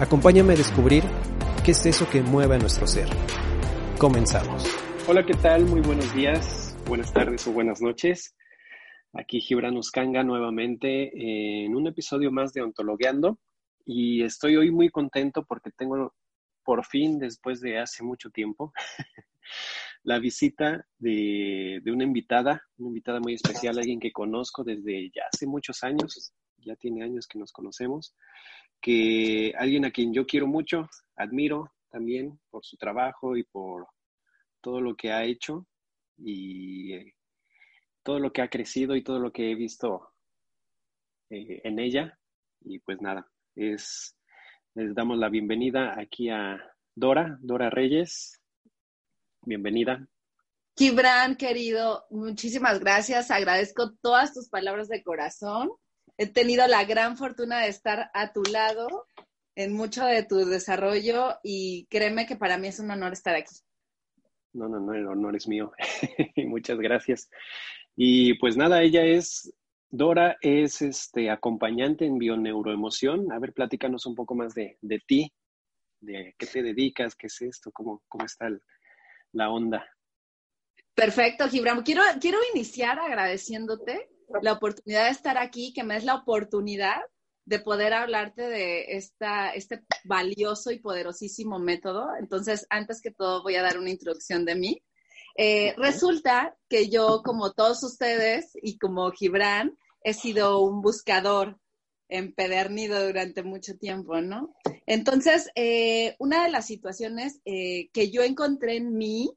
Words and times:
Acompáñame 0.00 0.52
a 0.52 0.56
descubrir 0.56 1.02
qué 1.64 1.72
es 1.72 1.84
eso 1.84 2.08
que 2.08 2.22
mueve 2.22 2.54
a 2.54 2.58
nuestro 2.58 2.86
ser. 2.86 3.08
Comenzamos. 3.98 4.64
Hola, 5.08 5.26
¿qué 5.26 5.34
tal? 5.34 5.64
Muy 5.66 5.80
buenos 5.80 6.14
días, 6.14 6.76
buenas 6.86 7.12
tardes 7.12 7.44
o 7.48 7.52
buenas 7.52 7.82
noches. 7.82 8.36
Aquí 9.12 9.40
Gibran 9.40 9.76
Uscanga 9.76 10.22
nuevamente 10.22 11.64
en 11.64 11.74
un 11.74 11.88
episodio 11.88 12.30
más 12.30 12.52
de 12.52 12.62
Ontologueando 12.62 13.40
y 13.84 14.22
estoy 14.22 14.56
hoy 14.56 14.70
muy 14.70 14.88
contento 14.88 15.44
porque 15.44 15.72
tengo 15.72 16.14
por 16.62 16.84
fin, 16.84 17.18
después 17.18 17.60
de 17.60 17.80
hace 17.80 18.04
mucho 18.04 18.30
tiempo, 18.30 18.72
la 20.04 20.20
visita 20.20 20.86
de, 20.98 21.80
de, 21.82 21.90
una 21.90 22.04
invitada, 22.04 22.62
una 22.76 22.90
invitada 22.90 23.18
muy 23.18 23.34
especial, 23.34 23.76
alguien 23.76 23.98
que 23.98 24.12
conozco 24.12 24.62
desde 24.62 25.10
ya 25.12 25.22
hace 25.32 25.48
muchos 25.48 25.82
años, 25.82 26.32
ya 26.58 26.76
tiene 26.76 27.02
años 27.02 27.26
que 27.26 27.40
nos 27.40 27.50
conocemos 27.50 28.14
que 28.80 29.52
alguien 29.58 29.84
a 29.84 29.90
quien 29.90 30.12
yo 30.12 30.26
quiero 30.26 30.46
mucho, 30.46 30.88
admiro 31.16 31.72
también 31.90 32.38
por 32.50 32.64
su 32.64 32.76
trabajo 32.76 33.36
y 33.36 33.44
por 33.44 33.86
todo 34.60 34.80
lo 34.80 34.96
que 34.96 35.12
ha 35.12 35.24
hecho 35.24 35.66
y 36.16 36.92
eh, 36.94 37.14
todo 38.02 38.18
lo 38.18 38.32
que 38.32 38.42
ha 38.42 38.48
crecido 38.48 38.96
y 38.96 39.02
todo 39.02 39.18
lo 39.18 39.32
que 39.32 39.50
he 39.50 39.54
visto 39.54 40.12
eh, 41.30 41.60
en 41.64 41.78
ella. 41.78 42.18
Y 42.60 42.78
pues 42.80 43.00
nada, 43.00 43.28
es, 43.54 44.16
les 44.74 44.94
damos 44.94 45.18
la 45.18 45.28
bienvenida 45.28 45.98
aquí 45.98 46.28
a 46.30 46.58
Dora, 46.94 47.38
Dora 47.40 47.70
Reyes. 47.70 48.40
Bienvenida. 49.42 50.06
Gibran, 50.76 51.36
querido, 51.36 52.06
muchísimas 52.10 52.78
gracias. 52.80 53.30
Agradezco 53.30 53.94
todas 54.00 54.32
tus 54.32 54.48
palabras 54.48 54.88
de 54.88 55.02
corazón 55.02 55.70
he 56.18 56.26
tenido 56.26 56.66
la 56.66 56.84
gran 56.84 57.16
fortuna 57.16 57.60
de 57.60 57.68
estar 57.68 58.10
a 58.12 58.32
tu 58.32 58.42
lado 58.42 59.06
en 59.54 59.72
mucho 59.72 60.04
de 60.04 60.24
tu 60.24 60.36
desarrollo 60.44 61.36
y 61.42 61.86
créeme 61.86 62.26
que 62.26 62.36
para 62.36 62.58
mí 62.58 62.68
es 62.68 62.80
un 62.80 62.90
honor 62.90 63.12
estar 63.12 63.34
aquí. 63.34 63.54
No, 64.52 64.68
no, 64.68 64.80
no, 64.80 64.94
el 64.94 65.06
honor 65.06 65.36
es 65.36 65.46
mío. 65.46 65.72
Muchas 66.36 66.78
gracias. 66.78 67.30
Y 67.94 68.34
pues 68.34 68.56
nada, 68.56 68.82
ella 68.82 69.04
es, 69.04 69.54
Dora 69.90 70.36
es 70.40 70.82
este, 70.82 71.30
acompañante 71.30 72.04
en 72.04 72.18
bioneuroemoción. 72.18 73.32
A 73.32 73.38
ver, 73.38 73.52
platícanos 73.52 74.04
un 74.06 74.16
poco 74.16 74.34
más 74.34 74.54
de, 74.54 74.76
de 74.80 75.00
ti, 75.06 75.32
de 76.00 76.34
qué 76.36 76.46
te 76.46 76.62
dedicas, 76.62 77.14
qué 77.14 77.28
es 77.28 77.40
esto, 77.42 77.70
cómo, 77.72 78.02
cómo 78.08 78.24
está 78.24 78.48
la 79.32 79.50
onda. 79.50 79.86
Perfecto, 80.94 81.48
Gibran. 81.48 81.82
Quiero, 81.82 82.02
quiero 82.20 82.38
iniciar 82.52 82.98
agradeciéndote 82.98 84.08
la 84.42 84.52
oportunidad 84.52 85.04
de 85.04 85.10
estar 85.10 85.38
aquí, 85.38 85.72
que 85.72 85.84
me 85.84 85.96
es 85.96 86.04
la 86.04 86.14
oportunidad 86.14 87.00
de 87.44 87.58
poder 87.60 87.94
hablarte 87.94 88.42
de 88.42 88.96
esta, 88.96 89.50
este 89.50 89.82
valioso 90.04 90.70
y 90.70 90.80
poderosísimo 90.80 91.58
método. 91.58 92.08
Entonces, 92.20 92.66
antes 92.68 93.00
que 93.00 93.10
todo, 93.10 93.42
voy 93.42 93.56
a 93.56 93.62
dar 93.62 93.78
una 93.78 93.90
introducción 93.90 94.44
de 94.44 94.54
mí. 94.54 94.82
Eh, 95.36 95.74
resulta 95.78 96.56
que 96.68 96.90
yo, 96.90 97.22
como 97.24 97.52
todos 97.52 97.82
ustedes 97.84 98.50
y 98.60 98.76
como 98.76 99.10
Gibran, 99.12 99.78
he 100.02 100.12
sido 100.12 100.60
un 100.60 100.82
buscador 100.82 101.58
empedernido 102.08 103.06
durante 103.06 103.42
mucho 103.42 103.76
tiempo, 103.78 104.20
¿no? 104.20 104.54
Entonces, 104.86 105.50
eh, 105.54 106.16
una 106.18 106.44
de 106.44 106.50
las 106.50 106.66
situaciones 106.66 107.40
eh, 107.44 107.88
que 107.92 108.10
yo 108.10 108.22
encontré 108.22 108.76
en 108.76 108.96
mí, 108.96 109.30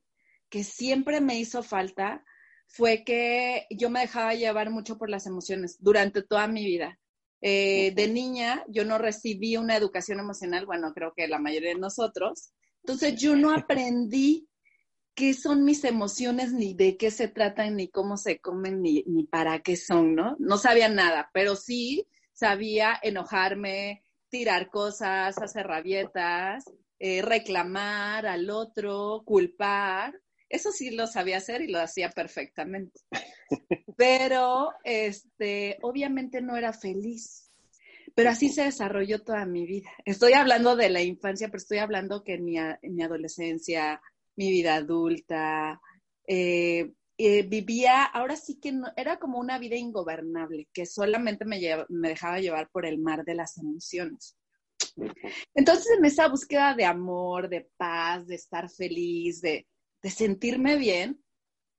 que 0.50 0.63
siempre 0.63 1.22
me 1.22 1.38
hizo 1.38 1.63
falta, 1.63 2.25
fue 2.74 3.04
que 3.04 3.68
yo 3.70 3.90
me 3.90 4.02
dejaba 4.02 4.34
llevar 4.34 4.70
mucho 4.70 4.98
por 4.98 5.09
las 5.09 5.26
emociones 5.26 5.78
durante 5.80 6.24
toda 6.24 6.48
mi 6.48 6.66
vida. 6.66 6.98
Eh, 7.42 7.92
de 7.96 8.08
niña 8.08 8.64
yo 8.68 8.86
no 8.86 8.98
recibí 8.98 9.58
una 9.58 9.76
educación 9.76 10.20
emocional, 10.20 10.66
bueno, 10.66 10.94
creo 10.94 11.14
que 11.16 11.28
la 11.28 11.40
mayoría 11.40 11.70
de 11.70 11.80
nosotros. 11.80 12.54
Entonces 12.84 13.20
yo 13.20 13.36
no 13.36 13.52
aprendí 13.54 14.48
qué 15.16 15.34
son 15.34 15.66
mis 15.66 15.84
emociones, 15.84 16.54
ni 16.54 16.74
de 16.74 16.98
qué 16.98 17.12
se 17.12 17.28
tratan, 17.28 17.76
ni 17.76 17.90
cómo 17.90 18.18
se 18.18 18.40
comen, 18.40 18.81
ni, 18.81 19.04
ni 19.06 19.26
para 19.26 19.60
qué 19.60 19.76
son, 19.76 20.16
¿no? 20.16 20.36
No 20.40 20.58
sabía 20.58 20.88
nada, 20.88 21.30
pero 21.34 21.56
sí 21.56 22.08
sabía 22.34 22.98
enojarme, 23.04 24.04
tirar 24.30 24.70
cosas, 24.70 25.38
hacer 25.38 25.68
rabietas, 25.68 26.64
eh, 27.00 27.22
reclamar 27.22 28.26
al 28.26 28.50
otro, 28.50 29.24
culpar. 29.26 30.20
Eso 30.51 30.72
sí 30.72 30.91
lo 30.91 31.07
sabía 31.07 31.38
hacer 31.38 31.62
y 31.62 31.67
lo 31.67 31.79
hacía 31.79 32.09
perfectamente. 32.09 33.00
Pero, 33.97 34.72
este, 34.84 35.78
obviamente 35.81 36.41
no 36.41 36.57
era 36.57 36.73
feliz. 36.73 37.50
Pero 38.13 38.29
así 38.29 38.50
se 38.50 38.63
desarrolló 38.63 39.23
toda 39.23 39.45
mi 39.45 39.66
vida. 39.66 39.89
Estoy 40.03 40.34
hablando 40.34 40.75
de 40.75 40.89
la 40.89 41.01
infancia, 41.01 41.47
pero 41.47 41.59
estoy 41.59 41.78
hablando 41.78 42.25
que 42.25 42.34
en 42.34 42.44
mi, 42.44 42.57
adolescencia, 43.01 44.01
mi 44.35 44.51
vida 44.51 44.75
adulta, 44.75 45.79
eh, 46.28 46.91
eh, 47.18 47.44
vivía, 47.44 48.03
ahora 48.03 48.35
sí 48.35 48.59
que 48.59 48.73
no, 48.73 48.88
era 48.97 49.18
como 49.18 49.39
una 49.39 49.57
vida 49.59 49.78
ingobernable, 49.78 50.68
que 50.73 50.85
solamente 50.85 51.45
me, 51.45 51.57
me 51.88 52.09
dejaba 52.09 52.41
llevar 52.41 52.69
por 52.69 52.85
el 52.85 52.97
mar 53.00 53.23
de 53.23 53.35
las 53.35 53.57
emociones. 53.57 54.35
Entonces, 55.53 55.88
en 55.97 56.03
esa 56.03 56.28
búsqueda 56.28 56.75
de 56.75 56.83
amor, 56.83 57.47
de 57.47 57.69
paz, 57.78 58.28
de 58.28 58.35
estar 58.35 58.69
feliz, 58.69 59.41
de, 59.41 59.68
de 60.01 60.09
sentirme 60.09 60.78
bien, 60.78 61.23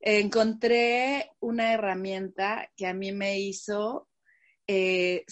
encontré 0.01 1.31
una 1.41 1.73
herramienta 1.73 2.71
que 2.77 2.87
a 2.87 2.95
mí 2.95 3.13
me 3.13 3.41
hizo 3.41 4.09
eh, 4.67 5.25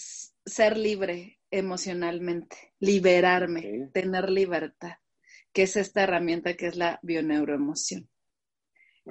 ser 0.45 0.77
libre 0.77 1.39
emocionalmente, 1.51 2.73
liberarme, 2.79 3.89
tener 3.93 4.29
libertad, 4.29 4.93
que 5.53 5.63
es 5.63 5.75
esta 5.75 6.03
herramienta 6.03 6.55
que 6.55 6.67
es 6.67 6.75
la 6.75 6.99
bioneuroemoción. 7.01 8.09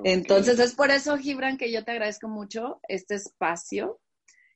Entonces 0.05 0.59
es 0.59 0.75
por 0.75 0.91
eso, 0.91 1.17
Gibran, 1.19 1.59
que 1.59 1.73
yo 1.73 1.85
te 1.85 1.91
agradezco 1.91 2.29
mucho 2.29 2.81
este 2.89 3.17
espacio, 3.17 4.01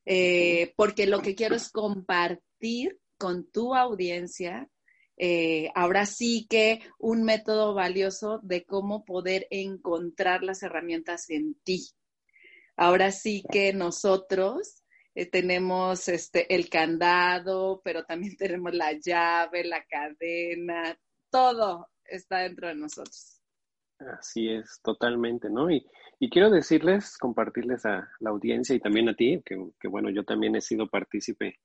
eh, 0.06 0.72
porque 0.76 1.06
lo 1.06 1.20
que 1.20 1.34
quiero 1.34 1.56
es 1.56 1.70
compartir 1.70 2.98
con 3.18 3.50
tu 3.50 3.74
audiencia 3.74 4.70
eh, 5.16 5.71
ahora 5.75 6.07
sí 6.07 6.47
que 6.49 6.81
un 6.99 7.22
método 7.22 7.75
valioso 7.75 8.41
de 8.43 8.65
cómo 8.65 9.05
poder 9.05 9.47
encontrar 9.51 10.43
las 10.43 10.63
herramientas 10.63 11.31
en 11.31 11.55
ti. 11.63 11.89
Ahora 12.77 13.13
sí 13.13 13.45
que 13.51 13.72
nosotros 13.72 14.83
eh, 15.15 15.27
tenemos 15.27 16.09
este, 16.09 16.53
el 16.53 16.69
candado, 16.69 17.81
pero 17.84 18.05
también 18.05 18.37
tenemos 18.39 18.75
la 18.75 18.93
llave, 18.93 19.65
la 19.65 19.84
cadena, 19.84 20.99
todo 21.31 21.89
está 22.05 22.39
dentro 22.39 22.69
de 22.69 22.75
nosotros. 22.75 23.41
Así 24.19 24.49
es, 24.49 24.81
totalmente, 24.83 25.49
¿no? 25.49 25.71
Y, 25.71 25.87
quiero 26.31 26.51
decirles, 26.51 27.19
compartirles 27.19 27.84
a 27.84 28.09
la 28.19 28.31
audiencia 28.31 28.75
y 28.75 28.81
también 28.81 29.09
a 29.11 29.15
ti, 29.15 29.43
que, 29.45 29.57
que 29.78 29.89
bueno, 29.89 30.11
yo 30.11 30.25
también 30.25 30.57
he 30.57 30.63
sido 30.63 30.89
partícipe, 30.89 31.61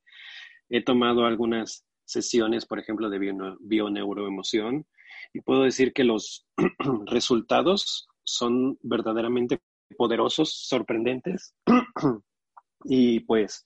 he 0.69 0.84
tomado 0.84 1.25
algunas 1.25 1.86
sesiones, 2.09 2.65
por 2.65 2.79
ejemplo, 2.79 3.09
de 3.09 3.19
bioneuroemoción, 3.59 4.85
y 5.33 5.41
puedo 5.41 5.63
decir 5.63 5.94
que 5.94 6.03
los 6.03 6.47
resultados 7.06 8.07
son 8.23 8.77
verdaderamente 8.81 9.59
poderosos, 9.97 10.53
sorprendentes, 10.67 11.56
y 12.85 13.21
pues 13.21 13.65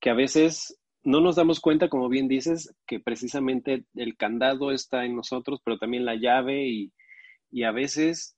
que 0.00 0.10
a 0.10 0.14
veces 0.14 0.80
no 1.02 1.20
nos 1.20 1.36
damos 1.36 1.60
cuenta, 1.60 1.88
como 1.88 2.08
bien 2.08 2.28
dices, 2.28 2.74
que 2.86 3.00
precisamente 3.00 3.84
el 3.94 4.16
candado 4.16 4.70
está 4.72 5.04
en 5.04 5.16
nosotros, 5.16 5.60
pero 5.64 5.78
también 5.78 6.04
la 6.04 6.14
llave 6.14 6.66
y, 6.68 6.92
a 7.64 7.72
veces 7.72 8.36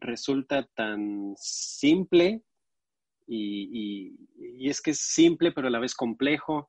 resulta 0.00 0.68
tan 0.74 1.34
simple 1.36 2.42
y, 3.26 4.14
es 4.68 4.80
que 4.80 4.92
es 4.92 5.00
simple, 5.00 5.52
pero 5.52 5.68
a 5.68 5.70
la 5.70 5.78
vez 5.78 5.94
complejo. 5.94 6.68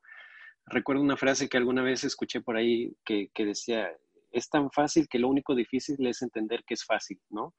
Recuerdo 0.66 1.02
una 1.02 1.18
frase 1.18 1.50
que 1.50 1.58
alguna 1.58 1.84
vez 1.84 2.04
escuché 2.04 2.42
por 2.42 2.56
ahí 2.56 2.96
que, 3.04 3.30
decía, 3.38 3.90
es 4.32 4.50
tan 4.50 4.72
fácil 4.72 5.08
que 5.10 5.20
lo 5.20 5.28
único 5.28 5.56
difícil 5.56 6.06
es 6.08 6.22
entender 6.22 6.64
que 6.66 6.76
es 6.76 6.86
fácil, 6.86 7.20
¿no? 7.30 7.54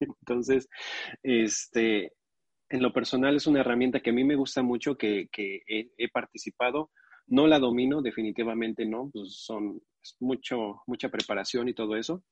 Entonces, 0.00 0.68
este, 1.22 2.12
en 2.68 2.82
lo 2.82 2.92
personal 2.92 3.36
es 3.36 3.46
una 3.46 3.60
herramienta 3.60 4.00
que 4.00 4.10
a 4.10 4.12
mí 4.12 4.24
me 4.24 4.36
gusta 4.36 4.62
mucho, 4.62 4.96
que, 4.96 5.28
he, 5.36 6.08
participado. 6.10 6.90
No 7.28 7.46
la 7.46 7.58
domino, 7.58 8.02
definitivamente 8.02 8.86
no, 8.86 9.10
pues 9.12 9.40
son 9.44 9.80
mucho, 10.20 10.82
mucha 10.86 11.08
preparación 11.08 11.68
y 11.68 11.74
todo 11.74 11.96
eso. 11.96 12.22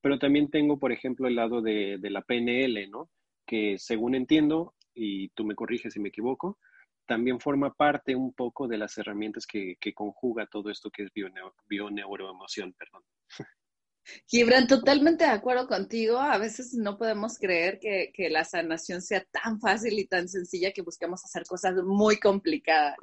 Pero 0.00 0.18
también 0.18 0.50
tengo, 0.50 0.78
por 0.78 0.92
ejemplo, 0.92 1.26
el 1.26 1.36
lado 1.36 1.62
de, 1.62 1.98
la 2.02 2.22
PNL, 2.22 2.88
¿no? 2.90 3.10
Que 3.46 3.78
según 3.78 4.14
entiendo, 4.14 4.74
y 4.94 5.30
tú 5.30 5.44
me 5.44 5.54
corriges 5.54 5.94
si 5.94 6.00
me 6.00 6.10
equivoco, 6.10 6.58
también 7.06 7.40
forma 7.40 7.72
parte 7.74 8.14
un 8.14 8.32
poco 8.32 8.66
de 8.68 8.78
las 8.78 8.96
herramientas 8.98 9.46
que, 9.46 9.76
conjuga 9.94 10.46
todo 10.46 10.70
esto 10.70 10.90
que 10.90 11.04
es 11.04 11.10
bioneuroemoción, 11.66 12.72
perdón. 12.72 13.02
Gibran, 14.26 14.66
totalmente 14.66 15.24
de 15.24 15.30
acuerdo 15.30 15.66
contigo. 15.66 16.18
A 16.18 16.36
veces 16.38 16.74
no 16.74 16.98
podemos 16.98 17.38
creer 17.38 17.78
que, 17.78 18.28
la 18.30 18.44
sanación 18.44 19.00
sea 19.00 19.24
tan 19.24 19.60
fácil 19.60 19.98
y 19.98 20.06
tan 20.06 20.28
sencilla 20.28 20.72
que 20.72 20.82
busquemos 20.82 21.24
hacer 21.24 21.44
cosas 21.44 21.74
muy 21.84 22.18
complicadas. 22.18 22.96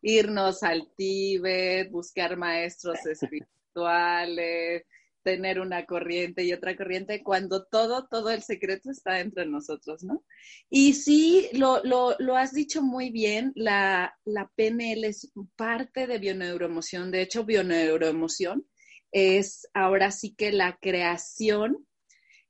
Irnos 0.00 0.62
al 0.62 0.88
Tíbet, 0.96 1.90
buscar 1.90 2.36
maestros 2.36 2.98
espirituales, 3.06 4.84
tener 5.24 5.58
una 5.58 5.86
corriente 5.86 6.44
y 6.44 6.52
otra 6.52 6.76
corriente, 6.76 7.22
cuando 7.22 7.64
todo, 7.64 8.06
todo 8.06 8.30
el 8.30 8.42
secreto 8.42 8.90
está 8.90 9.20
entre 9.20 9.46
nosotros, 9.46 10.04
¿no? 10.04 10.22
Y 10.70 10.92
sí, 10.92 11.48
lo, 11.52 11.82
lo, 11.82 12.36
has 12.36 12.52
dicho 12.52 12.82
muy 12.82 13.10
bien, 13.10 13.52
la, 13.56 14.14
la 14.24 14.50
PNL 14.54 15.04
es 15.04 15.32
parte 15.56 16.06
de 16.06 16.18
bioneuroemoción. 16.18 17.10
De 17.10 17.22
hecho, 17.22 17.44
bioneuroemoción 17.44 18.66
es 19.10 19.66
ahora 19.72 20.10
sí 20.10 20.34
que 20.34 20.52
la 20.52 20.78
creación 20.80 21.86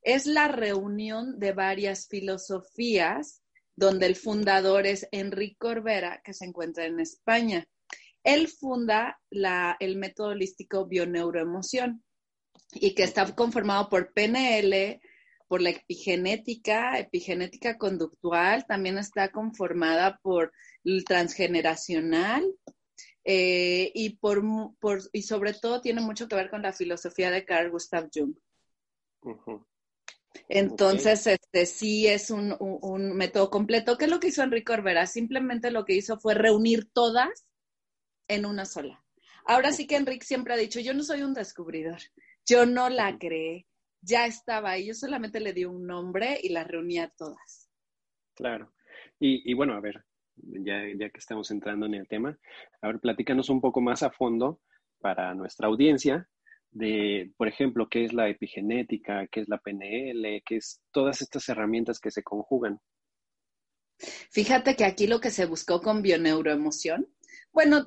es 0.02 0.26
la 0.26 0.48
reunión 0.48 1.38
de 1.38 1.52
varias 1.52 2.08
filosofías 2.08 3.42
donde 3.76 4.06
el 4.06 4.16
fundador 4.16 4.86
es 4.86 5.08
Enrique 5.12 5.56
Corbera, 5.58 6.20
que 6.24 6.34
se 6.34 6.44
encuentra 6.44 6.86
en 6.86 7.00
España. 7.00 7.66
Él 8.22 8.48
funda 8.48 9.20
el 9.30 9.96
método 9.96 10.28
holístico 10.28 10.86
bioneuroemoción 10.86 12.02
y 12.72 12.94
que 12.94 13.04
está 13.04 13.34
conformado 13.34 13.88
por 13.88 14.12
PNL, 14.12 15.00
por 15.46 15.62
la 15.62 15.70
epigenética, 15.70 16.98
epigenética 16.98 17.78
conductual, 17.78 18.66
también 18.66 18.98
está 18.98 19.30
conformada 19.30 20.18
por 20.22 20.52
el 20.84 21.04
transgeneracional, 21.04 22.44
eh, 23.24 23.90
y, 23.94 24.16
por, 24.16 24.42
por, 24.78 25.00
y 25.12 25.22
sobre 25.22 25.54
todo 25.54 25.80
tiene 25.80 26.02
mucho 26.02 26.28
que 26.28 26.36
ver 26.36 26.50
con 26.50 26.60
la 26.60 26.74
filosofía 26.74 27.30
de 27.30 27.44
Carl 27.44 27.70
Gustav 27.70 28.10
Jung. 28.12 28.34
Entonces, 30.48 31.26
este 31.26 31.64
sí 31.64 32.06
es 32.06 32.30
un, 32.30 32.54
un, 32.58 33.16
método 33.16 33.48
completo. 33.48 33.96
¿Qué 33.96 34.04
es 34.04 34.10
lo 34.10 34.20
que 34.20 34.28
hizo 34.28 34.42
Enrique 34.42 34.72
Orbera? 34.72 35.06
Simplemente 35.06 35.70
lo 35.70 35.86
que 35.86 35.94
hizo 35.94 36.18
fue 36.18 36.34
reunir 36.34 36.90
todas 36.92 37.46
en 38.28 38.44
una 38.44 38.66
sola. 38.66 39.02
Ahora 39.46 39.72
sí 39.72 39.86
que 39.86 39.96
Enrique 39.96 40.26
siempre 40.26 40.52
ha 40.52 40.58
dicho, 40.58 40.80
yo 40.80 40.92
no 40.92 41.02
soy 41.02 41.22
un 41.22 41.34
descubridor, 41.34 42.00
yo 42.46 42.66
no 42.66 42.88
la 42.88 43.18
creé, 43.18 43.66
ya 44.00 44.26
estaba 44.26 44.70
ahí, 44.70 44.86
yo 44.86 44.94
solamente 44.94 45.40
le 45.40 45.52
di 45.52 45.64
un 45.64 45.86
nombre 45.86 46.38
y 46.42 46.50
las 46.50 46.66
reunía 46.66 47.12
todas. 47.16 47.70
Claro. 48.34 48.74
Y, 49.18 49.50
y 49.50 49.54
bueno, 49.54 49.74
a 49.74 49.80
ver, 49.80 50.04
ya, 50.36 50.82
ya 50.98 51.10
que 51.10 51.18
estamos 51.18 51.50
entrando 51.50 51.86
en 51.86 51.94
el 51.94 52.08
tema. 52.08 52.38
A 52.82 52.88
ver, 52.88 53.00
platícanos 53.00 53.48
un 53.48 53.60
poco 53.60 53.80
más 53.80 54.02
a 54.02 54.10
fondo 54.10 54.60
para 55.00 55.34
nuestra 55.34 55.68
audiencia 55.68 56.28
de, 56.70 57.32
por 57.36 57.48
ejemplo, 57.48 57.88
qué 57.88 58.04
es 58.04 58.12
la 58.12 58.28
epigenética, 58.28 59.26
qué 59.28 59.40
es 59.40 59.48
la 59.48 59.58
PNL, 59.58 60.42
qué 60.44 60.56
es 60.56 60.82
todas 60.90 61.22
estas 61.22 61.48
herramientas 61.48 62.00
que 62.00 62.10
se 62.10 62.22
conjugan. 62.22 62.80
Fíjate 64.30 64.74
que 64.74 64.84
aquí 64.84 65.06
lo 65.06 65.20
que 65.20 65.30
se 65.30 65.46
buscó 65.46 65.80
con 65.80 66.02
bioneuroemoción, 66.02 67.06
bueno, 67.52 67.84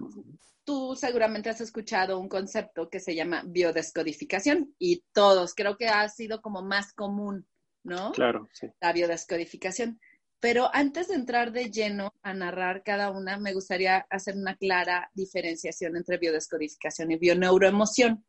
tú 0.67 0.97
seguramente 0.97 1.49
has 1.49 1.61
escuchado 1.61 2.19
un 2.19 2.27
concepto 2.27 2.89
que 2.89 2.99
se 2.99 3.15
llama 3.15 3.41
biodescodificación 3.47 4.75
y 4.77 5.01
todos, 5.13 5.55
creo 5.55 5.77
que 5.77 5.87
ha 5.87 6.07
sido 6.09 6.41
como 6.41 6.61
más 6.61 6.91
común, 6.91 7.47
¿no? 7.83 8.11
Claro, 8.11 8.49
sí. 8.51 8.67
La 8.81 8.91
biodescodificación. 8.91 9.97
Pero 10.41 10.69
antes 10.73 11.07
de 11.07 11.15
entrar 11.15 11.53
de 11.53 11.71
lleno 11.71 12.13
a 12.21 12.33
narrar 12.33 12.83
cada 12.83 13.11
una, 13.11 13.39
me 13.39 13.53
gustaría 13.53 14.05
hacer 14.09 14.35
una 14.35 14.57
clara 14.57 15.09
diferenciación 15.13 15.95
entre 15.95 16.17
biodescodificación 16.17 17.11
y 17.11 17.17
bioneuroemoción. 17.17 18.25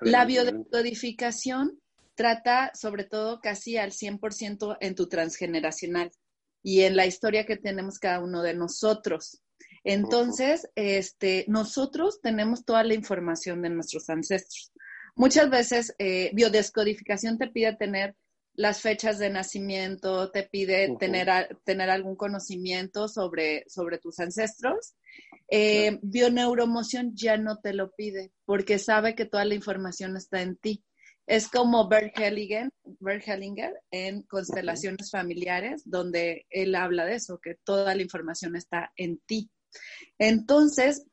La 0.00 0.24
biodescodificación 0.24 1.80
trata 2.14 2.70
sobre 2.74 3.02
todo 3.02 3.40
casi 3.40 3.78
al 3.78 3.90
100% 3.90 4.76
en 4.80 4.94
tu 4.94 5.08
transgeneracional 5.08 6.12
y 6.62 6.82
en 6.82 6.94
la 6.94 7.04
historia 7.04 7.44
que 7.44 7.56
tenemos 7.56 7.98
cada 7.98 8.20
uno 8.20 8.42
de 8.42 8.54
nosotros. 8.54 9.42
Entonces, 9.84 10.68
este, 10.74 11.44
nosotros 11.46 12.20
tenemos 12.22 12.64
toda 12.64 12.82
la 12.84 12.94
información 12.94 13.62
de 13.62 13.70
nuestros 13.70 14.08
ancestros. 14.08 14.72
Muchas 15.14 15.50
veces 15.50 15.94
eh, 15.98 16.30
biodescodificación 16.32 17.38
te 17.38 17.48
pide 17.48 17.76
tener 17.76 18.16
las 18.54 18.80
fechas 18.80 19.18
de 19.18 19.30
nacimiento, 19.30 20.30
te 20.30 20.44
pide 20.44 20.96
tener, 20.98 21.58
tener 21.64 21.90
algún 21.90 22.16
conocimiento 22.16 23.08
sobre, 23.08 23.64
sobre 23.68 23.98
tus 23.98 24.18
ancestros. 24.20 24.94
Eh, 25.48 25.98
Bioneuromoción 26.02 27.14
ya 27.14 27.36
no 27.36 27.58
te 27.58 27.74
lo 27.74 27.90
pide 27.92 28.32
porque 28.44 28.78
sabe 28.78 29.14
que 29.14 29.26
toda 29.26 29.44
la 29.44 29.54
información 29.54 30.16
está 30.16 30.40
en 30.40 30.56
ti. 30.56 30.84
Es 31.26 31.48
como 31.48 31.88
Bert 31.88 32.18
Hellinger, 32.18 32.70
Bert 33.00 33.26
Hellinger 33.26 33.72
en 33.90 34.22
Constelaciones 34.22 35.10
Familiares, 35.10 35.82
donde 35.86 36.46
él 36.50 36.74
habla 36.74 37.06
de 37.06 37.14
eso, 37.14 37.38
que 37.42 37.56
toda 37.64 37.94
la 37.94 38.02
información 38.02 38.56
está 38.56 38.92
en 38.96 39.18
ti. 39.26 39.50
Entonces, 40.18 41.06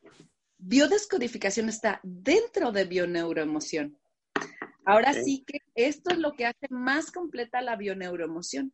biodescodificación 0.57 1.69
está 1.69 1.99
dentro 2.03 2.71
de 2.71 2.85
bioneuroemoción. 2.85 3.97
Ahora 4.85 5.13
sí 5.13 5.43
que 5.45 5.59
esto 5.75 6.11
es 6.11 6.17
lo 6.17 6.33
que 6.33 6.45
hace 6.45 6.67
más 6.69 7.11
completa 7.11 7.61
la 7.61 7.75
bioneuroemoción. 7.75 8.73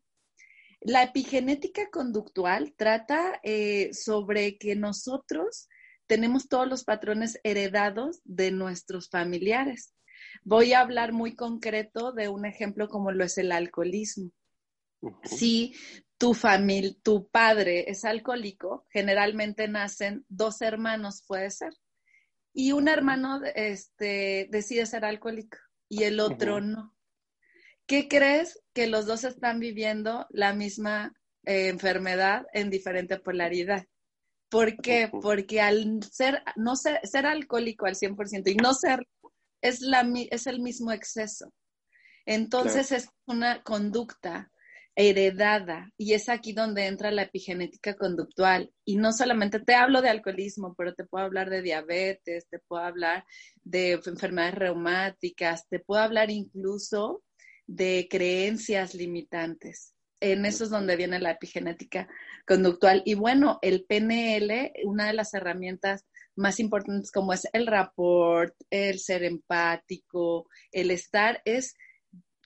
La 0.81 1.03
epigenética 1.03 1.89
conductual 1.89 2.73
trata 2.77 3.39
eh, 3.43 3.93
sobre 3.93 4.57
que 4.57 4.75
nosotros 4.75 5.67
tenemos 6.05 6.47
todos 6.47 6.67
los 6.67 6.83
patrones 6.83 7.39
heredados 7.43 8.21
de 8.23 8.51
nuestros 8.51 9.09
familiares. 9.09 9.93
Voy 10.43 10.73
a 10.73 10.79
hablar 10.79 11.13
muy 11.13 11.35
concreto 11.35 12.13
de 12.13 12.29
un 12.29 12.45
ejemplo 12.45 12.87
como 12.87 13.11
lo 13.11 13.23
es 13.23 13.37
el 13.37 13.51
alcoholismo. 13.51 14.31
Si 15.23 15.73
tu 16.17 16.33
familia, 16.33 16.95
tu 17.03 17.27
padre 17.29 17.89
es 17.89 18.05
alcohólico, 18.05 18.85
generalmente 18.89 19.67
nacen 19.67 20.25
dos 20.27 20.61
hermanos, 20.61 21.23
puede 21.27 21.51
ser, 21.51 21.73
y 22.53 22.71
un 22.71 22.87
hermano 22.87 23.39
este, 23.53 24.47
decide 24.49 24.87
ser 24.87 25.05
alcohólico 25.05 25.59
y 25.87 26.03
el 26.03 26.19
otro 26.19 26.59
no. 26.59 26.95
¿Qué 27.85 28.07
crees 28.07 28.59
que 28.73 28.87
los 28.87 29.05
dos 29.05 29.23
están 29.23 29.59
viviendo 29.59 30.25
la 30.31 30.53
misma 30.53 31.13
eh, 31.45 31.67
enfermedad 31.67 32.47
en 32.53 32.71
diferente 32.71 33.19
polaridad? 33.19 33.85
¿Por 34.49 34.77
qué? 34.77 35.07
Porque 35.21 35.61
al 35.61 36.01
ser, 36.03 36.41
no 36.55 36.75
ser, 36.75 36.99
ser 37.03 37.27
alcohólico 37.27 37.85
al 37.85 37.95
100% 37.95 38.51
y 38.51 38.55
no 38.55 38.73
ser, 38.73 39.07
es, 39.61 39.81
la, 39.81 40.03
es 40.31 40.47
el 40.47 40.59
mismo 40.59 40.91
exceso. 40.91 41.53
Entonces 42.25 42.91
es 42.91 43.07
una 43.27 43.61
conducta 43.61 44.51
heredada 44.99 45.93
y 45.95 46.13
es 46.13 46.27
aquí 46.27 46.53
donde 46.53 46.87
entra 46.87 47.11
la 47.11 47.21
epigenética 47.21 47.95
conductual. 47.95 48.73
Y 48.83 48.95
no 48.97 49.13
solamente 49.13 49.59
te 49.59 49.75
hablo 49.75 50.01
de 50.01 50.09
alcoholismo, 50.09 50.73
pero 50.75 50.95
te 50.95 51.05
puedo 51.05 51.23
hablar 51.23 51.51
de 51.51 51.61
diabetes, 51.61 52.47
te 52.49 52.57
puedo 52.57 52.81
hablar 52.83 53.23
de 53.63 53.91
enfermedades 53.91 54.55
reumáticas, 54.55 55.67
te 55.69 55.79
puedo 55.79 56.01
hablar 56.01 56.31
incluso 56.31 57.23
de 57.67 58.07
creencias 58.09 58.95
limitantes. 58.95 59.93
En 60.19 60.47
eso 60.47 60.63
es 60.63 60.71
donde 60.71 60.95
viene 60.95 61.19
la 61.19 61.31
epigenética 61.31 62.07
conductual. 62.47 63.03
Y 63.05 63.13
bueno, 63.13 63.59
el 63.61 63.85
PNL, 63.85 64.73
una 64.83 65.05
de 65.05 65.13
las 65.13 65.31
herramientas 65.35 66.05
más 66.35 66.59
importantes 66.59 67.11
como 67.11 67.33
es 67.33 67.47
el 67.53 67.67
rapport, 67.67 68.55
el 68.71 68.97
ser 68.97 69.23
empático, 69.23 70.49
el 70.71 70.89
estar, 70.89 71.39
es 71.45 71.75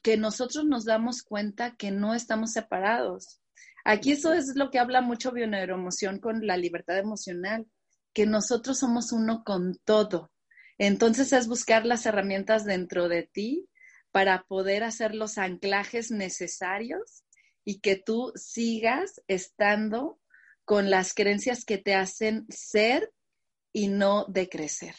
que 0.01 0.17
nosotros 0.17 0.65
nos 0.65 0.86
damos 0.86 1.24
cuenta 1.24 1.75
que 1.75 1.91
no 1.91 2.13
estamos 2.13 2.51
separados. 2.51 3.41
Aquí 3.84 4.12
eso 4.12 4.34
es 4.34 4.55
lo 4.55 4.70
que 4.70 4.79
habla 4.79 5.01
mucho 5.01 5.31
bioneuroemoción 5.31 6.20
con 6.20 6.46
la 6.46 6.58
libertad 6.58 6.98
emocional, 6.98 7.67
que 8.13 8.25
nosotros 8.25 8.79
somos 8.79 9.12
uno 9.12 9.43
con 9.43 9.77
todo. 9.84 10.31
Entonces 10.77 11.34
es 11.34 11.48
buscar 11.48 11.86
las 11.86 12.05
herramientas 12.05 12.65
dentro 12.65 13.08
de 13.08 13.24
ti 13.24 13.67
para 14.12 14.43
poder 14.43 14.84
hacer 14.84 15.15
los 15.15 15.38
anclajes 15.38 16.12
necesarios 16.12 17.24
y 17.63 17.79
que 17.79 17.96
tú 17.96 18.34
sigas 18.36 19.22
estando 19.27 20.20
con 20.65 20.89
las 20.89 21.13
creencias 21.13 21.65
que 21.65 21.77
te 21.77 21.96
hacen 21.96 22.46
ser 22.50 23.12
y 23.74 23.88
no 23.88 24.25
decrecer. 24.25 24.96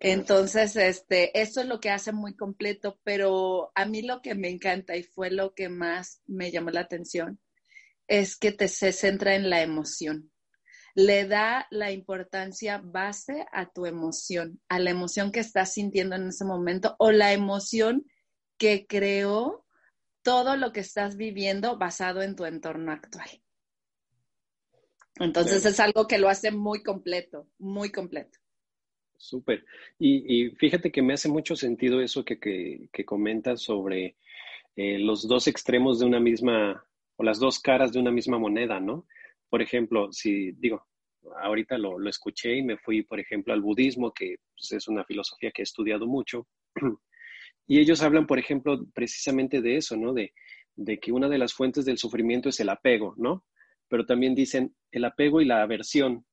Entonces, 0.00 0.76
este, 0.76 1.40
eso 1.40 1.60
es 1.60 1.66
lo 1.66 1.80
que 1.80 1.90
hace 1.90 2.12
muy 2.12 2.36
completo, 2.36 3.00
pero 3.02 3.72
a 3.74 3.84
mí 3.84 4.02
lo 4.02 4.22
que 4.22 4.34
me 4.34 4.48
encanta 4.48 4.96
y 4.96 5.02
fue 5.02 5.30
lo 5.30 5.54
que 5.54 5.68
más 5.68 6.22
me 6.26 6.50
llamó 6.50 6.70
la 6.70 6.80
atención 6.80 7.40
es 8.06 8.36
que 8.36 8.52
te 8.52 8.68
se 8.68 8.92
centra 8.92 9.34
en 9.34 9.50
la 9.50 9.60
emoción. 9.62 10.30
Le 10.94 11.26
da 11.26 11.66
la 11.70 11.90
importancia 11.92 12.80
base 12.82 13.46
a 13.52 13.70
tu 13.70 13.86
emoción, 13.86 14.60
a 14.68 14.78
la 14.78 14.90
emoción 14.90 15.30
que 15.30 15.40
estás 15.40 15.74
sintiendo 15.74 16.16
en 16.16 16.28
ese 16.28 16.44
momento 16.44 16.96
o 16.98 17.10
la 17.10 17.32
emoción 17.32 18.06
que 18.56 18.86
creó 18.86 19.66
todo 20.22 20.56
lo 20.56 20.72
que 20.72 20.80
estás 20.80 21.16
viviendo 21.16 21.76
basado 21.76 22.22
en 22.22 22.34
tu 22.34 22.44
entorno 22.44 22.92
actual. 22.92 23.28
Entonces 25.16 25.64
es 25.64 25.80
algo 25.80 26.06
que 26.06 26.18
lo 26.18 26.28
hace 26.28 26.50
muy 26.50 26.82
completo, 26.82 27.48
muy 27.58 27.90
completo. 27.90 28.38
Súper. 29.18 29.64
Y, 29.98 30.50
fíjate 30.50 30.92
que 30.92 31.02
me 31.02 31.12
hace 31.12 31.28
mucho 31.28 31.56
sentido 31.56 32.00
eso 32.00 32.24
que, 32.24 32.38
que, 32.38 33.04
comentas 33.04 33.62
sobre 33.62 34.16
eh, 34.76 34.98
los 34.98 35.26
dos 35.26 35.48
extremos 35.48 35.98
de 35.98 36.06
una 36.06 36.20
misma, 36.20 36.84
o 37.16 37.24
las 37.24 37.40
dos 37.40 37.58
caras 37.58 37.92
de 37.92 37.98
una 37.98 38.12
misma 38.12 38.38
moneda, 38.38 38.78
¿no? 38.78 39.06
Por 39.50 39.60
ejemplo, 39.60 40.12
si 40.12 40.52
digo, 40.52 40.86
ahorita 41.42 41.76
lo, 41.78 41.98
lo 41.98 42.08
escuché 42.08 42.56
y 42.56 42.62
me 42.62 42.78
fui, 42.78 43.02
por 43.02 43.18
ejemplo, 43.18 43.52
al 43.52 43.60
budismo, 43.60 44.12
que 44.12 44.36
pues, 44.54 44.72
es 44.72 44.86
una 44.86 45.04
filosofía 45.04 45.50
que 45.50 45.62
he 45.62 45.64
estudiado 45.64 46.06
mucho, 46.06 46.46
y 47.66 47.80
ellos 47.80 48.02
hablan, 48.02 48.26
por 48.26 48.38
ejemplo, 48.38 48.86
precisamente 48.94 49.60
de 49.60 49.76
eso, 49.78 49.96
¿no? 49.96 50.14
De, 50.14 50.32
de 50.76 51.00
que 51.00 51.10
una 51.10 51.28
de 51.28 51.38
las 51.38 51.52
fuentes 51.54 51.84
del 51.84 51.98
sufrimiento 51.98 52.48
es 52.50 52.60
el 52.60 52.68
apego, 52.68 53.14
¿no? 53.16 53.44
Pero 53.88 54.06
también 54.06 54.36
dicen 54.36 54.76
el 54.92 55.04
apego 55.04 55.40
y 55.40 55.44
la 55.44 55.62
aversión, 55.62 56.24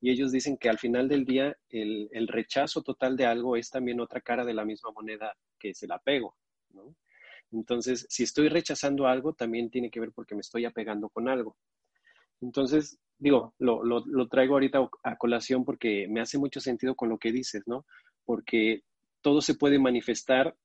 y 0.00 0.10
ellos 0.10 0.32
dicen 0.32 0.56
que 0.56 0.68
al 0.68 0.78
final 0.78 1.08
del 1.08 1.24
día 1.24 1.56
el, 1.68 2.28
rechazo 2.28 2.82
total 2.82 3.16
de 3.16 3.26
algo 3.26 3.56
es 3.56 3.70
también 3.70 4.00
otra 4.00 4.20
cara 4.20 4.44
de 4.44 4.54
la 4.54 4.64
misma 4.64 4.90
moneda 4.92 5.34
que 5.58 5.70
es 5.70 5.82
el 5.82 5.92
apego, 5.92 6.36
¿no? 6.70 6.94
Entonces, 7.52 8.06
si 8.10 8.24
estoy 8.24 8.48
rechazando 8.48 9.06
algo, 9.06 9.32
también 9.32 9.70
tiene 9.70 9.90
que 9.90 10.00
ver 10.00 10.12
porque 10.12 10.34
me 10.34 10.40
estoy 10.40 10.64
apegando 10.64 11.08
con 11.08 11.28
algo. 11.28 11.56
Entonces, 12.40 12.98
digo, 13.18 13.54
lo, 13.58 13.82
lo, 13.84 14.28
traigo 14.28 14.54
ahorita 14.54 14.90
a 15.04 15.16
colación 15.16 15.64
porque 15.64 16.06
me 16.08 16.20
hace 16.20 16.38
mucho 16.38 16.60
sentido 16.60 16.94
con 16.94 17.08
lo 17.08 17.18
que 17.18 17.32
dices, 17.32 17.62
¿no? 17.66 17.86
Porque 18.24 18.82
todo 19.22 19.40
se 19.40 19.54
puede 19.54 19.78
manifestar 19.78 20.56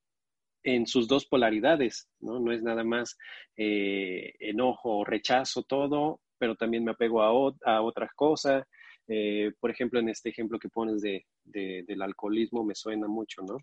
en 0.64 0.86
sus 0.86 1.08
dos 1.08 1.26
polaridades, 1.26 2.10
¿no? 2.20 2.40
No 2.40 2.52
es 2.52 2.62
nada 2.62 2.84
más 2.84 3.18
eh, 3.56 4.34
enojo 4.40 5.06
rechazo 5.06 5.64
todo, 5.64 6.20
pero 6.38 6.56
también 6.56 6.84
me 6.84 6.92
apego 6.92 7.22
a, 7.22 7.72
a 7.72 7.82
otras 7.82 8.12
cosas, 8.16 8.66
eh, 9.14 9.52
por 9.60 9.70
ejemplo, 9.70 10.00
en 10.00 10.08
este 10.08 10.30
ejemplo 10.30 10.58
que 10.58 10.70
pones 10.70 11.02
de, 11.02 11.26
del 11.44 12.02
alcoholismo 12.02 12.64
me 12.64 12.76
suena 12.76 13.10
mucho, 13.10 13.42
¿no? 13.42 13.58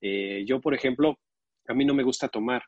Eh, 0.00 0.42
yo, 0.46 0.58
por 0.58 0.72
ejemplo, 0.72 1.18
a 1.68 1.74
mí 1.74 1.84
no 1.84 1.92
me 1.92 2.02
gusta 2.02 2.28
tomar. 2.28 2.62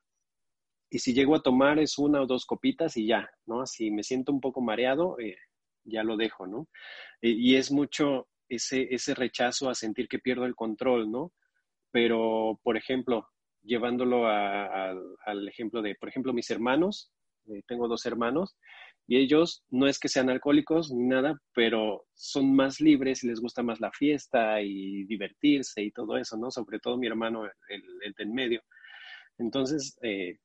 Y 0.90 0.98
si 0.98 1.14
llego 1.14 1.34
a 1.34 1.42
tomar 1.42 1.78
es 1.78 1.96
una 1.96 2.20
o 2.20 2.26
dos 2.26 2.44
copitas 2.44 2.98
y 2.98 3.06
ya, 3.06 3.30
¿no? 3.46 3.64
Si 3.64 3.90
me 3.90 4.02
siento 4.02 4.30
un 4.30 4.42
poco 4.42 4.60
mareado, 4.60 5.18
eh, 5.20 5.38
ya 5.84 6.04
lo 6.04 6.18
dejo, 6.18 6.46
¿no? 6.46 6.68
y 7.22 7.56
es 7.56 7.72
mucho 7.72 8.28
ese, 8.48 8.94
ese 8.94 9.14
rechazo 9.14 9.68
a 9.70 9.74
sentir 9.74 10.06
que 10.06 10.18
pierdo 10.18 10.44
el 10.44 10.54
control, 10.54 11.10
¿no? 11.10 11.32
Pero, 11.90 12.60
por 12.62 12.76
ejemplo, 12.76 13.26
llevándolo 13.62 14.26
al 14.26 15.48
ejemplo 15.48 15.80
de, 15.80 15.94
por 15.94 16.08
ejemplo, 16.10 16.32
mis 16.32 16.50
hermanos, 16.50 17.10
tengo 17.66 17.88
dos 17.88 18.06
hermanos, 18.06 18.56
y 19.06 19.18
ellos 19.18 19.64
no 19.70 19.86
es 19.86 19.98
que 19.98 20.08
sean 20.08 20.30
alcohólicos 20.30 20.92
ni 20.92 21.04
nada, 21.04 21.40
pero 21.54 22.06
son 22.14 22.54
más 22.54 22.80
libres 22.80 23.24
y 23.24 23.28
les 23.28 23.40
gusta 23.40 23.62
más 23.62 23.80
la 23.80 23.90
fiesta 23.90 24.60
y 24.60 25.04
divertirse 25.04 25.82
y 25.82 25.90
todo 25.90 26.16
eso, 26.16 26.36
¿no? 26.36 26.50
Sobre 26.50 26.78
todo 26.78 26.96
mi 26.96 27.06
hermano, 27.06 27.44
el, 27.44 27.82
el 28.04 28.12
del 28.12 28.30
medio. 28.30 28.62
Entonces, 29.38 29.98
eh, 30.02 30.38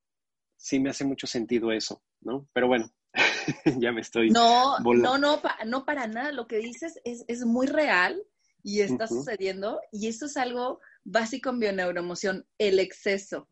sí 0.58 0.80
me 0.80 0.90
hace 0.90 1.06
mucho 1.06 1.28
sentido 1.28 1.72
eso, 1.72 2.02
¿no? 2.22 2.48
Pero 2.54 2.68
bueno, 2.68 2.92
ya 3.80 3.92
me 3.92 4.02
estoy... 4.02 4.30
No, 4.30 4.80
no, 4.80 5.18
no, 5.18 5.42
no 5.66 5.86
para 5.86 6.08
nada. 6.08 6.32
Lo 6.32 6.48
que 6.48 6.58
dices 6.58 7.00
es, 7.04 7.24
es 7.28 7.46
muy 7.46 7.68
real 7.68 8.22
y 8.64 8.82
está 8.82 9.08
sucediendo 9.08 9.80
y 9.92 10.08
eso 10.08 10.26
es 10.26 10.36
algo 10.36 10.82
básico 11.04 11.52
en 11.52 11.60
bioneuroemoción, 11.60 12.46
el 12.58 12.80
exceso. 12.80 13.48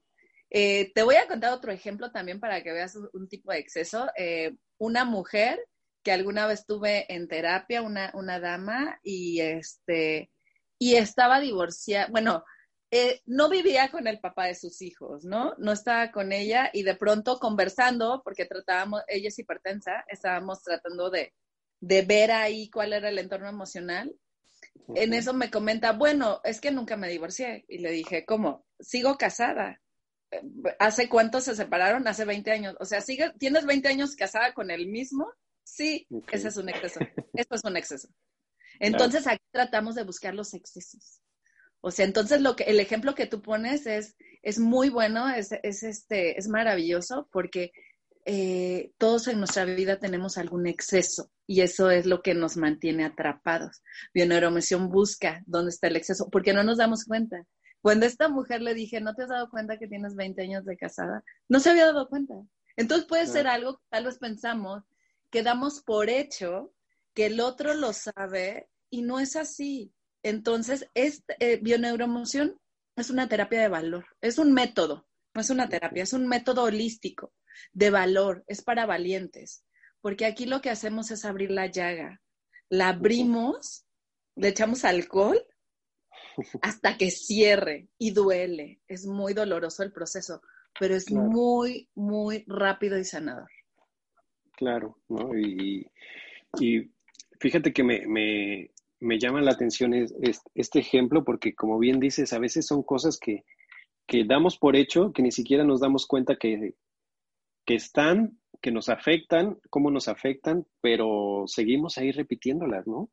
Eh, 0.49 0.91
te 0.93 1.03
voy 1.03 1.15
a 1.15 1.27
contar 1.27 1.53
otro 1.53 1.71
ejemplo 1.71 2.11
también 2.11 2.39
para 2.39 2.61
que 2.63 2.71
veas 2.71 2.97
un, 3.13 3.27
tipo 3.27 3.51
de 3.51 3.59
exceso. 3.59 4.07
Eh, 4.17 4.55
una 4.77 5.05
mujer 5.05 5.59
que 6.03 6.11
alguna 6.11 6.45
vez 6.47 6.65
tuve 6.65 7.11
en 7.13 7.27
terapia, 7.27 7.81
una, 7.81 8.11
una 8.13 8.39
dama, 8.39 8.99
y 9.03 9.41
este, 9.41 10.31
y 10.77 10.95
estaba 10.95 11.39
divorciada, 11.39 12.07
bueno, 12.11 12.43
eh, 12.91 13.21
no 13.25 13.49
vivía 13.49 13.89
con 13.89 14.07
el 14.07 14.19
papá 14.19 14.45
de 14.45 14.55
sus 14.55 14.81
hijos, 14.81 15.25
¿no? 15.25 15.55
No 15.57 15.71
estaba 15.71 16.11
con 16.11 16.31
ella 16.31 16.69
y 16.71 16.83
de 16.83 16.95
pronto 16.95 17.39
conversando, 17.39 18.21
porque 18.23 18.45
tratábamos, 18.45 19.01
ella 19.07 19.29
es 19.29 19.39
hipertensa, 19.39 20.05
estábamos 20.07 20.61
tratando 20.63 21.09
de, 21.09 21.33
de 21.79 22.01
ver 22.03 22.31
ahí 22.31 22.69
cuál 22.69 22.93
era 22.93 23.09
el 23.09 23.19
entorno 23.19 23.49
emocional. 23.49 24.15
En 24.93 25.13
eso 25.13 25.33
me 25.33 25.49
comenta, 25.49 25.93
bueno, 25.93 26.39
es 26.43 26.61
que 26.61 26.71
nunca 26.71 26.95
me 26.95 27.09
divorcié. 27.09 27.65
Y 27.67 27.79
le 27.79 27.91
dije, 27.91 28.25
¿cómo? 28.25 28.65
Sigo 28.79 29.17
casada. 29.17 29.81
¿Hace 30.79 31.09
cuánto 31.09 31.41
se 31.41 31.55
separaron? 31.55 32.07
Hace 32.07 32.25
20 32.25 32.51
años. 32.51 32.75
O 32.79 32.85
sea, 32.85 33.01
¿sigue, 33.01 33.31
¿tienes 33.37 33.65
20 33.65 33.87
años 33.87 34.15
casada 34.15 34.53
con 34.53 34.71
el 34.71 34.87
mismo? 34.87 35.31
Sí, 35.63 36.07
ese 36.31 36.49
es 36.49 36.57
un 36.57 36.69
exceso. 36.69 36.99
Esto 37.33 37.55
es 37.55 37.63
un 37.63 37.77
exceso. 37.77 38.07
Entonces, 38.79 39.27
aquí 39.27 39.43
tratamos 39.51 39.95
de 39.95 40.03
buscar 40.03 40.33
los 40.33 40.53
excesos. 40.53 41.21
O 41.81 41.91
sea, 41.91 42.05
entonces 42.05 42.41
lo 42.41 42.55
que, 42.55 42.63
el 42.63 42.79
ejemplo 42.79 43.13
que 43.13 43.27
tú 43.27 43.41
pones 43.41 43.85
es, 43.85 44.15
es 44.41 44.57
muy 44.57 44.89
bueno, 44.89 45.29
es, 45.29 45.51
es, 45.63 45.83
este, 45.83 46.37
es 46.37 46.47
maravilloso 46.47 47.29
porque 47.31 47.71
eh, 48.25 48.91
todos 48.97 49.27
en 49.27 49.37
nuestra 49.37 49.65
vida 49.65 49.99
tenemos 49.99 50.39
algún 50.39 50.65
exceso 50.65 51.29
y 51.45 51.61
eso 51.61 51.91
es 51.91 52.07
lo 52.07 52.23
que 52.23 52.33
nos 52.33 52.57
mantiene 52.57 53.05
atrapados. 53.05 53.83
Bioneuromoción 54.15 54.89
busca 54.89 55.43
dónde 55.45 55.69
está 55.69 55.87
el 55.87 55.95
exceso 55.95 56.27
porque 56.31 56.53
no 56.53 56.63
nos 56.63 56.79
damos 56.79 57.05
cuenta. 57.05 57.45
Cuando 57.85 58.07
esta 58.07 58.29
mujer 58.29 58.63
le 58.63 58.73
dije, 58.73 58.99
¿no 58.99 59.13
te 59.13 59.21
has 59.21 59.29
dado 59.29 59.47
cuenta 59.47 59.77
que 59.77 59.87
tienes 59.87 60.15
20 60.15 60.41
años 60.41 60.65
de 60.65 60.75
casada? 60.75 61.23
No 61.47 61.59
se 61.59 61.69
había 61.69 61.85
dado 61.85 62.09
cuenta. 62.09 62.33
Entonces 62.75 63.05
puede 63.05 63.27
ser 63.27 63.45
algo 63.45 63.77
que 63.77 63.83
tal 63.89 64.05
vez 64.05 64.17
pensamos 64.17 64.81
que 65.29 65.43
damos 65.43 65.83
por 65.83 66.09
hecho 66.09 66.73
que 67.13 67.27
el 67.27 67.39
otro 67.39 67.75
lo 67.75 67.93
sabe 67.93 68.69
y 68.89 69.03
no 69.03 69.19
es 69.19 69.35
así. 69.35 69.93
Entonces, 70.23 70.89
este, 70.95 71.35
eh, 71.39 71.61
es 72.95 73.09
una 73.11 73.29
terapia 73.29 73.61
de 73.61 73.67
valor, 73.67 74.07
es 74.19 74.39
un 74.39 74.51
método, 74.51 75.07
no 75.35 75.41
es 75.41 75.51
una 75.51 75.69
terapia, 75.69 76.01
es 76.01 76.13
un 76.13 76.25
método 76.25 76.63
holístico 76.63 77.33
de 77.71 77.91
valor, 77.91 78.43
es 78.47 78.63
para 78.63 78.87
valientes, 78.87 79.63
porque 80.01 80.25
aquí 80.25 80.47
lo 80.47 80.59
que 80.59 80.71
hacemos 80.71 81.11
es 81.11 81.23
abrir 81.23 81.51
la 81.51 81.67
llaga, 81.67 82.19
la 82.67 82.87
abrimos, 82.89 83.85
le 84.35 84.47
echamos 84.47 84.85
alcohol 84.85 85.39
hasta 86.61 86.97
que 86.97 87.11
cierre 87.11 87.87
y 87.97 88.11
duele. 88.11 88.79
Es 88.87 89.05
muy 89.05 89.33
doloroso 89.33 89.83
el 89.83 89.91
proceso, 89.91 90.41
pero 90.79 90.95
es 90.95 91.11
muy, 91.11 91.89
muy 91.95 92.43
rápido 92.47 92.97
y 92.97 93.05
sanador. 93.05 93.49
Claro, 94.53 94.97
¿no? 95.09 95.37
Y, 95.37 95.89
fíjate 97.39 97.73
que 97.73 97.83
me, 97.83 98.05
me, 98.99 99.19
llama 99.19 99.41
la 99.41 99.51
atención 99.51 99.93
este 99.93 100.79
ejemplo 100.79 101.23
porque, 101.23 101.53
como 101.53 101.77
bien 101.77 101.99
dices, 101.99 102.31
a 102.33 102.39
veces 102.39 102.65
son 102.65 102.83
cosas 102.83 103.17
que, 103.19 103.43
que 104.07 104.23
damos 104.23 104.57
por 104.57 104.75
hecho, 104.75 105.11
que 105.11 105.21
ni 105.21 105.31
siquiera 105.31 105.63
nos 105.63 105.81
damos 105.81 106.07
cuenta 106.07 106.37
que, 106.37 106.75
que 107.65 107.75
están, 107.75 108.39
que 108.61 108.71
nos 108.71 108.89
afectan, 108.89 109.59
cómo 109.69 109.91
nos 109.91 110.07
afectan, 110.07 110.65
pero 110.81 111.43
seguimos 111.47 111.97
ahí 111.97 112.11
repitiéndolas, 112.11 112.87
¿no? 112.87 113.09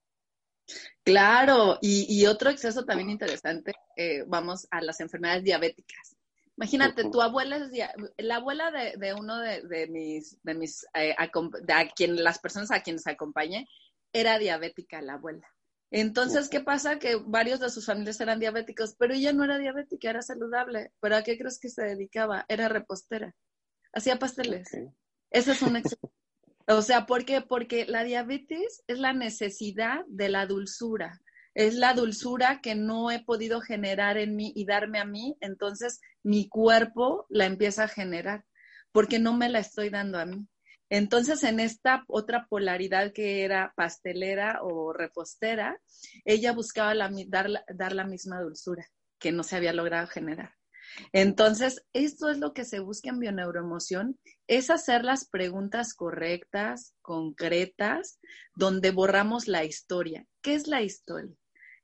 Claro, 1.04 1.78
y, 1.80 2.24
otro 2.26 2.50
exceso 2.50 2.84
también 2.84 3.10
interesante, 3.10 3.74
eh, 3.96 4.24
vamos 4.26 4.66
a 4.70 4.80
las 4.80 5.00
enfermedades 5.00 5.44
diabéticas. 5.44 6.16
Imagínate, 6.56 7.10
tu 7.10 7.20
abuela 7.20 7.56
es 7.56 7.70
la 8.18 8.36
abuela 8.36 8.70
de, 8.70 9.14
uno 9.14 9.38
de, 9.38 9.88
mis, 9.88 10.38
de 10.42 10.54
mis, 10.54 10.86
eh, 10.94 11.16
quien, 11.96 12.22
las 12.22 12.38
personas 12.38 12.70
a 12.70 12.82
quienes 12.82 13.06
acompañé, 13.06 13.66
era 14.12 14.38
diabética 14.38 15.00
la 15.02 15.14
abuela. 15.14 15.48
Entonces, 15.90 16.48
¿qué 16.48 16.60
pasa? 16.60 16.98
Que 16.98 17.16
varios 17.16 17.60
de 17.60 17.68
sus 17.68 17.84
familias 17.84 18.20
eran 18.20 18.40
diabéticos, 18.40 18.94
pero 18.98 19.12
ella 19.12 19.32
no 19.32 19.44
era 19.44 19.58
diabética, 19.58 20.08
era 20.08 20.22
saludable. 20.22 20.90
¿Pero 21.00 21.16
a 21.16 21.22
qué 21.22 21.36
crees 21.36 21.58
que 21.58 21.68
se 21.68 21.82
dedicaba? 21.82 22.46
Era 22.48 22.68
repostera. 22.68 23.34
Hacía 23.92 24.18
pasteles. 24.18 24.68
Ese 25.30 25.52
es 25.52 25.62
un 25.62 25.76
exceso. 25.76 26.10
O 26.74 26.82
sea, 26.82 27.06
¿por 27.06 27.24
qué? 27.24 27.40
Porque 27.40 27.86
la 27.86 28.04
diabetes 28.04 28.82
es 28.86 28.98
la 28.98 29.12
necesidad 29.12 30.04
de 30.08 30.28
la 30.28 30.46
dulzura. 30.46 31.20
Es 31.54 31.74
la 31.74 31.92
dulzura 31.92 32.60
que 32.62 32.74
no 32.74 33.10
he 33.10 33.22
podido 33.22 33.60
generar 33.60 34.16
en 34.16 34.36
mí 34.36 34.52
y 34.56 34.64
darme 34.64 34.98
a 34.98 35.04
mí, 35.04 35.36
entonces 35.40 36.00
mi 36.22 36.48
cuerpo 36.48 37.26
la 37.28 37.44
empieza 37.44 37.84
a 37.84 37.88
generar, 37.88 38.44
porque 38.90 39.18
no 39.18 39.36
me 39.36 39.50
la 39.50 39.58
estoy 39.58 39.90
dando 39.90 40.18
a 40.18 40.24
mí. 40.24 40.48
Entonces, 40.88 41.42
en 41.44 41.60
esta 41.60 42.04
otra 42.06 42.46
polaridad 42.48 43.12
que 43.12 43.44
era 43.44 43.72
pastelera 43.76 44.60
o 44.62 44.92
repostera, 44.92 45.80
ella 46.24 46.52
buscaba 46.52 46.94
dar, 47.28 47.64
dar 47.74 47.92
la 47.94 48.04
misma 48.04 48.40
dulzura 48.40 48.86
que 49.18 49.32
no 49.32 49.42
se 49.42 49.56
había 49.56 49.72
logrado 49.72 50.06
generar. 50.06 50.54
Entonces, 51.12 51.82
esto 51.92 52.28
es 52.28 52.38
lo 52.38 52.52
que 52.52 52.64
se 52.64 52.80
busca 52.80 53.10
en 53.10 53.18
bioneuroemoción, 53.18 54.18
es 54.56 54.68
hacer 54.68 55.02
las 55.02 55.26
preguntas 55.26 55.94
correctas, 55.94 56.94
concretas, 57.00 58.18
donde 58.54 58.90
borramos 58.90 59.48
la 59.48 59.64
historia. 59.64 60.26
¿Qué 60.42 60.54
es 60.54 60.66
la 60.66 60.82
historia? 60.82 61.34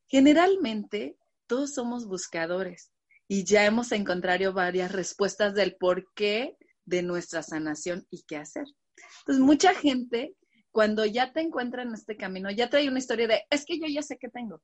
Generalmente, 0.07 1.17
todos 1.47 1.73
somos 1.73 2.07
buscadores 2.07 2.93
y 3.27 3.45
ya 3.45 3.65
hemos 3.65 3.91
encontrado 3.93 4.53
varias 4.53 4.93
respuestas 4.93 5.55
del 5.55 5.77
porqué 5.77 6.59
de 6.85 7.03
nuestra 7.03 7.43
sanación 7.43 8.07
y 8.11 8.25
qué 8.25 8.37
hacer. 8.37 8.65
Entonces, 9.21 9.43
mucha 9.43 9.75
gente, 9.75 10.35
cuando 10.71 11.07
ya 11.07 11.33
te 11.33 11.41
encuentra 11.41 11.83
en 11.83 11.95
este 11.95 12.19
camino, 12.19 12.51
ya 12.51 12.69
trae 12.69 12.89
una 12.89 12.99
historia 12.99 13.29
de, 13.29 13.43
es 13.49 13.65
que 13.65 13.79
yo 13.79 13.87
ya 13.87 14.03
sé 14.03 14.19
qué 14.19 14.29
tengo, 14.29 14.63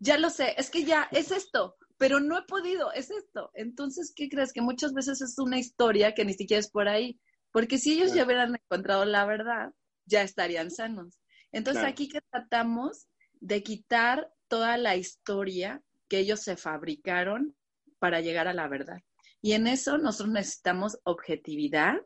ya 0.00 0.18
lo 0.18 0.30
sé, 0.30 0.54
es 0.56 0.70
que 0.70 0.84
ya 0.84 1.08
es 1.12 1.30
esto, 1.30 1.76
pero 1.98 2.18
no 2.18 2.36
he 2.36 2.42
podido, 2.42 2.92
es 2.92 3.12
esto. 3.12 3.50
Entonces, 3.54 4.12
¿qué 4.14 4.28
crees? 4.28 4.52
Que 4.52 4.60
muchas 4.60 4.92
veces 4.92 5.20
es 5.20 5.38
una 5.38 5.58
historia 5.58 6.14
que 6.14 6.24
ni 6.24 6.34
siquiera 6.34 6.58
es 6.58 6.70
por 6.70 6.88
ahí, 6.88 7.20
porque 7.54 7.78
si 7.78 7.92
ellos 7.92 8.12
ya 8.12 8.24
hubieran 8.24 8.56
encontrado 8.56 9.04
la 9.04 9.24
verdad, 9.26 9.72
ya 10.06 10.22
estarían 10.22 10.72
sanos. 10.72 11.20
Entonces, 11.52 11.84
aquí 11.84 12.08
que 12.08 12.20
tratamos 12.20 13.06
de 13.34 13.62
quitar 13.62 14.28
toda 14.48 14.76
la 14.76 14.96
historia 14.96 15.80
que 16.08 16.18
ellos 16.18 16.40
se 16.40 16.56
fabricaron 16.56 17.54
para 18.00 18.20
llegar 18.20 18.48
a 18.48 18.54
la 18.54 18.66
verdad. 18.66 19.02
Y 19.40 19.52
en 19.52 19.68
eso 19.68 19.98
nosotros 19.98 20.34
necesitamos 20.34 20.98
objetividad 21.04 22.00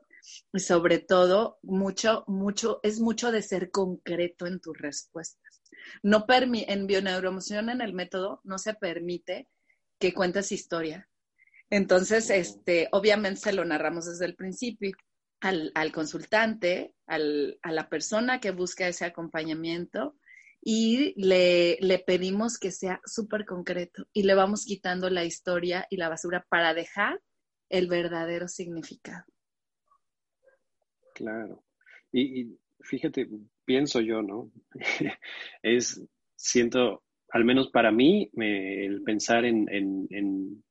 y 0.52 0.60
sobre 0.60 0.98
todo 0.98 1.58
mucho, 1.62 2.24
mucho, 2.26 2.80
es 2.82 3.00
mucho 3.00 3.32
de 3.32 3.40
ser 3.40 3.70
concreto 3.70 4.46
en 4.46 4.60
tus 4.60 4.76
respuestas. 4.76 5.62
No 6.02 6.26
en 6.28 6.86
bioneuroemoción 6.86 7.70
en 7.70 7.80
el 7.80 7.94
método 7.94 8.42
no 8.44 8.58
se 8.58 8.74
permite 8.74 9.48
que 9.98 10.12
cuentes 10.12 10.52
historia. 10.52 11.08
Entonces, 11.70 12.28
este, 12.28 12.88
obviamente 12.92 13.40
se 13.40 13.54
lo 13.54 13.64
narramos 13.64 14.04
desde 14.04 14.26
el 14.26 14.34
principio 14.34 14.92
al, 15.40 15.92
consultante, 15.92 16.94
a 17.06 17.18
la 17.18 17.88
persona 17.88 18.40
que 18.40 18.50
busca 18.50 18.88
ese 18.88 19.04
acompañamiento 19.04 20.16
y 20.60 21.14
le, 21.16 21.78
le 21.80 21.98
pedimos 22.00 22.58
que 22.58 22.72
sea 22.72 23.00
súper 23.04 23.44
concreto 23.44 24.06
y 24.12 24.24
le 24.24 24.34
vamos 24.34 24.64
quitando 24.64 25.08
la 25.08 25.24
historia 25.24 25.86
y 25.90 25.96
la 25.96 26.08
basura 26.08 26.44
para 26.48 26.74
dejar 26.74 27.20
el 27.68 27.86
verdadero 27.86 28.48
significado. 28.48 29.24
Claro. 31.14 31.64
Y, 32.12 32.58
fíjate, 32.80 33.28
pienso 33.64 34.00
yo, 34.00 34.22
¿no? 34.22 34.50
es, 35.62 36.02
siento, 36.36 37.04
al 37.30 37.44
menos 37.44 37.70
para 37.70 37.92
mí, 37.92 38.30
el 38.34 39.02
pensar 39.02 39.44
en, 39.44 40.64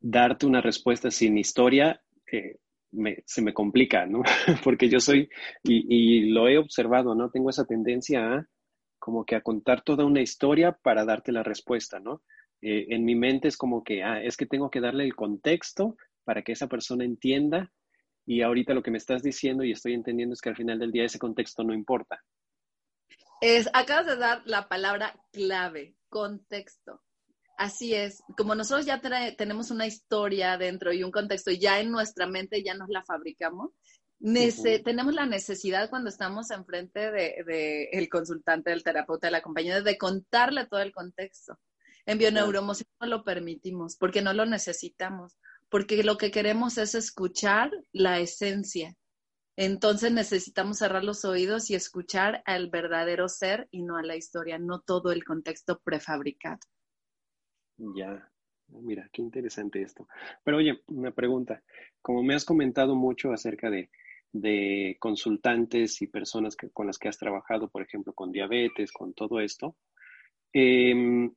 darte 0.00 0.44
una 0.44 0.60
respuesta 0.60 1.10
sin 1.10 1.38
historia 1.38 2.02
eh, 2.30 2.58
se 3.24 3.42
me 3.42 3.52
complica, 3.52 4.06
¿no? 4.06 4.22
Porque 4.64 4.88
yo 4.88 5.00
soy, 5.00 5.28
y, 5.62 6.30
lo 6.30 6.48
he 6.48 6.58
observado, 6.58 7.14
¿no? 7.14 7.30
Tengo 7.30 7.50
esa 7.50 7.64
tendencia 7.64 8.34
a 8.34 8.46
como 8.98 9.24
que 9.24 9.36
a 9.36 9.42
contar 9.42 9.82
toda 9.82 10.04
una 10.04 10.22
historia 10.22 10.72
para 10.82 11.04
darte 11.04 11.30
la 11.30 11.42
respuesta, 11.42 12.00
¿no? 12.00 12.22
Eh, 12.62 12.86
en 12.90 13.04
mi 13.04 13.14
mente 13.14 13.48
es 13.48 13.56
como 13.56 13.84
que, 13.84 14.02
ah, 14.02 14.22
es 14.22 14.36
que 14.36 14.46
tengo 14.46 14.70
que 14.70 14.80
darle 14.80 15.04
el 15.04 15.14
contexto 15.14 15.96
para 16.24 16.42
que 16.42 16.52
esa 16.52 16.68
persona 16.68 17.04
entienda 17.04 17.70
y 18.26 18.40
ahorita 18.40 18.72
lo 18.72 18.82
que 18.82 18.90
me 18.90 18.98
estás 18.98 19.22
diciendo 19.22 19.64
y 19.64 19.72
estoy 19.72 19.92
entendiendo 19.92 20.32
es 20.32 20.40
que 20.40 20.48
al 20.48 20.56
final 20.56 20.78
del 20.78 20.90
día 20.90 21.04
ese 21.04 21.18
contexto 21.18 21.62
no 21.62 21.74
importa. 21.74 22.22
Es, 23.40 23.68
acabas 23.74 24.06
de 24.06 24.16
dar 24.16 24.42
la 24.46 24.68
palabra 24.68 25.14
clave, 25.32 25.96
contexto. 26.08 27.02
Así 27.56 27.94
es, 27.94 28.22
como 28.36 28.54
nosotros 28.54 28.84
ya 28.84 29.00
tenemos 29.36 29.70
una 29.70 29.86
historia 29.86 30.58
dentro 30.58 30.92
y 30.92 31.04
un 31.04 31.12
contexto 31.12 31.52
ya 31.52 31.80
en 31.80 31.90
nuestra 31.90 32.26
mente 32.26 32.62
ya 32.64 32.74
nos 32.74 32.88
la 32.88 33.04
fabricamos, 33.04 33.70
tenemos 34.20 35.14
la 35.14 35.26
necesidad 35.26 35.90
cuando 35.90 36.08
estamos 36.08 36.50
enfrente 36.50 37.12
del 37.12 37.44
de, 37.44 37.84
el 37.92 38.08
consultante, 38.08 38.70
del 38.70 38.82
terapeuta, 38.82 39.28
de 39.28 39.32
la 39.32 39.42
compañía, 39.42 39.80
de 39.82 39.98
contarle 39.98 40.66
todo 40.66 40.80
el 40.80 40.92
contexto. 40.92 41.58
En 42.06 42.18
bioneuromoción 42.18 42.88
no 43.00 43.06
lo 43.06 43.24
permitimos 43.24 43.96
porque 43.96 44.22
no 44.22 44.32
lo 44.32 44.46
necesitamos 44.46 45.36
porque 45.74 46.04
lo 46.04 46.18
que 46.18 46.30
queremos 46.30 46.78
es 46.78 46.94
escuchar 46.94 47.68
la 47.92 48.20
esencia. 48.20 48.94
Entonces 49.56 50.12
necesitamos 50.12 50.78
cerrar 50.78 51.02
los 51.02 51.24
oídos 51.24 51.68
y 51.68 51.74
escuchar 51.74 52.44
al 52.46 52.70
verdadero 52.70 53.28
ser 53.28 53.66
y 53.72 53.82
no 53.82 53.96
a 53.96 54.04
la 54.04 54.14
historia, 54.14 54.56
no 54.56 54.78
todo 54.80 55.10
el 55.10 55.24
contexto 55.24 55.80
prefabricado. 55.80 56.60
Ya, 57.76 58.30
mira, 58.68 59.08
qué 59.12 59.22
interesante 59.22 59.82
esto. 59.82 60.06
Pero 60.42 60.58
oye, 60.58 60.82
una 60.88 61.10
pregunta. 61.10 61.62
Como 62.00 62.22
me 62.22 62.34
has 62.34 62.44
comentado 62.44 62.94
mucho 62.94 63.32
acerca 63.32 63.70
de, 63.70 63.90
consultantes 64.98 66.02
y 66.02 66.08
personas 66.08 66.56
con 66.72 66.86
las 66.86 66.98
que 66.98 67.08
has 67.08 67.18
trabajado, 67.18 67.68
por 67.68 67.82
ejemplo, 67.82 68.12
con 68.12 68.32
diabetes, 68.32 68.90
con 68.90 69.14
todo 69.14 69.38
esto, 69.40 69.76
em, 70.52 71.32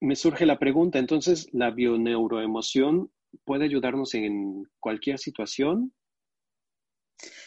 me 0.00 0.16
surge 0.16 0.44
la 0.44 0.58
pregunta, 0.58 0.98
entonces, 0.98 1.48
¿la 1.52 1.70
bioneuroemoción 1.70 3.10
puede 3.44 3.64
ayudarnos 3.64 4.14
en 4.14 4.64
cualquier 4.80 5.18
situación? 5.18 5.92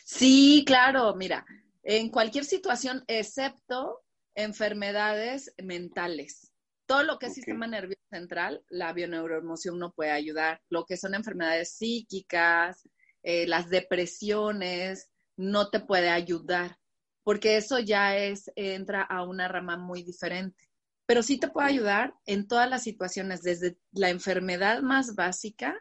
Sí, 0.05 0.63
claro, 0.65 1.15
mira, 1.15 1.45
en 1.83 2.09
cualquier 2.09 2.45
situación 2.45 3.03
excepto 3.07 4.01
enfermedades 4.35 5.53
mentales. 5.61 6.46
Todo 6.87 7.03
lo 7.03 7.19
que 7.19 7.27
es 7.27 7.35
sistema 7.35 7.67
nervioso 7.67 8.01
central, 8.09 8.63
la 8.69 8.93
bioneuroemoción 8.93 9.77
no 9.77 9.91
puede 9.91 10.11
ayudar. 10.11 10.61
Lo 10.69 10.85
que 10.85 10.97
son 10.97 11.13
enfermedades 11.13 11.73
psíquicas, 11.73 12.89
eh, 13.23 13.45
las 13.45 13.69
depresiones, 13.69 15.11
no 15.35 15.69
te 15.69 15.81
puede 15.81 16.09
ayudar, 16.09 16.79
porque 17.23 17.57
eso 17.57 17.77
ya 17.79 18.17
es, 18.17 18.51
entra 18.55 19.03
a 19.03 19.23
una 19.23 19.47
rama 19.49 19.77
muy 19.77 20.01
diferente. 20.01 20.69
Pero 21.05 21.23
sí 21.23 21.37
te 21.37 21.49
puede 21.49 21.67
ayudar 21.67 22.15
en 22.25 22.47
todas 22.47 22.69
las 22.69 22.83
situaciones, 22.83 23.41
desde 23.43 23.77
la 23.91 24.09
enfermedad 24.09 24.81
más 24.81 25.13
básica, 25.15 25.77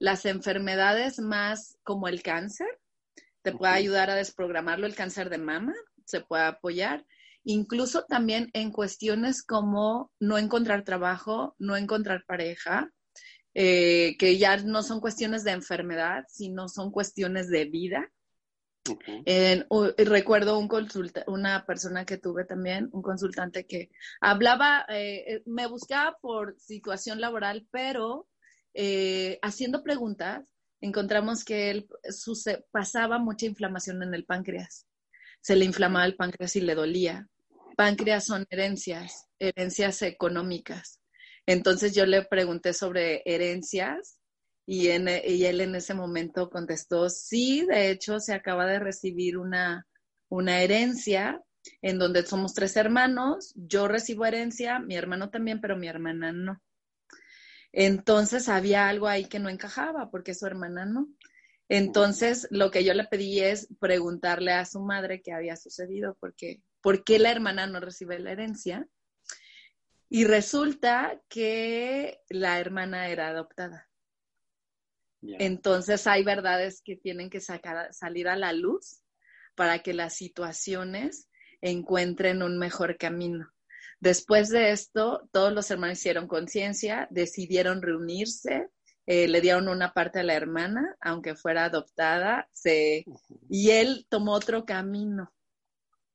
las 0.00 0.26
enfermedades 0.26 1.20
más 1.20 1.78
como 1.82 2.08
el 2.08 2.22
cáncer, 2.22 2.68
te 3.42 3.52
puede 3.52 3.72
ayudar 3.72 4.10
a 4.10 4.16
desprogramarlo, 4.16 4.86
el 4.86 4.94
cáncer 4.94 5.30
de 5.30 5.38
mama, 5.38 5.74
se 6.04 6.20
puede 6.20 6.44
apoyar, 6.44 7.06
incluso 7.44 8.04
también 8.04 8.50
en 8.52 8.72
cuestiones 8.72 9.42
como 9.42 10.10
no 10.20 10.38
encontrar 10.38 10.84
trabajo, 10.84 11.54
no 11.58 11.76
encontrar 11.76 12.24
pareja, 12.26 12.90
eh, 13.54 14.16
que 14.18 14.38
ya 14.38 14.56
no 14.58 14.82
son 14.82 15.00
cuestiones 15.00 15.44
de 15.44 15.52
enfermedad, 15.52 16.24
sino 16.28 16.68
son 16.68 16.90
cuestiones 16.90 17.48
de 17.48 17.64
vida 17.64 18.10
recuerdo 19.98 20.58
un 20.58 20.68
consulta, 20.68 21.24
una 21.26 21.64
persona 21.66 22.04
que 22.04 22.18
tuve 22.18 22.44
también, 22.44 22.88
un 22.92 23.02
consultante 23.02 23.66
que 23.66 23.90
hablaba, 24.20 24.86
eh, 24.88 25.24
eh, 25.26 25.42
me 25.46 25.66
buscaba 25.66 26.16
por 26.20 26.58
situación 26.58 27.20
laboral, 27.20 27.66
pero 27.70 28.28
eh, 28.74 29.38
haciendo 29.42 29.82
preguntas 29.82 30.46
encontramos 30.80 31.44
que 31.44 31.70
él 31.70 31.88
pasaba 32.70 33.18
mucha 33.18 33.46
inflamación 33.46 34.02
en 34.02 34.14
el 34.14 34.24
páncreas. 34.24 34.86
Se 35.40 35.56
le 35.56 35.64
inflamaba 35.64 36.04
el 36.04 36.16
páncreas 36.16 36.56
y 36.56 36.60
le 36.60 36.74
dolía. 36.74 37.28
Páncreas 37.76 38.26
son 38.26 38.46
herencias, 38.50 39.26
herencias 39.38 40.02
económicas. 40.02 41.00
Entonces 41.46 41.94
yo 41.94 42.06
le 42.06 42.22
pregunté 42.24 42.72
sobre 42.72 43.22
herencias 43.24 44.20
y, 44.66 44.88
él 44.88 45.08
en 45.08 45.74
ese 45.74 45.94
momento 45.94 46.48
contestó, 46.48 47.08
sí, 47.08 47.66
de 47.66 47.90
hecho 47.90 48.20
se 48.20 48.34
acaba 48.34 48.66
de 48.66 48.78
recibir 48.78 49.36
una, 49.36 49.86
una 50.28 50.62
herencia 50.62 51.42
en 51.82 51.98
donde 51.98 52.24
somos 52.24 52.54
tres 52.54 52.76
hermanos, 52.76 53.52
yo 53.56 53.88
recibo 53.88 54.26
herencia, 54.26 54.78
mi 54.78 54.94
hermano 54.94 55.30
también, 55.30 55.60
pero 55.60 55.76
mi 55.76 55.88
hermana 55.88 56.32
no. 56.32 56.62
Entonces 57.72 58.48
había 58.48 58.88
algo 58.88 59.06
ahí 59.08 59.26
que 59.26 59.38
no 59.38 59.48
encajaba 59.48 60.10
porque 60.10 60.34
su 60.34 60.46
hermana 60.46 60.86
no. 60.86 61.08
Entonces 61.70 62.48
lo 62.50 62.72
que 62.72 62.82
yo 62.82 62.94
le 62.94 63.04
pedí 63.04 63.38
es 63.38 63.68
preguntarle 63.78 64.50
a 64.52 64.64
su 64.64 64.80
madre 64.80 65.22
qué 65.22 65.32
había 65.32 65.54
sucedido, 65.54 66.16
porque 66.18 66.60
por 66.80 67.04
qué 67.04 67.20
la 67.20 67.30
hermana 67.30 67.68
no 67.68 67.78
recibe 67.78 68.18
la 68.18 68.32
herencia. 68.32 68.88
Y 70.08 70.24
resulta 70.24 71.22
que 71.28 72.18
la 72.28 72.58
hermana 72.58 73.08
era 73.08 73.28
adoptada. 73.28 73.88
Entonces 75.22 76.08
hay 76.08 76.24
verdades 76.24 76.82
que 76.84 76.96
tienen 76.96 77.30
que 77.30 77.40
sacar, 77.40 77.94
salir 77.94 78.26
a 78.26 78.34
la 78.34 78.52
luz 78.52 79.04
para 79.54 79.78
que 79.78 79.94
las 79.94 80.14
situaciones 80.16 81.28
encuentren 81.60 82.42
un 82.42 82.58
mejor 82.58 82.96
camino. 82.96 83.48
Después 84.00 84.48
de 84.48 84.72
esto, 84.72 85.28
todos 85.30 85.52
los 85.52 85.70
hermanos 85.70 85.98
hicieron 85.98 86.26
conciencia, 86.26 87.06
decidieron 87.10 87.80
reunirse, 87.80 88.70
eh, 89.06 89.28
le 89.28 89.40
dieron 89.40 89.68
una 89.68 89.92
parte 89.92 90.20
a 90.20 90.22
la 90.22 90.34
hermana, 90.34 90.96
aunque 91.00 91.34
fuera 91.34 91.64
adoptada, 91.64 92.48
se, 92.52 93.04
y 93.48 93.70
él 93.70 94.06
tomó 94.08 94.32
otro 94.32 94.64
camino, 94.64 95.32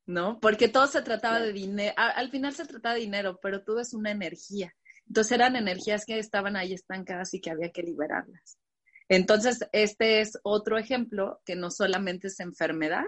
¿no? 0.06 0.40
Porque 0.40 0.68
todo 0.68 0.88
se 0.88 1.02
trataba 1.02 1.40
de 1.40 1.54
dinero, 1.54 1.94
al 1.98 2.30
final 2.30 2.54
se 2.54 2.66
trataba 2.66 2.96
de 2.96 3.02
dinero, 3.02 3.40
pero 3.42 3.64
todo 3.64 3.80
es 3.80 3.94
una 3.94 4.12
energía. 4.12 4.74
Entonces 5.08 5.34
eran 5.34 5.56
energías 5.56 6.06
que 6.06 6.18
estaban 6.20 6.56
ahí 6.56 6.74
estancadas 6.74 7.34
y 7.34 7.42
que 7.42 7.52
había 7.52 7.72
que 7.72 7.84
liberarlas. 7.84 8.58
Entonces, 9.08 9.60
este 9.72 10.22
es 10.22 10.40
otro 10.44 10.80
ejemplo 10.80 11.40
que 11.46 11.56
no 11.56 11.70
solamente 11.70 12.28
es 12.28 12.40
enfermedad 12.40 13.04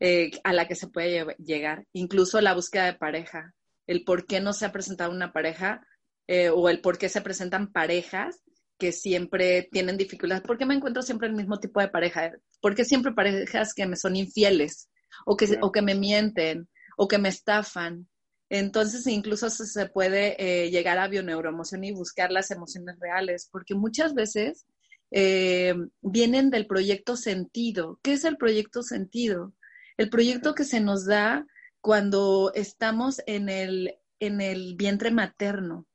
eh, 0.00 0.32
a 0.42 0.52
la 0.52 0.66
que 0.66 0.74
se 0.74 0.88
puede 0.88 1.36
llegar, 1.38 1.86
incluso 1.92 2.40
la 2.40 2.54
búsqueda 2.54 2.86
de 2.86 2.94
pareja 2.94 3.54
el 3.86 4.04
por 4.04 4.26
qué 4.26 4.40
no 4.40 4.52
se 4.52 4.64
ha 4.64 4.72
presentado 4.72 5.10
una 5.10 5.32
pareja 5.32 5.86
eh, 6.26 6.50
o 6.50 6.68
el 6.68 6.80
por 6.80 6.98
qué 6.98 7.08
se 7.08 7.20
presentan 7.20 7.72
parejas 7.72 8.42
que 8.82 8.90
siempre 8.90 9.68
tienen 9.70 9.96
dificultades. 9.96 10.42
¿Por 10.42 10.58
qué 10.58 10.66
me 10.66 10.74
encuentro 10.74 11.02
siempre 11.02 11.28
el 11.28 11.34
mismo 11.34 11.60
tipo 11.60 11.80
de 11.80 11.86
pareja? 11.86 12.32
¿Por 12.60 12.74
qué 12.74 12.84
siempre 12.84 13.12
parejas 13.12 13.74
que 13.74 13.86
me 13.86 13.94
son 13.94 14.16
infieles 14.16 14.90
o 15.24 15.36
que, 15.36 15.56
o 15.60 15.70
que 15.70 15.82
me 15.82 15.94
mienten 15.94 16.68
o 16.96 17.06
que 17.06 17.18
me 17.18 17.28
estafan? 17.28 18.08
Entonces, 18.48 19.06
incluso 19.06 19.50
se 19.50 19.86
puede 19.86 20.34
eh, 20.36 20.68
llegar 20.72 20.98
a 20.98 21.06
bioneuroemoción 21.06 21.84
y 21.84 21.92
buscar 21.92 22.32
las 22.32 22.50
emociones 22.50 22.96
reales, 22.98 23.48
porque 23.52 23.76
muchas 23.76 24.14
veces 24.14 24.66
eh, 25.12 25.76
vienen 26.00 26.50
del 26.50 26.66
proyecto 26.66 27.14
sentido. 27.16 28.00
¿Qué 28.02 28.14
es 28.14 28.24
el 28.24 28.36
proyecto 28.36 28.82
sentido? 28.82 29.52
El 29.96 30.10
proyecto 30.10 30.56
que 30.56 30.64
se 30.64 30.80
nos 30.80 31.06
da 31.06 31.46
cuando 31.80 32.50
estamos 32.56 33.22
en 33.26 33.48
el, 33.48 33.94
en 34.18 34.40
el 34.40 34.74
vientre 34.74 35.12
materno. 35.12 35.86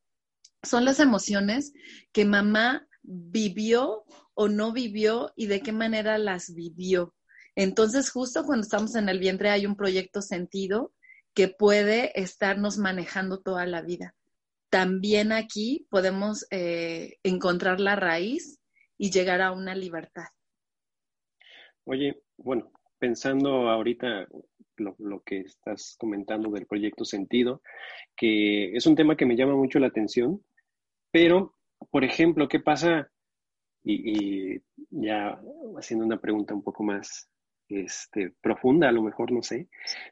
Son 0.67 0.85
las 0.85 0.99
emociones 0.99 1.73
que 2.11 2.25
mamá 2.25 2.87
vivió 3.01 4.03
o 4.33 4.49
no 4.49 4.73
vivió 4.73 5.31
y 5.35 5.47
de 5.47 5.61
qué 5.61 5.71
manera 5.71 6.17
las 6.17 6.53
vivió. 6.53 7.15
Entonces, 7.55 8.11
justo 8.11 8.43
cuando 8.45 8.63
estamos 8.63 8.95
en 8.95 9.09
el 9.09 9.19
vientre 9.19 9.49
hay 9.49 9.65
un 9.65 9.75
proyecto 9.75 10.21
sentido 10.21 10.93
que 11.33 11.47
puede 11.47 12.19
estarnos 12.19 12.77
manejando 12.77 13.41
toda 13.41 13.65
la 13.65 13.81
vida. 13.81 14.15
También 14.69 15.31
aquí 15.31 15.87
podemos 15.89 16.45
eh, 16.51 17.15
encontrar 17.23 17.79
la 17.79 17.95
raíz 17.95 18.59
y 18.97 19.11
llegar 19.11 19.41
a 19.41 19.53
una 19.53 19.73
libertad. 19.73 20.25
Oye, 21.85 22.21
bueno, 22.35 22.71
pensando 22.99 23.69
ahorita 23.69 24.27
lo, 24.77 25.23
que 25.23 25.39
estás 25.39 25.95
comentando 25.97 26.49
del 26.51 26.65
proyecto 26.65 27.05
Sentido, 27.05 27.61
que 28.15 28.75
es 28.75 28.85
un 28.85 28.95
tema 28.95 29.15
que 29.15 29.25
me 29.25 29.35
llama 29.35 29.55
mucho 29.55 29.79
la 29.79 29.87
atención, 29.87 30.43
pero, 31.11 31.55
por 31.91 32.03
ejemplo, 32.03 32.47
¿qué 32.47 32.59
pasa? 32.59 33.09
Y, 33.83 34.61
ya 34.89 35.39
haciendo 35.77 36.05
una 36.05 36.19
pregunta 36.19 36.53
un 36.53 36.63
poco 36.63 36.83
más 36.83 37.29
este, 37.69 38.33
profunda, 38.41 38.89
a 38.89 38.91
lo 38.91 39.01
mejor, 39.01 39.31
no 39.31 39.41
sé, 39.41 39.69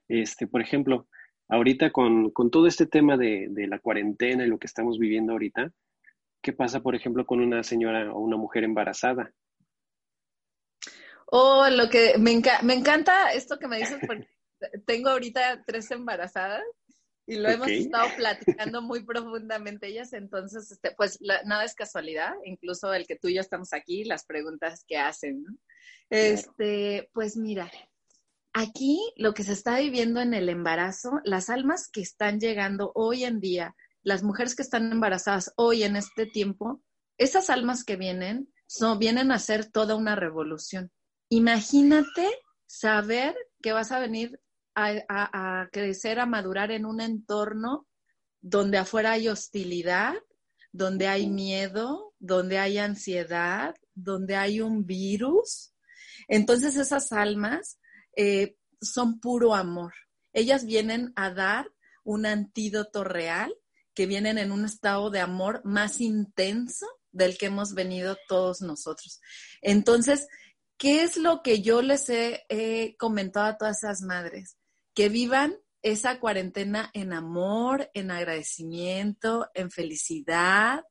este, 0.07 0.47
por 0.47 0.61
ejemplo, 0.61 1.07
ahorita 1.49 1.91
con, 1.91 2.31
todo 2.51 2.67
este 2.67 2.85
tema 2.85 3.17
de, 3.17 3.47
de 3.49 3.67
la 3.67 3.79
cuarentena 3.79 4.45
y 4.45 4.47
lo 4.47 4.59
que 4.59 4.67
estamos 4.67 4.97
viviendo 4.97 5.33
ahorita, 5.33 5.71
¿qué 6.41 6.53
pasa, 6.53 6.81
por 6.81 6.95
ejemplo, 6.95 7.25
con 7.25 7.41
una 7.41 7.63
señora 7.63 8.13
o 8.13 8.19
una 8.19 8.37
mujer 8.37 8.63
embarazada? 8.63 9.33
Oh, 11.27 11.67
lo 11.69 11.89
que 11.89 12.17
me, 12.17 12.41
me 12.63 12.73
encanta 12.73 13.33
esto 13.33 13.57
que 13.57 13.67
me 13.67 13.77
dices, 13.77 13.99
porque 14.05 14.27
tengo 14.85 15.09
ahorita 15.09 15.63
tres 15.65 15.89
embarazadas 15.91 16.63
y 17.27 17.35
lo 17.37 17.49
hemos 17.49 17.67
estado 17.67 18.07
platicando 18.17 18.81
muy 18.81 19.03
profundamente 19.03 19.87
ellas, 19.87 20.13
entonces, 20.13 20.71
este, 20.71 20.91
pues 20.91 21.19
nada 21.21 21.63
es 21.63 21.75
casualidad, 21.75 22.33
incluso 22.45 22.93
el 22.93 23.07
que 23.07 23.15
tú 23.15 23.27
y 23.27 23.35
yo 23.35 23.41
estamos 23.41 23.73
aquí, 23.73 24.03
las 24.03 24.25
preguntas 24.25 24.83
que 24.87 24.97
hacen, 24.97 25.45
Este, 26.09 27.09
pues 27.13 27.35
mira, 27.35 27.71
aquí 28.53 28.99
lo 29.17 29.33
que 29.33 29.43
se 29.43 29.53
está 29.53 29.79
viviendo 29.79 30.21
en 30.21 30.33
el 30.33 30.49
embarazo, 30.49 31.19
las 31.23 31.49
almas 31.49 31.89
que 31.89 32.01
están 32.01 32.39
llegando 32.39 32.91
hoy 32.95 33.23
en 33.23 33.39
día, 33.39 33.75
las 34.03 34.23
mujeres 34.23 34.55
que 34.55 34.61
están 34.61 34.91
embarazadas 34.91 35.51
hoy 35.57 35.83
en 35.83 35.95
este 35.95 36.27
tiempo, 36.27 36.81
esas 37.17 37.49
almas 37.49 37.83
que 37.83 37.95
vienen, 37.95 38.53
son, 38.67 38.99
vienen 38.99 39.31
a 39.31 39.35
hacer 39.35 39.71
toda 39.71 39.95
una 39.95 40.15
revolución. 40.15 40.91
Imagínate 41.29 42.29
saber 42.67 43.35
que 43.61 43.71
vas 43.71 43.91
a 43.91 43.99
venir 43.99 44.39
a, 44.75 45.69
crecer, 45.71 46.19
a 46.19 46.25
madurar 46.25 46.71
en 46.71 46.85
un 46.85 47.01
entorno 47.01 47.87
donde 48.41 48.77
afuera 48.77 49.13
hay 49.13 49.29
hostilidad, 49.29 50.13
donde 50.71 51.07
hay 51.07 51.27
miedo, 51.27 52.13
donde 52.19 52.59
hay 52.59 52.77
ansiedad, 52.77 53.75
donde 53.93 54.35
hay 54.35 54.61
un 54.61 54.85
virus. 54.85 55.73
Entonces 56.27 56.75
esas 56.75 57.11
almas 57.11 57.79
eh, 58.15 58.57
son 58.81 59.19
puro 59.19 59.55
amor. 59.55 59.93
Ellas 60.33 60.65
vienen 60.65 61.13
a 61.15 61.31
dar 61.31 61.71
un 62.03 62.25
antídoto 62.25 63.03
real, 63.03 63.55
que 63.93 64.05
vienen 64.05 64.37
en 64.37 64.51
un 64.51 64.65
estado 64.65 65.09
de 65.09 65.21
amor 65.21 65.61
más 65.63 66.01
intenso 66.01 66.85
del 67.13 67.37
que 67.37 67.45
hemos 67.45 67.73
venido 67.73 68.17
todos 68.27 68.59
nosotros. 68.59 69.21
Entonces, 69.61 70.27
¿qué 70.77 71.03
es 71.03 71.15
lo 71.15 71.41
que 71.41 71.61
yo 71.61 71.81
les 71.81 72.09
he 72.09 72.95
comentado 72.99 73.45
a 73.45 73.57
todas 73.57 73.77
esas 73.77 74.01
madres? 74.01 74.57
Que 74.95 75.09
vivan 75.09 75.57
esa 75.83 76.19
cuarentena 76.19 76.89
en 76.93 77.13
amor, 77.13 77.91
en 77.93 78.09
agradecimiento, 78.09 79.51
en 79.53 79.69
felicidad, 79.69 80.83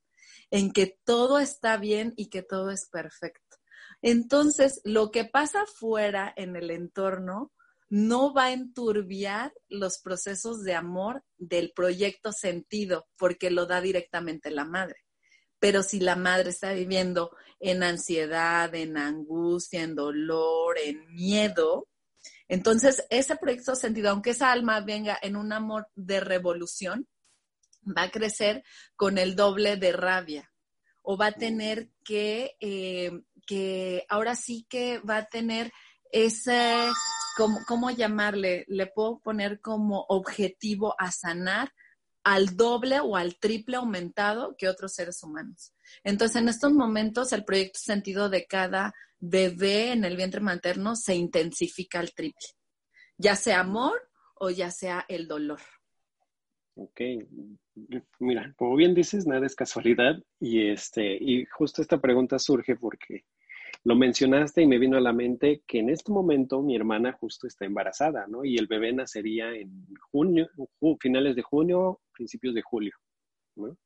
en 0.51 0.73
que 0.73 0.99
todo 1.05 1.41
está 1.41 1.79
bien 1.79 2.13
y 2.17 2.29
que 2.29 2.43
todo 2.43 2.71
es 2.71 2.89
perfecto. 2.89 3.57
Entonces, 4.03 4.81
lo 4.85 5.11
que 5.11 5.25
pasa 5.25 5.65
fuera 5.67 6.33
en 6.37 6.55
el 6.55 6.71
entorno 6.71 7.53
no 7.89 8.33
va 8.33 8.47
a 8.47 8.53
enturbiar 8.53 9.53
los 9.69 9.99
procesos 9.99 10.63
de 10.63 10.75
amor 10.75 11.25
del 11.39 11.73
proyecto 11.75 12.31
sentido, 12.33 13.07
porque 13.17 13.51
lo 13.51 13.67
da 13.67 13.81
directamente 13.81 14.51
la 14.51 14.65
madre. 14.65 14.97
Pero 15.59 15.83
si 15.83 16.01
la 16.01 16.15
madre 16.15 16.51
está 16.51 16.73
viviendo 16.73 17.35
en 17.59 17.83
ansiedad, 17.83 18.75
en 18.75 18.97
angustia, 18.97 19.83
en 19.83 19.95
dolor, 19.95 20.77
en 20.79 21.07
miedo, 21.15 21.89
entonces, 22.49 23.05
ese 23.11 23.37
proyecto 23.37 23.75
sentido, 23.75 24.11
aunque 24.11 24.31
esa 24.31 24.53
alma 24.53 24.81
venga 24.81 25.19
en 25.23 25.37
un 25.37 25.53
amor 25.53 25.89
de 25.95 26.21
revolución, 26.21 27.09
va 27.87 28.03
a 28.03 28.11
crecer 28.11 28.65
con 28.97 29.19
el 29.19 29.37
doble 29.37 29.77
de 29.77 29.93
rabia 29.93 30.51
o 31.03 31.17
va 31.17 31.27
a 31.27 31.33
tener 31.33 31.91
que, 32.03 32.57
eh, 32.61 33.13
que 33.47 34.07
ahora 34.09 34.37
sí 34.37 34.67
que 34.69 34.99
va 35.01 35.19
a 35.19 35.27
tener 35.27 35.73
ese, 36.11 36.75
¿cómo, 37.37 37.61
¿cómo 37.67 37.91
llamarle? 37.91 38.65
Le 38.69 38.87
puedo 38.87 39.19
poner 39.19 39.61
como 39.61 40.07
objetivo 40.09 40.95
a 40.99 41.11
sanar 41.11 41.73
al 42.25 42.57
doble 42.57 43.01
o 43.01 43.17
al 43.17 43.37
triple 43.37 43.77
aumentado 43.77 44.57
que 44.57 44.69
otros 44.69 44.95
seres 44.95 45.23
humanos. 45.23 45.75
Entonces, 46.03 46.41
en 46.43 46.49
estos 46.49 46.73
momentos, 46.73 47.33
el 47.33 47.45
proyecto 47.45 47.79
sentido 47.79 48.31
de 48.31 48.47
cada 48.47 48.95
bebé 49.21 49.93
en 49.93 50.05
el 50.05 50.17
vientre 50.17 50.41
materno 50.41 50.97
se 50.97 51.15
intensifica 51.15 52.01
al 52.01 52.13
triple, 52.13 52.49
ya 53.17 53.37
sea 53.37 53.61
amor 53.61 54.11
o 54.35 54.51
ya 54.51 54.71
sea 54.71 55.05
el 55.09 55.29
dolor. 55.29 55.61
Ok, 56.77 57.01
mira, 58.19 58.53
como 58.57 58.75
bien 58.75 58.95
dices, 58.95 59.27
nada 59.27 59.47
es 59.47 59.55
casualidad 59.55 60.17
y 60.41 60.71
este 60.71 61.17
y 61.21 61.45
justo 61.47 61.81
esta 61.81 62.01
pregunta 62.01 62.39
surge 62.39 62.75
porque 62.75 63.25
lo 63.85 63.95
mencionaste 63.95 64.63
y 64.63 64.67
me 64.67 64.79
vino 64.79 64.97
a 64.97 65.01
la 65.01 65.13
mente 65.13 65.63
que 65.67 65.79
en 65.79 65.91
este 65.91 66.11
momento 66.11 66.63
mi 66.63 66.75
hermana 66.75 67.13
justo 67.13 67.47
está 67.47 67.65
embarazada, 67.65 68.27
¿no? 68.27 68.45
Y 68.45 68.57
el 68.57 68.67
bebé 68.67 68.93
nacería 68.93 69.55
en 69.55 69.87
junio, 70.11 70.49
finales 71.01 71.37
de 71.37 71.43
junio, 71.43 72.01
principios 72.15 72.55
de 72.55 72.63
julio, 72.63 72.95
¿no? 73.57 73.77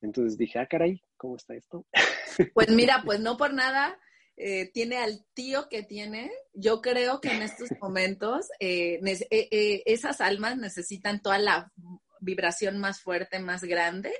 Entonces 0.00 0.36
dije, 0.36 0.58
ah, 0.58 0.66
caray, 0.66 1.02
¿cómo 1.16 1.36
está 1.36 1.54
esto? 1.54 1.86
Pues 2.54 2.70
mira, 2.70 3.02
pues 3.04 3.18
no 3.18 3.36
por 3.36 3.52
nada 3.52 3.98
eh, 4.40 4.70
tiene 4.72 4.98
al 4.98 5.26
tío 5.34 5.68
que 5.68 5.82
tiene, 5.82 6.30
yo 6.52 6.80
creo 6.80 7.20
que 7.20 7.32
en 7.32 7.42
estos 7.42 7.70
momentos 7.80 8.46
eh, 8.60 9.00
eh, 9.30 9.82
esas 9.86 10.20
almas 10.20 10.56
necesitan 10.56 11.20
toda 11.20 11.40
la 11.40 11.72
vibración 12.20 12.78
más 12.78 13.00
fuerte, 13.00 13.40
más 13.40 13.64
grande 13.64 14.14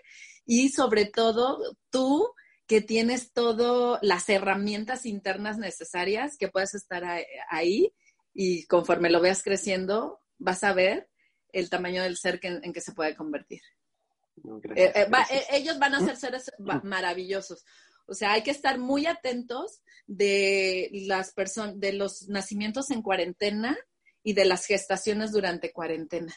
y 0.44 0.70
sobre 0.70 1.04
todo 1.04 1.76
tú 1.90 2.34
que 2.66 2.80
tienes 2.80 3.32
todas 3.32 4.00
las 4.02 4.28
herramientas 4.28 5.06
internas 5.06 5.56
necesarias 5.56 6.36
que 6.36 6.48
puedes 6.48 6.74
estar 6.74 7.04
ahí 7.48 7.92
y 8.34 8.66
conforme 8.66 9.10
lo 9.10 9.20
veas 9.20 9.44
creciendo 9.44 10.18
vas 10.36 10.64
a 10.64 10.72
ver 10.72 11.08
el 11.52 11.70
tamaño 11.70 12.02
del 12.02 12.16
ser 12.16 12.40
en 12.42 12.72
que 12.72 12.80
se 12.80 12.92
puede 12.92 13.14
convertir. 13.16 13.60
ellos 15.50 15.78
van 15.78 15.94
a 15.94 16.00
ser 16.00 16.16
seres 16.16 16.50
maravillosos 16.58 17.64
O 18.06 18.14
sea, 18.14 18.32
hay 18.32 18.42
que 18.42 18.50
estar 18.50 18.78
muy 18.78 19.06
atentos 19.06 19.82
de 20.06 20.90
las 21.06 21.32
personas, 21.32 21.78
de 21.78 21.92
los 21.92 22.28
nacimientos 22.28 22.90
en 22.90 23.02
cuarentena 23.02 23.76
y 24.22 24.32
de 24.32 24.44
las 24.44 24.66
gestaciones 24.66 25.32
durante 25.32 25.72
cuarentena. 25.72 26.34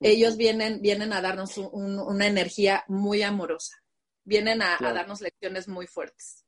Ellos 0.00 0.36
vienen, 0.36 0.80
vienen 0.80 1.12
a 1.12 1.20
darnos 1.20 1.56
una 1.58 2.26
energía 2.26 2.84
muy 2.88 3.22
amorosa, 3.22 3.76
vienen 4.24 4.60
a, 4.60 4.76
a 4.76 4.92
darnos 4.92 5.20
lecciones 5.20 5.68
muy 5.68 5.86
fuertes. 5.86 6.44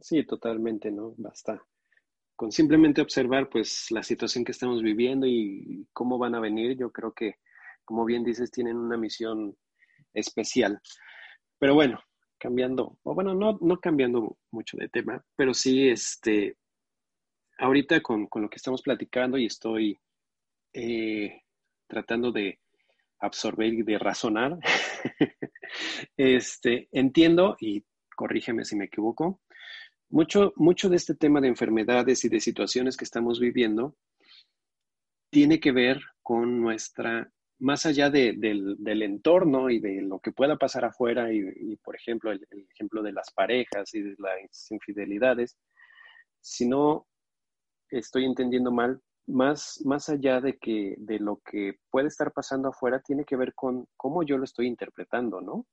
Sí, 0.00 0.24
totalmente, 0.24 0.90
¿no? 0.90 1.14
Basta 1.16 1.64
con 2.38 2.52
simplemente 2.52 3.00
observar 3.00 3.50
pues 3.50 3.90
la 3.90 4.04
situación 4.04 4.44
que 4.44 4.52
estamos 4.52 4.80
viviendo 4.80 5.26
y 5.26 5.88
cómo 5.92 6.18
van 6.18 6.36
a 6.36 6.40
venir, 6.40 6.78
yo 6.78 6.92
creo 6.92 7.12
que, 7.12 7.34
como 7.84 8.04
bien 8.04 8.22
dices, 8.22 8.52
tienen 8.52 8.76
una 8.76 8.96
misión 8.96 9.56
especial. 10.14 10.80
Pero 11.58 11.74
bueno, 11.74 12.00
cambiando, 12.38 12.96
o 13.02 13.12
bueno, 13.12 13.34
no, 13.34 13.58
no 13.60 13.80
cambiando 13.80 14.38
mucho 14.52 14.76
de 14.76 14.88
tema, 14.88 15.20
pero 15.34 15.52
sí, 15.52 15.88
este, 15.88 16.56
ahorita 17.58 18.00
con, 18.02 18.28
lo 18.32 18.48
que 18.48 18.56
estamos 18.56 18.82
platicando 18.82 19.36
y 19.36 19.46
estoy 19.46 19.98
eh, 20.74 21.42
tratando 21.88 22.30
de 22.30 22.60
absorber 23.18 23.74
y 23.74 23.82
de 23.82 23.98
razonar, 23.98 24.56
este, 26.16 26.86
entiendo, 26.92 27.56
y 27.58 27.82
corrígeme 28.14 28.64
si 28.64 28.76
me 28.76 28.84
equivoco, 28.84 29.40
mucho, 30.10 30.52
mucho 30.56 30.88
de 30.88 30.96
este 30.96 31.14
tema 31.14 31.40
de 31.40 31.48
enfermedades 31.48 32.24
y 32.24 32.28
de 32.28 32.40
situaciones 32.40 32.96
que 32.96 33.04
estamos 33.04 33.40
viviendo 33.40 33.96
tiene 35.30 35.60
que 35.60 35.72
ver 35.72 36.00
con 36.22 36.60
nuestra, 36.60 37.30
más 37.58 37.86
allá 37.86 38.10
del, 38.10 39.02
entorno 39.02 39.70
y 39.70 39.78
de 39.78 40.02
lo 40.02 40.20
que 40.20 40.32
pueda 40.32 40.56
pasar 40.56 40.84
afuera, 40.84 41.32
y, 41.32 41.76
por 41.76 41.96
ejemplo, 41.96 42.32
el, 42.32 42.46
ejemplo 42.72 43.02
de 43.02 43.12
las 43.12 43.30
parejas 43.32 43.94
y 43.94 44.02
de 44.02 44.14
las 44.18 44.70
infidelidades, 44.70 45.56
si 46.40 46.66
no 46.66 47.06
estoy 47.90 48.24
entendiendo 48.24 48.70
mal, 48.70 49.00
más, 49.26 49.82
más 49.84 50.08
allá 50.08 50.40
de, 50.40 50.56
que, 50.56 50.94
de 50.98 51.18
lo 51.18 51.40
que 51.44 51.74
puede 51.90 52.08
estar 52.08 52.32
pasando 52.32 52.68
afuera, 52.68 53.00
tiene 53.00 53.24
que 53.24 53.36
ver 53.36 53.54
con 53.54 53.86
cómo 53.96 54.22
yo 54.22 54.38
lo 54.38 54.44
estoy 54.44 54.66
interpretando, 54.66 55.42
¿no? 55.42 55.66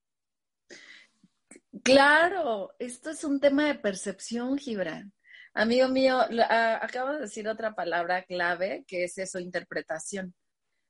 Claro, 1.84 2.74
esto 2.80 3.10
es 3.10 3.24
un 3.24 3.40
tema 3.40 3.66
de 3.66 3.76
percepción, 3.76 4.58
Gibran. 4.58 5.14
Amigo 5.54 5.88
mío, 5.90 6.20
acabo 6.20 7.14
de 7.14 7.22
decir 7.22 7.48
otra 7.48 7.76
palabra 7.76 8.24
clave, 8.24 8.86
que 8.88 9.06
es 9.06 9.18
eso, 9.18 9.40
interpretación. 9.40 10.34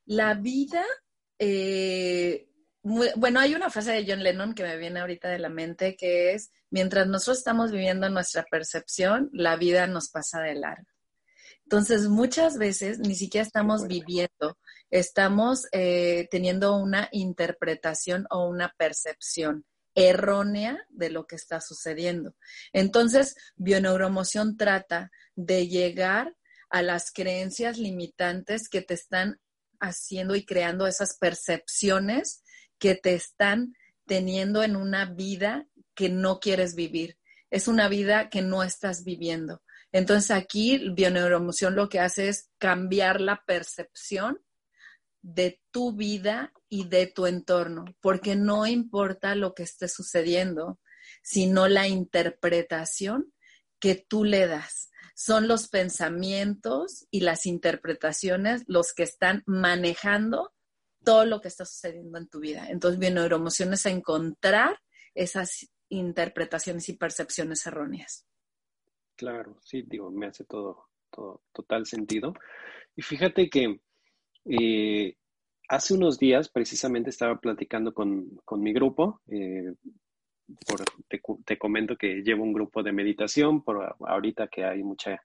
La 0.05 0.33
vida, 0.35 0.83
eh, 1.39 2.47
bueno, 2.83 3.39
hay 3.39 3.55
una 3.55 3.69
frase 3.69 3.93
de 3.93 4.05
John 4.07 4.23
Lennon 4.23 4.53
que 4.53 4.63
me 4.63 4.77
viene 4.77 4.99
ahorita 4.99 5.29
de 5.29 5.39
la 5.39 5.49
mente, 5.49 5.95
que 5.95 6.33
es, 6.33 6.51
mientras 6.69 7.07
nosotros 7.07 7.39
estamos 7.39 7.71
viviendo 7.71 8.09
nuestra 8.09 8.43
percepción, 8.43 9.29
la 9.33 9.55
vida 9.55 9.87
nos 9.87 10.09
pasa 10.09 10.41
de 10.41 10.55
largo. 10.55 10.87
Entonces, 11.63 12.07
muchas 12.09 12.57
veces 12.57 12.99
ni 12.99 13.15
siquiera 13.15 13.45
estamos 13.45 13.87
viviendo, 13.87 14.57
estamos 14.91 15.67
eh, 15.71 16.27
teniendo 16.29 16.77
una 16.77 17.09
interpretación 17.11 18.27
o 18.29 18.47
una 18.47 18.73
percepción 18.77 19.65
errónea 19.95 20.85
de 20.89 21.09
lo 21.09 21.25
que 21.25 21.35
está 21.35 21.61
sucediendo. 21.61 22.35
Entonces, 22.73 23.35
bioneuromoción 23.55 24.57
trata 24.57 25.11
de 25.35 25.67
llegar 25.67 26.35
a 26.69 26.81
las 26.81 27.11
creencias 27.11 27.77
limitantes 27.77 28.69
que 28.69 28.81
te 28.81 28.93
están 28.93 29.39
haciendo 29.79 30.35
y 30.35 30.45
creando 30.45 30.87
esas 30.87 31.17
percepciones 31.17 32.43
que 32.77 32.95
te 32.95 33.13
están 33.15 33.73
teniendo 34.05 34.63
en 34.63 34.75
una 34.75 35.05
vida 35.05 35.67
que 35.93 36.09
no 36.09 36.39
quieres 36.39 36.75
vivir. 36.75 37.17
Es 37.49 37.67
una 37.67 37.87
vida 37.87 38.29
que 38.29 38.41
no 38.41 38.63
estás 38.63 39.03
viviendo. 39.03 39.61
Entonces 39.91 40.31
aquí 40.31 40.89
bioneuromoción 40.93 41.75
lo 41.75 41.87
que 41.87 42.01
hace 42.01 42.27
es 42.27 42.49
cambiar 42.57 43.21
la 43.21 43.43
percepción 43.45 44.41
de 45.21 45.61
tu 45.71 45.95
vida 45.95 46.51
y 46.69 46.87
de 46.87 47.07
tu 47.07 47.25
entorno, 47.25 47.85
porque 48.01 48.35
no 48.35 48.65
importa 48.65 49.35
lo 49.35 49.53
que 49.53 49.63
esté 49.63 49.87
sucediendo, 49.87 50.79
sino 51.21 51.67
la 51.67 51.87
interpretación 51.87 53.33
que 53.79 53.95
tú 53.95 54.23
le 54.23 54.47
das. 54.47 54.89
Son 55.15 55.47
los 55.47 55.69
pensamientos 55.69 57.07
y 57.11 57.21
las 57.21 57.45
interpretaciones 57.45 58.63
los 58.67 58.93
que 58.93 59.03
están 59.03 59.43
manejando 59.45 60.53
todo 61.03 61.25
lo 61.25 61.39
que 61.39 61.47
está 61.47 61.65
sucediendo 61.65 62.17
en 62.17 62.27
tu 62.27 62.39
vida. 62.39 62.67
Entonces, 62.69 62.99
bien, 62.99 63.13
neuroemoción 63.13 63.73
es 63.73 63.85
encontrar 63.85 64.79
esas 65.13 65.69
interpretaciones 65.89 66.89
y 66.89 66.93
percepciones 66.93 67.65
erróneas. 67.65 68.25
Claro, 69.15 69.57
sí, 69.61 69.83
digo, 69.87 70.11
me 70.11 70.27
hace 70.27 70.43
todo, 70.43 70.89
todo 71.11 71.43
total 71.53 71.85
sentido. 71.85 72.33
Y 72.95 73.01
fíjate 73.01 73.49
que 73.49 73.79
eh, 74.45 75.15
hace 75.67 75.93
unos 75.93 76.17
días 76.17 76.49
precisamente 76.49 77.09
estaba 77.09 77.39
platicando 77.39 77.93
con, 77.93 78.39
mi 78.57 78.73
grupo. 78.73 79.21
Eh, 79.27 79.73
te, 81.45 81.57
comento 81.57 81.95
que 81.95 82.21
llevo 82.21 82.43
un 82.43 82.53
grupo 82.53 82.83
de 82.83 82.91
meditación 82.91 83.63
por 83.63 83.95
ahorita 83.99 84.47
que 84.47 84.63
hay 84.63 84.83
mucha, 84.83 85.21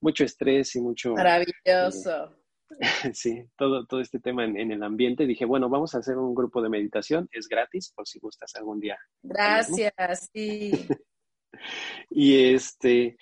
mucho 0.00 0.24
estrés 0.24 0.74
y 0.76 0.80
mucho... 0.80 1.14
Maravilloso. 1.14 2.34
Eh, 2.80 2.80
sí, 3.14 3.44
todo, 3.56 3.86
todo 3.86 4.00
este 4.00 4.20
tema 4.20 4.44
en, 4.44 4.58
en, 4.58 4.72
el 4.72 4.82
ambiente. 4.82 5.26
Dije, 5.26 5.44
bueno, 5.44 5.68
vamos 5.68 5.94
a 5.94 5.98
hacer 5.98 6.16
un 6.16 6.34
grupo 6.34 6.60
de 6.60 6.68
meditación. 6.68 7.28
Es 7.32 7.48
gratis 7.48 7.92
por 7.94 8.06
si 8.06 8.18
gustas 8.18 8.54
algún 8.56 8.80
día. 8.80 8.98
Gracias, 9.22 10.30
sí. 10.32 10.72
y 12.10 12.52
este... 12.52 13.16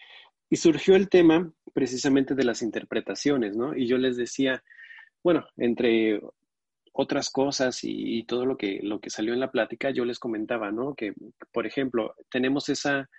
Y 0.48 0.56
surgió 0.56 0.94
el 0.94 1.08
tema 1.08 1.52
precisamente 1.74 2.36
de 2.36 2.44
las 2.44 2.62
interpretaciones, 2.62 3.56
¿no? 3.56 3.76
Y 3.76 3.88
yo 3.88 3.98
les 3.98 4.16
decía, 4.16 4.62
bueno, 5.24 5.44
entre 5.56 6.20
otras 6.98 7.30
cosas 7.30 7.80
y, 7.82 8.24
todo 8.24 8.46
lo 8.46 8.56
que, 8.56 8.80
lo 8.82 9.00
que 9.00 9.10
salió 9.10 9.34
en 9.34 9.40
la 9.40 9.50
plática, 9.50 9.90
yo 9.90 10.06
les 10.06 10.18
comentaba, 10.18 10.72
¿no? 10.72 10.94
Que, 10.94 11.12
por 11.52 11.66
ejemplo, 11.66 12.14
tenemos 12.30 12.70
esa, 12.70 13.10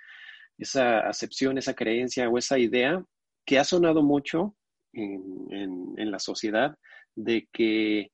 esa 0.57 1.01
acepción, 1.01 1.59
esa 1.59 1.75
creencia 1.75 2.27
o 2.27 2.39
esa 2.39 2.57
idea 2.57 3.03
que 3.45 3.59
ha 3.59 3.63
sonado 3.63 4.01
mucho 4.01 4.55
en, 4.93 6.11
la 6.11 6.17
sociedad 6.17 6.75
de 7.15 7.47
que 7.51 8.11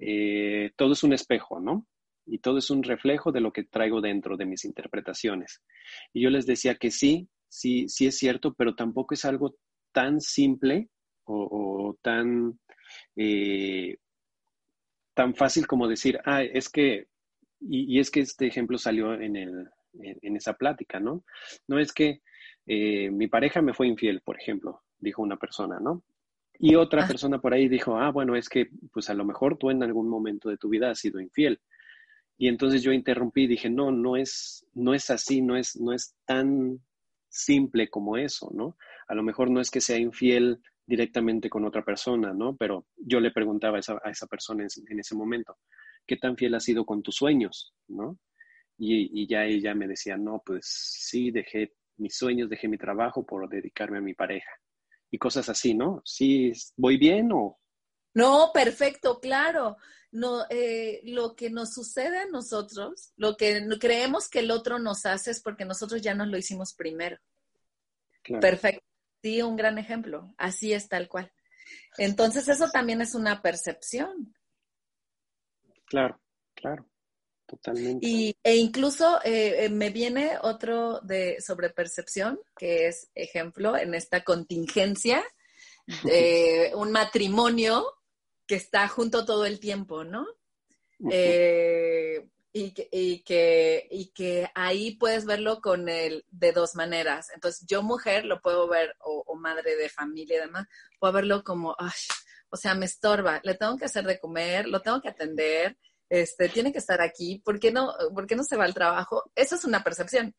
eh, 0.00 0.72
todo 0.76 0.94
es 0.94 1.04
un 1.04 1.12
espejo, 1.12 1.60
¿no? 1.60 1.86
Y 2.26 2.38
todo 2.38 2.58
es 2.58 2.70
un 2.70 2.82
reflejo 2.82 3.30
de 3.30 3.40
lo 3.40 3.52
que 3.52 3.64
traigo 3.64 4.00
dentro 4.00 4.36
de 4.36 4.46
mis 4.46 4.64
interpretaciones. 4.64 5.62
Y 6.12 6.22
yo 6.22 6.30
les 6.30 6.46
decía 6.46 6.74
que 6.74 6.90
sí, 6.90 7.28
sí, 7.48 7.88
sí 7.88 8.06
es 8.06 8.18
cierto, 8.18 8.54
pero 8.54 8.74
tampoco 8.74 9.14
es 9.14 9.24
algo 9.24 9.54
tan 9.92 10.20
simple 10.20 10.88
o 11.26 11.96
tan 12.02 12.58
eh, 13.16 13.96
tan 15.14 15.34
fácil 15.34 15.66
como 15.66 15.88
decir, 15.88 16.20
ah, 16.24 16.42
es 16.42 16.68
que, 16.68 17.08
y, 17.60 17.98
es 17.98 18.10
que 18.10 18.20
este 18.20 18.46
ejemplo 18.46 18.76
salió 18.78 19.14
en, 19.14 19.36
el, 19.36 19.68
en, 20.00 20.36
esa 20.36 20.54
plática, 20.54 21.00
¿no? 21.00 21.24
No 21.66 21.78
es 21.78 21.92
que 21.92 22.20
eh, 22.66 23.10
mi 23.10 23.28
pareja 23.28 23.62
me 23.62 23.72
fue 23.74 23.86
infiel, 23.86 24.20
por 24.20 24.38
ejemplo, 24.38 24.82
dijo 24.98 25.22
una 25.22 25.36
persona, 25.36 25.78
¿no? 25.80 26.02
Y 26.58 26.74
otra 26.76 27.04
ah. 27.04 27.08
persona 27.08 27.40
por 27.40 27.54
ahí 27.54 27.68
dijo, 27.68 27.96
ah, 27.96 28.10
bueno, 28.10 28.36
es 28.36 28.48
que 28.48 28.68
pues 28.92 29.08
a 29.10 29.14
lo 29.14 29.24
mejor 29.24 29.56
tú 29.56 29.70
en 29.70 29.82
algún 29.82 30.08
momento 30.08 30.48
de 30.48 30.56
tu 30.56 30.68
vida 30.68 30.90
has 30.90 30.98
sido 30.98 31.20
infiel. 31.20 31.60
Y 32.36 32.48
entonces 32.48 32.82
yo 32.82 32.92
interrumpí 32.92 33.44
y 33.44 33.48
dije, 33.48 33.70
no, 33.70 33.90
no 33.92 34.16
es, 34.16 34.66
no 34.74 34.94
es 34.94 35.10
así, 35.10 35.40
no 35.40 35.56
es, 35.56 35.76
no 35.76 35.92
es 35.92 36.16
tan 36.24 36.80
simple 37.28 37.88
como 37.88 38.16
eso, 38.16 38.50
¿no? 38.52 38.76
A 39.08 39.14
lo 39.14 39.22
mejor 39.22 39.50
no 39.50 39.60
es 39.60 39.70
que 39.70 39.80
sea 39.80 39.98
infiel 39.98 40.60
directamente 40.86 41.48
con 41.48 41.64
otra 41.64 41.84
persona, 41.84 42.32
¿no? 42.32 42.56
Pero 42.56 42.86
yo 42.96 43.20
le 43.20 43.30
preguntaba 43.30 43.78
a 43.78 44.10
esa, 44.10 44.26
persona 44.26 44.64
en, 44.64 44.98
ese 44.98 45.14
momento, 45.14 45.58
¿qué 46.06 46.16
tan 46.16 46.36
fiel 46.36 46.54
has 46.54 46.64
sido 46.64 46.84
con 46.84 47.02
tus 47.02 47.16
sueños, 47.16 47.74
¿no? 47.88 48.18
Y, 48.76 49.26
ya 49.26 49.44
ella 49.44 49.74
me 49.74 49.86
decía, 49.86 50.16
no, 50.16 50.42
pues 50.44 50.66
sí, 50.66 51.30
dejé 51.30 51.74
mis 51.96 52.16
sueños, 52.16 52.50
dejé 52.50 52.68
mi 52.68 52.76
trabajo 52.76 53.24
por 53.24 53.48
dedicarme 53.48 53.98
a 53.98 54.02
mi 54.02 54.14
pareja. 54.14 54.50
Y 55.10 55.18
cosas 55.18 55.48
así, 55.48 55.74
¿no? 55.74 56.02
¿Sí 56.04 56.52
voy 56.76 56.98
bien 56.98 57.30
o...? 57.32 57.58
No, 58.14 58.50
perfecto, 58.52 59.20
claro. 59.20 59.76
No, 60.10 60.44
eh, 60.50 61.00
lo 61.04 61.34
que 61.34 61.50
nos 61.50 61.72
sucede 61.72 62.18
a 62.18 62.26
nosotros, 62.26 63.12
lo 63.16 63.36
que 63.36 63.66
creemos 63.80 64.28
que 64.28 64.40
el 64.40 64.50
otro 64.50 64.78
nos 64.78 65.06
hace 65.06 65.30
es 65.30 65.40
porque 65.40 65.64
nosotros 65.64 66.02
ya 66.02 66.14
nos 66.14 66.28
lo 66.28 66.36
hicimos 66.36 66.74
primero. 66.74 67.16
Perfecto. 68.40 68.83
Sí, 69.24 69.40
un 69.40 69.56
gran 69.56 69.78
ejemplo. 69.78 70.34
Así 70.36 70.74
es 70.74 70.86
tal 70.86 71.08
cual. 71.08 71.32
Entonces, 71.96 72.46
eso 72.46 72.68
también 72.70 73.00
es 73.00 73.14
una 73.14 73.40
percepción. 73.40 74.34
Claro, 75.86 76.20
claro, 76.54 76.86
totalmente. 77.46 78.06
Y, 78.06 78.36
e 78.42 78.56
incluso 78.56 79.18
eh, 79.24 79.64
eh, 79.64 79.68
me 79.70 79.88
viene 79.88 80.32
otro 80.42 81.00
de 81.00 81.40
sobre 81.40 81.70
percepción, 81.70 82.38
que 82.54 82.88
es 82.88 83.10
ejemplo 83.14 83.78
en 83.78 83.94
esta 83.94 84.22
contingencia, 84.24 85.24
de 86.02 86.72
un 86.76 86.92
matrimonio 86.92 87.82
que 88.46 88.56
está 88.56 88.88
junto 88.88 89.24
todo 89.24 89.46
el 89.46 89.58
tiempo, 89.58 90.04
¿no? 90.04 90.26
Eh, 91.10 92.28
y 92.56 92.70
que, 92.70 92.88
y 92.92 93.24
que, 93.24 93.88
y 93.90 94.06
que 94.12 94.48
ahí 94.54 94.96
puedes 94.96 95.24
verlo 95.24 95.60
con 95.60 95.88
el, 95.88 96.24
de 96.30 96.52
dos 96.52 96.76
maneras. 96.76 97.30
Entonces, 97.34 97.66
yo 97.66 97.82
mujer 97.82 98.24
lo 98.24 98.40
puedo 98.40 98.68
ver, 98.68 98.94
o, 99.00 99.34
madre 99.34 99.74
de 99.74 99.88
familia 99.88 100.36
y 100.36 100.40
demás, 100.42 100.68
puedo 101.00 101.12
verlo 101.12 101.42
como, 101.42 101.74
ay, 101.76 101.90
o 102.50 102.56
sea, 102.56 102.76
me 102.76 102.86
estorba, 102.86 103.40
le 103.42 103.56
tengo 103.56 103.76
que 103.76 103.86
hacer 103.86 104.06
de 104.06 104.20
comer, 104.20 104.68
lo 104.68 104.80
tengo 104.80 105.02
que 105.02 105.08
atender, 105.08 105.76
este, 106.08 106.48
tiene 106.48 106.70
que 106.70 106.78
estar 106.78 107.02
aquí, 107.02 107.40
¿por 107.44 107.58
qué 107.58 107.72
no, 107.72 107.92
por 108.14 108.24
qué 108.28 108.36
no 108.36 108.44
se 108.44 108.56
va 108.56 108.64
al 108.64 108.72
trabajo? 108.72 109.32
Eso 109.34 109.56
es 109.56 109.64
una 109.64 109.82
percepción. 109.82 110.32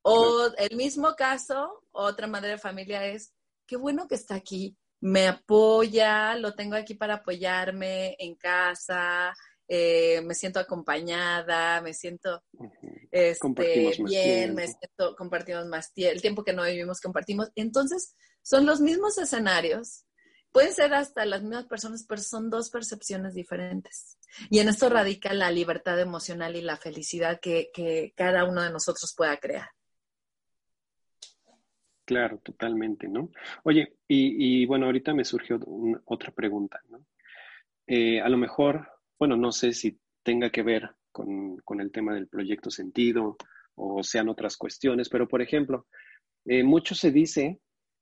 O 0.00 0.48
el 0.56 0.76
mismo 0.78 1.14
caso, 1.14 1.84
otra 1.90 2.26
madre 2.26 2.52
de 2.52 2.58
familia 2.58 3.04
es, 3.04 3.34
qué 3.66 3.76
bueno 3.76 4.08
que 4.08 4.14
está 4.14 4.34
aquí, 4.34 4.78
me 4.98 5.28
apoya, 5.28 6.36
lo 6.36 6.54
tengo 6.54 6.74
aquí 6.74 6.94
para 6.94 7.16
apoyarme 7.16 8.16
en 8.18 8.34
casa, 8.34 9.34
eh, 9.72 10.20
me 10.22 10.34
siento 10.34 10.58
acompañada, 10.58 11.80
me 11.80 11.94
siento 11.94 12.42
este, 13.12 13.92
bien, 14.04 14.52
me 14.52 14.66
siento, 14.66 15.14
compartimos 15.16 15.64
más 15.66 15.92
tiempo, 15.92 16.12
el 16.12 16.20
tiempo 16.20 16.42
que 16.42 16.52
no 16.52 16.64
vivimos 16.64 17.00
compartimos. 17.00 17.52
Entonces, 17.54 18.16
son 18.42 18.66
los 18.66 18.80
mismos 18.80 19.16
escenarios, 19.16 20.06
pueden 20.50 20.72
ser 20.72 20.92
hasta 20.92 21.24
las 21.24 21.42
mismas 21.42 21.66
personas, 21.66 22.04
pero 22.08 22.20
son 22.20 22.50
dos 22.50 22.68
percepciones 22.68 23.34
diferentes. 23.34 24.18
Y 24.50 24.58
en 24.58 24.68
esto 24.68 24.88
radica 24.88 25.32
la 25.34 25.52
libertad 25.52 26.00
emocional 26.00 26.56
y 26.56 26.62
la 26.62 26.76
felicidad 26.76 27.38
que, 27.38 27.70
que 27.72 28.12
cada 28.16 28.46
uno 28.46 28.62
de 28.62 28.72
nosotros 28.72 29.14
pueda 29.16 29.36
crear. 29.36 29.68
Claro, 32.04 32.38
totalmente, 32.38 33.06
¿no? 33.06 33.30
Oye, 33.62 33.98
y, 34.08 34.66
bueno, 34.66 34.86
ahorita 34.86 35.14
me 35.14 35.24
surgió 35.24 35.60
otra 36.06 36.32
pregunta, 36.32 36.80
¿no? 36.88 37.06
Eh, 37.86 38.20
a 38.20 38.28
lo 38.28 38.36
mejor 38.36 38.99
bueno, 39.20 39.36
no 39.36 39.52
sé 39.52 39.74
si 39.74 40.00
tenga 40.22 40.50
que 40.50 40.62
ver 40.62 40.90
con, 41.12 41.60
el 41.78 41.92
tema 41.92 42.14
del 42.14 42.26
proyecto 42.26 42.70
sentido 42.70 43.36
o 43.74 44.02
sean 44.02 44.30
otras 44.30 44.56
cuestiones, 44.56 45.10
pero 45.10 45.28
por 45.28 45.42
ejemplo, 45.42 45.86
eh, 46.46 46.64
mucho 46.64 46.94
se 46.94 47.12
dice 47.12 47.60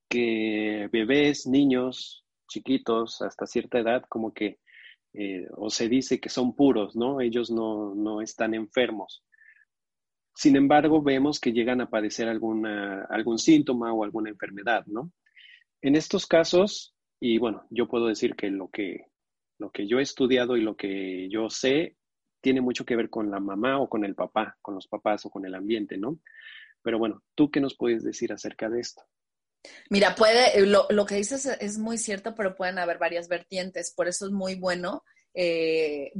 que 0.08 0.88
bebés, 0.92 1.46
niños, 1.46 2.24
chiquitos, 2.48 3.20
hasta 3.20 3.46
cierta 3.46 3.80
edad, 3.80 4.04
como 4.08 4.32
que, 4.32 4.60
eh, 5.12 5.46
o 5.56 5.70
se 5.70 5.88
dice 5.88 6.20
que 6.20 6.28
son 6.28 6.54
puros, 6.54 6.94
¿no? 6.94 7.20
Ellos 7.20 7.50
no, 7.50 7.94
no 7.96 8.22
están 8.22 8.54
enfermos. 8.54 9.24
Sin 10.34 10.54
embargo, 10.54 11.02
vemos 11.02 11.40
que 11.40 11.52
llegan 11.52 11.80
a 11.80 11.90
padecer 11.90 12.28
algún 12.28 13.38
síntoma 13.38 13.92
o 13.92 14.04
alguna 14.04 14.30
enfermedad, 14.30 14.86
¿no? 14.86 15.10
En 15.82 15.96
estos 15.96 16.26
casos, 16.26 16.94
y 17.20 17.38
bueno, 17.38 17.66
yo 17.70 17.88
puedo 17.88 18.06
decir 18.06 18.36
que 18.36 18.50
lo 18.50 18.68
que 18.68 19.06
lo 19.58 19.70
que 19.70 19.86
yo 19.86 19.98
he 19.98 20.02
estudiado 20.02 20.56
y 20.56 20.62
lo 20.62 20.76
que 20.76 21.28
yo 21.30 21.50
sé 21.50 21.96
tiene 22.40 22.60
mucho 22.60 22.84
que 22.84 22.96
ver 22.96 23.10
con 23.10 23.30
la 23.30 23.40
mamá 23.40 23.80
o 23.80 23.88
con 23.88 24.04
el 24.04 24.14
papá, 24.14 24.56
con 24.62 24.74
los 24.74 24.86
papás 24.86 25.26
o 25.26 25.30
con 25.30 25.44
el 25.44 25.54
ambiente, 25.54 25.98
¿no? 25.98 26.20
Pero 26.82 26.98
bueno, 26.98 27.22
¿tú 27.34 27.50
qué 27.50 27.60
nos 27.60 27.76
puedes 27.76 28.04
decir 28.04 28.32
acerca 28.32 28.68
de 28.68 28.80
esto? 28.80 29.02
Mira, 29.90 30.14
puede, 30.14 30.64
lo, 30.66 31.06
que 31.06 31.16
dices 31.16 31.46
es 31.46 31.78
muy 31.78 31.98
cierto, 31.98 32.34
pero 32.34 32.54
pueden 32.54 32.78
haber 32.78 32.98
varias 32.98 33.28
vertientes, 33.28 33.92
por 33.94 34.06
eso 34.06 34.26
es 34.26 34.32
muy 34.32 34.54
bueno 34.54 35.02
eh, 35.34 36.12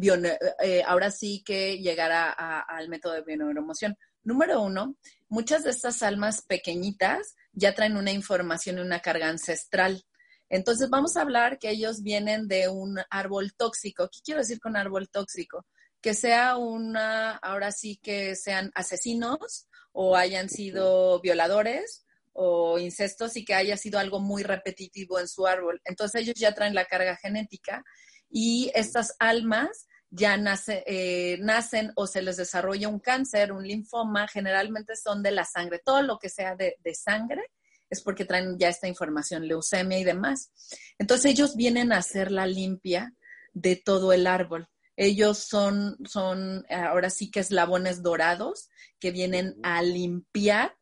eh, 0.62 0.82
ahora 0.86 1.10
sí 1.10 1.42
que 1.44 1.78
llegar 1.78 2.12
al 2.36 2.88
método 2.88 3.14
de 3.14 3.22
bioneuroemoción. 3.22 3.96
Número 4.22 4.60
uno, 4.60 4.96
muchas 5.28 5.64
de 5.64 5.70
estas 5.70 6.02
almas 6.02 6.42
pequeñitas 6.42 7.34
ya 7.52 7.74
traen 7.74 7.96
una 7.96 8.12
información 8.12 8.78
y 8.78 8.82
una 8.82 9.00
carga 9.00 9.28
ancestral. 9.28 10.04
Entonces 10.50 10.88
vamos 10.88 11.16
a 11.16 11.22
hablar 11.22 11.58
que 11.58 11.70
ellos 11.70 12.02
vienen 12.02 12.48
de 12.48 12.68
un 12.68 12.98
árbol 13.10 13.52
tóxico. 13.54 14.08
¿Qué 14.08 14.20
quiero 14.24 14.40
decir 14.40 14.60
con 14.60 14.76
árbol 14.76 15.08
tóxico? 15.10 15.66
Que 16.00 16.14
sea 16.14 16.56
una, 16.56 17.36
ahora 17.36 17.72
sí 17.72 17.98
que 18.02 18.34
sean 18.34 18.70
asesinos 18.74 19.68
o 19.92 20.16
hayan 20.16 20.48
sido 20.48 21.20
violadores 21.20 22.06
o 22.32 22.78
incestos 22.78 23.36
y 23.36 23.44
que 23.44 23.54
haya 23.54 23.76
sido 23.76 23.98
algo 23.98 24.20
muy 24.20 24.42
repetitivo 24.42 25.18
en 25.18 25.28
su 25.28 25.46
árbol. 25.46 25.80
Entonces 25.84 26.22
ellos 26.22 26.36
ya 26.36 26.54
traen 26.54 26.74
la 26.74 26.86
carga 26.86 27.16
genética 27.16 27.84
y 28.30 28.70
estas 28.74 29.14
almas 29.18 29.86
ya 30.10 30.38
eh, 30.86 31.36
nacen 31.40 31.92
o 31.96 32.06
se 32.06 32.22
les 32.22 32.38
desarrolla 32.38 32.88
un 32.88 33.00
cáncer, 33.00 33.52
un 33.52 33.66
linfoma, 33.66 34.28
generalmente 34.28 34.96
son 34.96 35.22
de 35.22 35.32
la 35.32 35.44
sangre. 35.44 35.82
Todo 35.84 36.00
lo 36.02 36.18
que 36.18 36.30
sea 36.30 36.56
de 36.56 36.94
sangre 36.94 37.42
es 37.90 38.02
porque 38.02 38.24
traen 38.24 38.58
ya 38.58 38.68
esta 38.68 38.88
información, 38.88 39.46
leucemia 39.46 39.98
y 39.98 40.04
demás. 40.04 40.50
Entonces 40.98 41.32
ellos 41.32 41.56
vienen 41.56 41.92
a 41.92 41.98
hacer 41.98 42.30
la 42.30 42.46
limpia 42.46 43.14
de 43.52 43.76
todo 43.76 44.12
el 44.12 44.26
árbol. 44.26 44.68
Ellos 44.96 45.38
son, 45.38 45.96
son 46.06 46.66
ahora 46.70 47.10
sí 47.10 47.30
que 47.30 47.40
eslabones 47.40 48.02
dorados 48.02 48.68
que 48.98 49.10
vienen 49.10 49.56
a 49.62 49.82
limpiar 49.82 50.76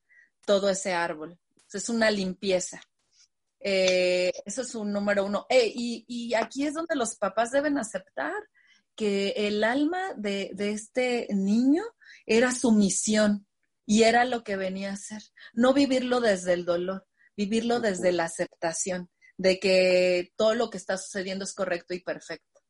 todo 0.47 0.71
ese 0.71 0.95
árbol. 0.95 1.39
es 1.73 1.89
una 1.91 2.11
limpieza. 2.11 2.81
Eh, 3.61 4.33
eso 4.45 4.63
es 4.63 4.75
un 4.75 4.93
número 4.93 5.25
uno. 5.25 5.47
Eh, 5.51 5.73
y, 5.75 6.35
aquí 6.35 6.67
es 6.67 6.75
donde 6.75 6.95
los 6.95 7.17
papás 7.17 7.51
deben 7.51 7.79
aceptar 7.79 8.33
que 8.95 9.35
el 9.37 9.63
alma 9.65 10.15
de, 10.17 10.51
de 10.55 10.71
este 10.71 11.27
niño 11.31 11.83
era 12.25 12.53
su 12.53 12.73
misión, 12.73 13.46
y 13.87 14.03
era 14.03 14.25
lo 14.25 14.43
que 14.43 14.57
venía 14.57 14.91
a 14.91 14.95
hacer. 14.95 15.23
No 15.55 15.73
vivirlo 15.73 16.21
desde 16.21 16.53
el 16.53 16.65
dolor, 16.65 17.07
vivirlo 17.37 17.81
desde 17.81 18.13
la 18.13 18.25
aceptación 18.25 19.11
de 19.39 19.59
que 19.59 20.33
todo 20.37 20.55
lo 20.55 20.71
que 20.71 20.79
está 20.79 20.99
sucediendo 20.99 21.45
es 21.45 21.55
correcto 21.55 21.95
y 21.95 22.01
perfecto. 22.01 22.61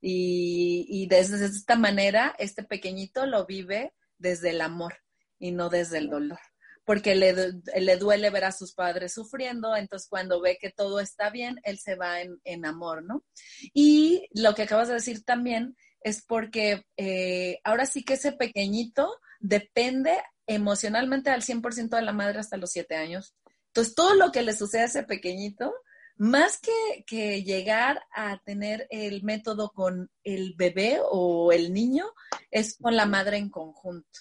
Y, 0.00 1.06
desde 1.08 1.46
esta 1.46 1.74
manera, 1.74 2.34
este 2.38 2.62
pequeñito 2.62 3.26
lo 3.26 3.46
vive 3.46 3.92
desde 4.18 4.50
el 4.50 4.60
amor 4.60 4.94
y 5.38 5.52
no 5.52 5.68
desde 5.68 5.98
el 5.98 6.10
dolor, 6.10 6.38
porque 6.84 7.14
le, 7.14 7.34
le, 7.34 7.96
duele 7.96 8.30
ver 8.30 8.44
a 8.44 8.52
sus 8.52 8.72
padres 8.72 9.14
sufriendo, 9.14 9.74
entonces 9.74 10.08
cuando 10.08 10.40
ve 10.40 10.58
que 10.60 10.70
todo 10.70 11.00
está 11.00 11.30
bien, 11.30 11.60
él 11.64 11.78
se 11.78 11.96
va 11.96 12.20
en, 12.20 12.64
amor, 12.64 13.02
¿no? 13.02 13.24
Y 13.74 14.28
lo 14.32 14.54
que 14.54 14.62
acabas 14.62 14.88
de 14.88 14.94
decir 14.94 15.24
también 15.24 15.76
es 16.02 16.24
porque 16.24 16.84
eh, 16.96 17.58
ahora 17.64 17.86
sí 17.86 18.04
que 18.04 18.14
ese 18.14 18.32
pequeñito 18.32 19.10
depende 19.40 20.22
emocionalmente 20.46 21.30
al 21.30 21.42
100% 21.42 21.96
de 21.96 22.02
la 22.02 22.12
madre 22.12 22.38
hasta 22.38 22.56
los 22.56 22.70
siete 22.70 22.96
años. 22.96 23.34
Entonces, 23.68 23.94
todo 23.94 24.14
lo 24.14 24.32
que 24.32 24.42
le 24.42 24.54
sucede 24.54 24.82
a 24.82 24.86
ese 24.86 25.02
pequeñito, 25.02 25.74
más 26.16 26.58
que, 26.58 27.04
que, 27.06 27.42
llegar 27.42 28.02
a 28.14 28.38
tener 28.44 28.86
el 28.90 29.22
método 29.22 29.70
con 29.72 30.10
el 30.24 30.54
bebé 30.56 30.98
o 31.02 31.52
el 31.52 31.72
niño, 31.72 32.06
es 32.50 32.78
con 32.78 32.96
la 32.96 33.06
madre 33.06 33.36
en 33.36 33.50
conjunto, 33.50 34.20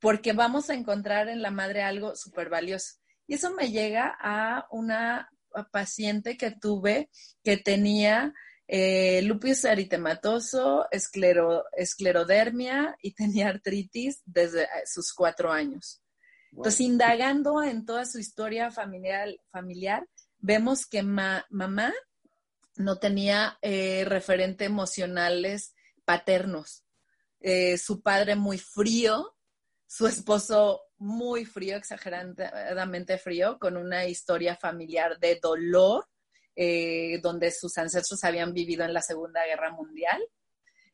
porque 0.00 0.32
vamos 0.32 0.68
a 0.68 0.74
encontrar 0.74 1.28
en 1.28 1.40
la 1.40 1.50
madre 1.50 1.82
algo 1.82 2.14
súper 2.14 2.50
valioso. 2.50 2.96
Y 3.26 3.34
eso 3.34 3.54
me 3.54 3.70
llega 3.70 4.14
a 4.20 4.66
una 4.70 5.30
paciente 5.72 6.36
que 6.36 6.50
tuve 6.50 7.10
que 7.42 7.56
tenía 7.56 8.34
eh, 8.72 9.20
lupus 9.22 9.64
eritematoso, 9.64 10.86
esclerodermia 10.92 12.96
y 13.02 13.14
tenía 13.14 13.48
artritis 13.48 14.22
desde 14.24 14.62
eh, 14.62 14.68
sus 14.86 15.12
cuatro 15.12 15.50
años. 15.50 16.00
Entonces, 16.52 16.80
indagando 16.80 17.64
en 17.64 17.84
toda 17.84 18.06
su 18.06 18.20
historia 18.20 18.70
familiar, 18.70 19.28
familiar 19.50 20.06
vemos 20.38 20.86
que 20.86 21.02
mamá 21.02 21.92
no 22.76 22.98
tenía 22.98 23.58
eh, 23.60 24.04
referentes 24.06 24.68
emocionales 24.68 25.74
paternos. 26.04 26.84
su 27.76 28.02
padre 28.02 28.36
muy 28.36 28.58
frío, 28.58 29.34
su 29.86 30.06
esposo 30.06 30.80
muy 30.96 31.44
frío, 31.44 31.76
exageradamente 31.76 33.18
frío, 33.18 33.58
con 33.58 33.76
una 33.76 34.06
historia 34.06 34.54
familiar 34.54 35.18
de 35.18 35.40
dolor 35.42 36.06
eh, 36.56 37.20
donde 37.22 37.50
sus 37.50 37.76
ancestros 37.78 38.24
habían 38.24 38.52
vivido 38.52 38.84
en 38.84 38.94
la 38.94 39.02
Segunda 39.02 39.44
Guerra 39.46 39.72
Mundial. 39.72 40.22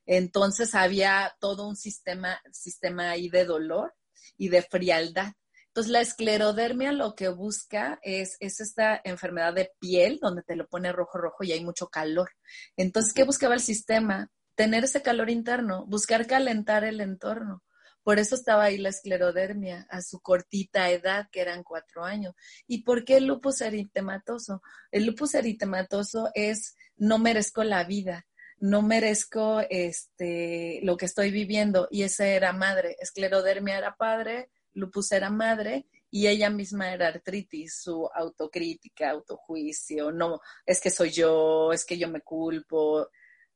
Entonces 0.07 0.75
había 0.75 1.37
todo 1.40 1.66
un 1.66 1.77
sistema, 1.77 2.40
sistema 2.53 3.11
ahí 3.11 3.29
de 3.29 3.45
dolor 3.45 3.95
y 4.37 4.49
de 4.49 4.62
frialdad. 4.62 5.33
Entonces 5.77 5.92
la 5.92 6.01
esclerodermia 6.01 6.92
lo 6.92 7.14
que 7.14 7.29
busca 7.29 7.99
es, 8.03 8.38
es 8.40 8.61
esta 8.61 8.98
enfermedad 9.04 9.52
de 9.52 9.73
piel 9.79 10.19
donde 10.23 10.42
te 10.42 10.57
lo 10.57 10.67
pone 10.67 10.90
rojo 10.90 11.19
rojo 11.19 11.44
y 11.44 11.52
hay 11.52 11.63
mucho 11.63 11.88
calor. 11.88 12.31
Entonces, 12.79 13.13
¿qué 13.13 13.25
buscaba 13.25 13.52
el 13.52 13.61
sistema? 13.61 14.31
Tener 14.54 14.85
ese 14.85 15.02
calor 15.02 15.29
interno, 15.29 15.85
buscar 15.87 16.27
calentar 16.27 16.85
el 16.85 17.02
entorno. 17.02 17.63
Por 18.07 18.21
eso 18.21 18.37
estaba 18.37 18.63
ahí 18.63 18.79
la 18.79 18.90
esclerodermia 18.90 19.85
a 19.90 20.00
su 20.00 20.21
cortita 20.21 20.88
edad, 20.90 21.29
que 21.33 21.40
eran 21.40 21.65
cuatro 21.65 22.04
años. 22.04 22.37
¿Y 22.69 22.85
por 22.85 23.04
qué 23.04 23.17
el 23.17 23.27
lupus 23.27 23.61
eritematoso? 23.63 24.63
El 24.92 25.07
lupus 25.07 25.35
eritematoso 25.35 26.31
es 26.33 26.77
no 26.96 27.19
merezco 27.19 27.65
la 27.65 27.83
vida, 27.83 28.25
no 28.59 28.81
merezco 28.81 29.61
este, 29.71 30.79
lo 30.85 30.96
que 30.96 31.07
estoy 31.07 31.33
viviendo. 31.33 31.88
Y 31.90 32.04
esa 32.04 32.29
era 32.29 32.52
madre. 32.52 32.96
Esclerodermia 33.00 33.77
era 33.77 33.96
padre, 33.96 34.50
lupus 34.73 35.11
era 35.11 35.29
madre 35.29 35.88
y 36.09 36.29
ella 36.29 36.48
misma 36.48 36.92
era 36.92 37.09
artritis, 37.09 37.83
su 37.83 38.09
autocrítica, 38.15 39.11
autojuicio, 39.11 40.13
no, 40.13 40.40
es 40.65 40.81
que 40.81 40.90
soy 40.90 41.11
yo, 41.11 41.73
es 41.73 41.85
que 41.85 41.98
yo 41.98 42.07
me 42.09 42.21
culpo 42.21 43.11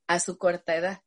a 0.09 0.19
su 0.19 0.37
corta 0.37 0.75
edad. 0.75 1.01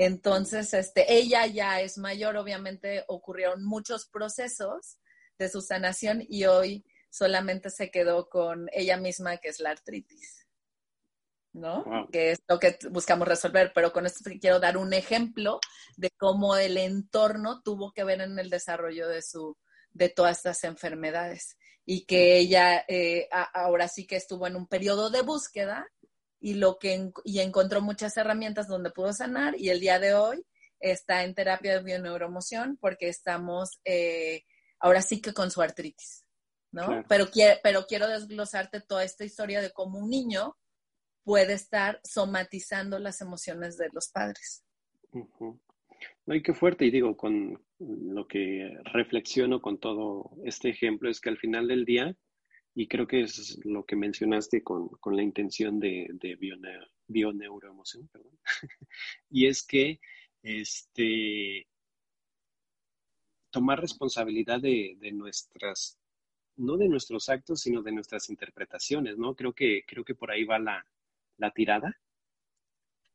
Entonces, 0.00 0.74
este, 0.74 1.12
ella 1.12 1.44
ya 1.46 1.80
es 1.80 1.98
mayor, 1.98 2.36
obviamente 2.36 3.04
ocurrieron 3.08 3.64
muchos 3.64 4.06
procesos 4.06 5.00
de 5.36 5.48
su 5.48 5.60
sanación 5.60 6.24
y 6.28 6.44
hoy 6.44 6.84
solamente 7.10 7.68
se 7.68 7.90
quedó 7.90 8.28
con 8.28 8.68
ella 8.72 8.96
misma, 8.96 9.38
que 9.38 9.48
es 9.48 9.58
la 9.58 9.70
artritis, 9.70 10.46
¿no? 11.52 12.06
Que 12.12 12.30
es 12.30 12.38
lo 12.46 12.60
que 12.60 12.78
buscamos 12.92 13.26
resolver, 13.26 13.72
pero 13.74 13.92
con 13.92 14.06
esto 14.06 14.30
quiero 14.40 14.60
dar 14.60 14.76
un 14.76 14.92
ejemplo 14.92 15.58
de 15.96 16.12
cómo 16.16 16.54
el 16.54 16.76
entorno 16.76 17.60
tuvo 17.64 17.90
que 17.90 18.04
ver 18.04 18.20
en 18.20 18.38
el 18.38 18.50
desarrollo 18.50 19.08
de 19.08 19.20
su 19.20 19.58
de 19.90 20.10
todas 20.10 20.36
estas 20.36 20.62
enfermedades 20.62 21.56
y 21.84 22.04
que 22.04 22.38
ella 22.38 22.84
eh, 22.86 23.28
ahora 23.52 23.88
sí 23.88 24.06
que 24.06 24.14
estuvo 24.14 24.46
en 24.46 24.54
un 24.54 24.68
periodo 24.68 25.10
de 25.10 25.22
búsqueda 25.22 25.88
y 26.40 26.54
lo 26.54 26.78
que 26.78 27.10
y 27.24 27.40
encontró 27.40 27.80
muchas 27.80 28.16
herramientas 28.16 28.68
donde 28.68 28.90
pudo 28.90 29.12
sanar 29.12 29.58
y 29.58 29.70
el 29.70 29.80
día 29.80 29.98
de 29.98 30.14
hoy 30.14 30.44
está 30.80 31.24
en 31.24 31.34
terapia 31.34 31.76
de 31.76 31.84
bioneuroemoción 31.84 32.76
porque 32.80 33.08
estamos 33.08 33.80
eh, 33.84 34.44
ahora 34.78 35.02
sí 35.02 35.20
que 35.20 35.32
con 35.32 35.50
su 35.50 35.60
artritis, 35.60 36.24
¿no? 36.70 37.04
Pero, 37.08 37.26
pero 37.62 37.86
quiero 37.86 38.06
desglosarte 38.06 38.80
toda 38.80 39.04
esta 39.04 39.24
historia 39.24 39.60
de 39.60 39.72
cómo 39.72 39.98
un 39.98 40.10
niño 40.10 40.56
puede 41.24 41.54
estar 41.54 42.00
somatizando 42.04 42.98
las 42.98 43.20
emociones 43.20 43.76
de 43.76 43.88
los 43.92 44.08
padres. 44.08 44.64
No, 45.12 46.34
y 46.34 46.42
qué 46.42 46.54
fuerte, 46.54 46.86
y 46.86 46.90
digo, 46.90 47.16
con 47.16 47.60
lo 47.78 48.26
que 48.26 48.78
reflexiono 48.84 49.60
con 49.60 49.78
todo 49.78 50.30
este 50.44 50.70
ejemplo 50.70 51.10
es 51.10 51.20
que 51.20 51.30
al 51.30 51.38
final 51.38 51.68
del 51.68 51.84
día, 51.84 52.14
y 52.74 52.86
creo 52.86 53.06
que 53.06 53.22
es 53.22 53.58
lo 53.64 53.84
que 53.84 53.96
mencionaste 53.96 54.62
con, 54.62 54.90
la 55.04 55.22
intención 55.22 55.80
de, 55.80 56.08
de 56.12 56.36
bioneuroemoción, 57.06 58.08
perdón. 58.08 58.38
y 59.30 59.46
es 59.46 59.62
que 59.66 60.00
este, 60.42 61.66
tomar 63.50 63.80
responsabilidad 63.80 64.60
de, 64.60 64.96
nuestras, 65.12 65.98
no 66.56 66.76
de 66.76 66.88
nuestros 66.88 67.28
actos, 67.28 67.60
sino 67.60 67.82
de 67.82 67.92
nuestras 67.92 68.28
interpretaciones, 68.30 69.16
¿no? 69.18 69.34
Creo 69.34 69.52
que, 69.52 69.84
creo 69.86 70.04
que 70.04 70.14
por 70.14 70.30
ahí 70.30 70.44
va 70.44 70.58
la, 70.58 70.84
tirada. 71.54 71.98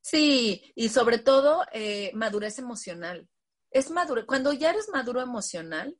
Sí, 0.01 0.73
y 0.75 0.89
sobre 0.89 1.19
todo 1.19 1.63
eh, 1.71 2.11
madurez 2.13 2.59
emocional. 2.59 3.27
Es 3.71 3.89
maduro, 3.89 4.25
cuando 4.25 4.53
ya 4.53 4.71
eres 4.71 4.89
maduro 4.89 5.21
emocional, 5.21 5.97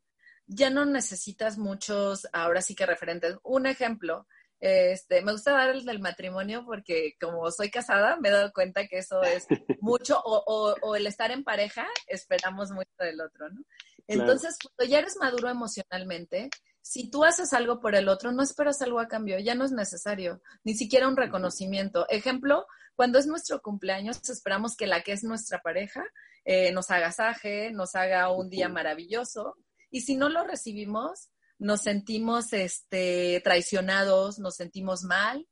ya 0.48 0.70
no 0.70 0.86
necesitas 0.86 1.58
muchos, 1.58 2.28
ahora 2.34 2.62
sí 2.62 2.76
que 2.76 2.86
referentes. 2.86 3.38
Un 3.44 3.66
ejemplo, 3.66 4.28
este, 4.60 5.22
me 5.22 5.34
gusta 5.34 5.52
dar 5.52 5.70
el 5.72 5.84
del 5.86 6.00
matrimonio 6.00 6.64
porque 6.66 7.16
como 7.20 7.52
soy 7.52 7.70
casada, 7.70 8.18
me 8.20 8.30
he 8.30 8.32
dado 8.32 8.54
cuenta 8.54 8.88
que 8.88 9.00
eso 9.00 9.22
es 9.24 9.46
mucho, 9.82 10.22
o, 10.24 10.96
el 10.96 11.08
estar 11.08 11.32
en 11.32 11.44
pareja, 11.44 11.86
esperamos 12.08 12.72
mucho 12.72 12.94
del 13.00 13.20
otro, 13.22 13.50
¿no? 13.50 13.62
Entonces, 14.08 14.58
cuando 14.62 14.92
ya 14.92 15.00
eres 15.00 15.16
maduro 15.18 15.50
emocionalmente, 15.50 16.50
si 16.82 17.10
tú 17.10 17.24
haces 17.24 17.54
algo 17.54 17.80
por 17.80 17.96
el 17.96 18.10
otro, 18.10 18.34
no 18.34 18.44
esperas 18.44 18.82
algo 18.82 19.00
a 19.00 19.08
cambio, 19.08 19.40
ya 19.40 19.56
no 19.56 19.64
es 19.64 19.72
necesario, 19.72 20.42
ni 20.64 20.76
siquiera 20.76 21.08
un 21.08 21.16
reconocimiento. 21.16 22.06
Ejemplo, 22.10 22.68
cuando 22.96 23.18
es 23.18 23.26
nuestro 23.26 23.62
cumpleaños, 23.62 24.30
esperamos 24.30 24.76
que 24.76 24.88
la 24.88 25.02
que 25.02 25.14
es 25.14 25.24
nuestra 25.24 25.62
pareja 25.62 26.06
eh, 26.46 26.72
nos 26.74 26.92
agasaje, 26.92 27.72
nos 27.72 27.96
haga 27.96 28.30
un 28.32 28.50
día 28.50 28.68
maravilloso, 28.68 29.58
y 29.94 30.02
si 30.02 30.16
no 30.16 30.28
lo 30.28 30.44
recibimos, 30.44 31.30
nos 31.60 31.84
sentimos 31.84 32.52
este, 32.52 33.40
traicionados, 33.44 34.40
nos 34.40 34.56
sentimos 34.56 35.04
mal. 35.04 35.48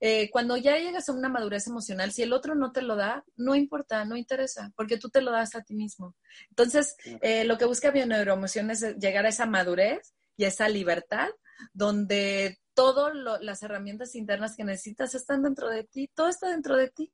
Eh, 0.00 0.30
cuando 0.32 0.56
ya 0.56 0.76
llegas 0.76 1.08
a 1.08 1.12
una 1.12 1.28
madurez 1.28 1.68
emocional, 1.68 2.10
si 2.10 2.22
el 2.22 2.32
otro 2.32 2.56
no 2.56 2.72
te 2.72 2.82
lo 2.82 2.96
da, 2.96 3.24
no 3.36 3.54
importa, 3.54 4.04
no 4.04 4.16
interesa, 4.16 4.72
porque 4.74 4.98
tú 4.98 5.10
te 5.10 5.22
lo 5.22 5.30
das 5.30 5.54
a 5.54 5.62
ti 5.62 5.74
mismo. 5.76 6.16
Entonces, 6.50 6.96
eh, 7.22 7.44
lo 7.44 7.56
que 7.56 7.66
busca 7.66 7.92
Bioneuroemoción 7.92 8.72
es 8.72 8.82
llegar 8.98 9.26
a 9.26 9.28
esa 9.28 9.46
madurez 9.46 10.12
y 10.36 10.42
a 10.42 10.48
esa 10.48 10.68
libertad, 10.68 11.28
donde 11.72 12.58
todas 12.74 13.14
las 13.40 13.62
herramientas 13.62 14.16
internas 14.16 14.56
que 14.56 14.64
necesitas 14.64 15.14
están 15.14 15.44
dentro 15.44 15.70
de 15.70 15.84
ti, 15.84 16.10
todo 16.12 16.28
está 16.28 16.48
dentro 16.48 16.76
de 16.76 16.90
ti. 16.90 17.12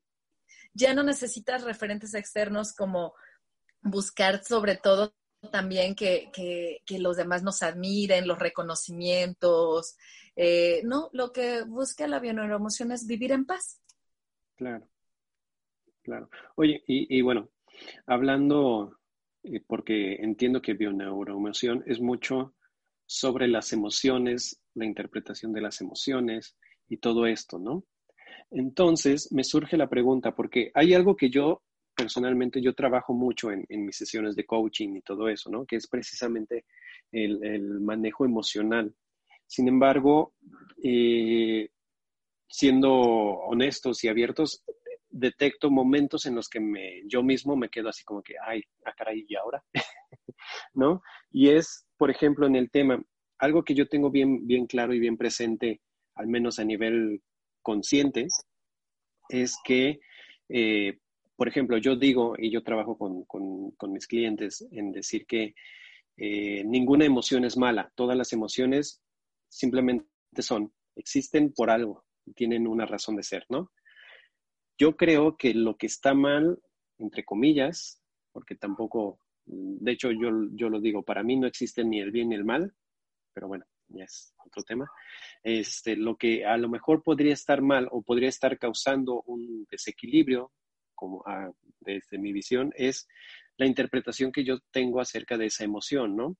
Ya 0.73 0.95
no 0.95 1.03
necesitas 1.03 1.63
referentes 1.63 2.15
externos 2.15 2.73
como 2.73 3.13
buscar 3.83 4.43
sobre 4.43 4.77
todo 4.77 5.13
también 5.49 5.95
que, 5.95 6.29
que, 6.33 6.99
los 6.99 7.17
demás 7.17 7.43
nos 7.43 7.63
admiren, 7.63 8.27
los 8.27 8.39
reconocimientos. 8.39 9.97
Eh, 10.35 10.81
no, 10.83 11.09
lo 11.13 11.31
que 11.31 11.63
busca 11.63 12.07
la 12.07 12.19
bioneuroemoción 12.19 12.91
es 12.91 13.07
vivir 13.07 13.31
en 13.31 13.45
paz. 13.45 13.81
Claro, 14.55 14.87
claro. 16.03 16.29
Oye, 16.55 16.83
y, 16.87 17.17
y 17.17 17.21
bueno, 17.21 17.49
hablando, 18.05 18.99
eh, 19.43 19.61
porque 19.65 20.15
entiendo 20.15 20.61
que 20.61 20.73
bioneuroemoción 20.73 21.83
es 21.87 21.99
mucho 21.99 22.53
sobre 23.05 23.47
las 23.47 23.73
emociones, 23.73 24.61
la 24.75 24.85
interpretación 24.85 25.53
de 25.53 25.61
las 25.61 25.81
emociones 25.81 26.55
y 26.87 26.97
todo 26.97 27.25
esto, 27.25 27.59
¿no? 27.59 27.83
Entonces, 28.51 29.31
me 29.31 29.43
surge 29.43 29.77
la 29.77 29.89
pregunta, 29.89 30.35
porque 30.35 30.71
hay 30.73 30.93
algo 30.93 31.15
que 31.15 31.29
yo 31.29 31.61
personalmente 32.01 32.59
yo 32.59 32.73
trabajo 32.73 33.13
mucho 33.13 33.51
en, 33.51 33.65
mis 33.69 33.95
sesiones 33.95 34.35
de 34.35 34.43
coaching 34.43 34.95
y 34.95 35.01
todo 35.01 35.29
eso, 35.29 35.51
¿no? 35.51 35.67
Que 35.67 35.75
es 35.75 35.85
precisamente 35.87 36.65
el, 37.11 37.79
manejo 37.79 38.25
emocional. 38.25 38.91
Sin 39.45 39.67
embargo, 39.67 40.33
eh, 40.83 41.69
siendo 42.49 42.91
honestos 42.91 44.03
y 44.03 44.07
abiertos, 44.07 44.63
detecto 45.11 45.69
momentos 45.69 46.25
en 46.25 46.33
los 46.33 46.49
que 46.49 46.59
me, 46.59 47.03
yo 47.05 47.21
mismo 47.21 47.55
me 47.55 47.69
quedo 47.69 47.89
así 47.89 48.03
como 48.03 48.23
que, 48.23 48.33
ay, 48.43 48.63
a 48.83 48.89
ah, 48.89 48.93
caray, 48.97 49.23
¿y 49.27 49.35
ahora? 49.35 49.63
¿No? 50.73 51.03
Y 51.29 51.49
es, 51.49 51.85
por 51.97 52.09
ejemplo, 52.09 52.47
en 52.47 52.55
el 52.55 52.71
tema, 52.71 52.99
algo 53.37 53.63
que 53.63 53.75
yo 53.75 53.87
tengo 53.87 54.09
bien, 54.09 54.47
bien 54.47 54.65
claro 54.65 54.91
y 54.95 54.99
bien 54.99 55.17
presente, 55.17 55.81
al 56.15 56.25
menos 56.25 56.57
a 56.57 56.63
nivel 56.63 57.21
consciente, 57.61 58.25
es 59.29 59.55
que 59.63 59.99
eh, 60.49 60.97
por 61.41 61.47
ejemplo, 61.47 61.79
yo 61.79 61.95
digo, 61.95 62.35
y 62.37 62.51
yo 62.51 62.61
trabajo 62.61 62.95
con, 62.99 63.91
mis 63.91 64.05
clientes 64.05 64.63
en 64.71 64.91
decir 64.91 65.25
que 65.25 65.55
eh, 66.15 66.63
ninguna 66.63 67.05
emoción 67.05 67.45
es 67.45 67.57
mala, 67.57 67.91
todas 67.95 68.15
las 68.15 68.31
emociones 68.31 69.01
simplemente 69.49 70.05
son, 70.37 70.71
existen 70.95 71.51
por 71.51 71.71
algo, 71.71 72.05
tienen 72.35 72.67
una 72.67 72.85
razón 72.85 73.15
de 73.15 73.23
ser, 73.23 73.47
¿no? 73.49 73.71
Yo 74.77 74.95
creo 74.95 75.35
que 75.35 75.55
lo 75.55 75.77
que 75.77 75.87
está 75.87 76.13
mal, 76.13 76.59
entre 76.99 77.25
comillas, 77.25 78.03
porque 78.31 78.53
tampoco, 78.53 79.17
de 79.43 79.93
hecho 79.93 80.11
yo, 80.11 80.29
yo 80.51 80.69
lo 80.69 80.79
digo, 80.79 81.01
para 81.01 81.23
mí 81.23 81.37
no 81.37 81.47
existe 81.47 81.83
ni 81.83 82.01
el 82.01 82.11
bien 82.11 82.29
ni 82.29 82.35
el 82.35 82.45
mal, 82.45 82.71
pero 83.33 83.47
bueno, 83.47 83.65
ya 83.87 84.03
es 84.03 84.35
otro 84.45 84.61
tema. 84.61 84.87
Este, 85.41 85.95
lo 85.95 86.17
que 86.17 86.45
a 86.45 86.55
lo 86.57 86.69
mejor 86.69 87.01
podría 87.01 87.33
estar 87.33 87.63
mal 87.63 87.87
o 87.89 88.03
podría 88.03 88.29
estar 88.29 88.59
causando 88.59 89.23
un 89.25 89.65
desequilibrio 89.71 90.51
como 91.01 91.23
ah, 91.25 91.49
desde 91.79 92.19
mi 92.19 92.31
visión, 92.31 92.71
es 92.75 93.07
la 93.57 93.65
interpretación 93.65 94.31
que 94.31 94.43
yo 94.43 94.59
tengo 94.69 95.01
acerca 95.01 95.35
de 95.35 95.47
esa 95.47 95.63
emoción, 95.63 96.15
¿no? 96.15 96.37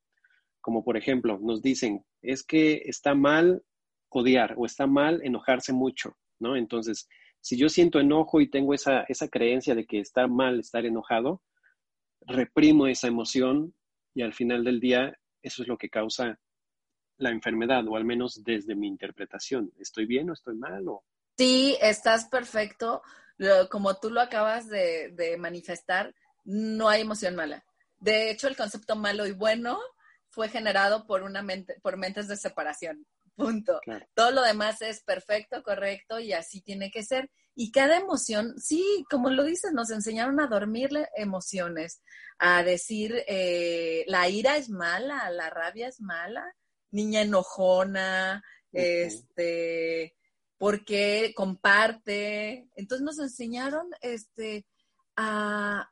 Como 0.62 0.84
por 0.84 0.98
ejemplo, 0.98 1.40
nos 1.42 1.64
dicen, 1.64 2.06
es 2.22 2.44
que 2.44 2.84
está 2.86 3.16
mal 3.16 3.64
odiar 4.10 4.54
o 4.58 4.68
está 4.68 4.86
mal 4.86 5.20
enojarse 5.24 5.74
mucho, 5.74 6.16
¿no? 6.40 6.56
Entonces, 6.56 7.10
si 7.40 7.58
yo 7.58 7.70
siento 7.70 8.00
enojo 8.00 8.40
y 8.40 8.52
tengo 8.52 8.76
esa, 8.76 9.02
esa 9.10 9.30
creencia 9.30 9.74
de 9.74 9.88
que 9.88 10.00
está 10.00 10.28
mal 10.28 10.60
estar 10.60 10.86
enojado, 10.86 11.42
reprimo 12.22 12.86
esa 12.86 13.08
emoción 13.08 13.74
y 14.14 14.22
al 14.22 14.36
final 14.36 14.64
del 14.64 14.80
día 14.80 15.18
eso 15.42 15.64
es 15.64 15.68
lo 15.68 15.80
que 15.80 15.90
causa 15.90 16.40
la 17.18 17.32
enfermedad, 17.32 17.88
o 17.88 17.96
al 17.96 18.06
menos 18.06 18.44
desde 18.44 18.76
mi 18.76 18.88
interpretación. 18.88 19.72
¿Estoy 19.80 20.06
bien 20.06 20.30
o 20.30 20.34
estoy 20.34 20.56
mal? 20.56 20.88
O... 20.88 21.04
Sí, 21.36 21.76
estás 21.82 22.26
perfecto 22.26 23.02
como 23.70 23.96
tú 23.96 24.10
lo 24.10 24.22
acabas 24.22 24.68
de, 24.68 25.36
manifestar, 25.40 26.14
no 26.44 26.90
hay 26.90 27.02
emoción 27.02 27.36
mala. 27.36 27.66
De 28.00 28.32
hecho, 28.32 28.48
el 28.48 28.58
concepto 28.58 28.96
malo 28.96 29.28
y 29.28 29.32
bueno 29.32 29.80
fue 30.30 30.50
generado 30.50 31.06
por 31.06 31.24
una 31.24 31.42
mente, 31.42 31.76
por 31.82 31.98
mentes 31.98 32.28
de 32.28 32.38
separación. 32.38 33.06
Punto. 33.36 33.80
Todo 34.14 34.32
lo 34.32 34.42
demás 34.42 34.82
es 34.82 35.02
perfecto, 35.04 35.64
correcto 35.64 36.20
y 36.20 36.34
así 36.34 36.62
tiene 36.62 36.92
que 36.92 37.04
ser. 37.04 37.30
Y 37.56 37.72
cada 37.72 37.98
emoción, 37.98 38.56
sí, 38.60 39.06
como 39.10 39.30
lo 39.30 39.44
dices, 39.44 39.72
nos 39.74 39.90
enseñaron 39.92 40.40
a 40.40 40.48
dormirle 40.48 41.10
emociones, 41.16 42.02
a 42.40 42.64
decir 42.64 43.24
eh, 43.28 44.06
la 44.08 44.30
ira 44.30 44.58
es 44.58 44.70
mala, 44.70 45.30
la 45.32 45.50
rabia 45.50 45.88
es 45.88 46.00
mala, 46.00 46.56
niña 46.92 47.22
enojona, 47.22 48.44
este, 48.72 50.16
porque 50.62 51.34
comparte. 51.36 52.70
Entonces 52.76 53.04
nos 53.04 53.18
enseñaron 53.18 53.88
este, 54.00 54.68
a, 55.18 55.90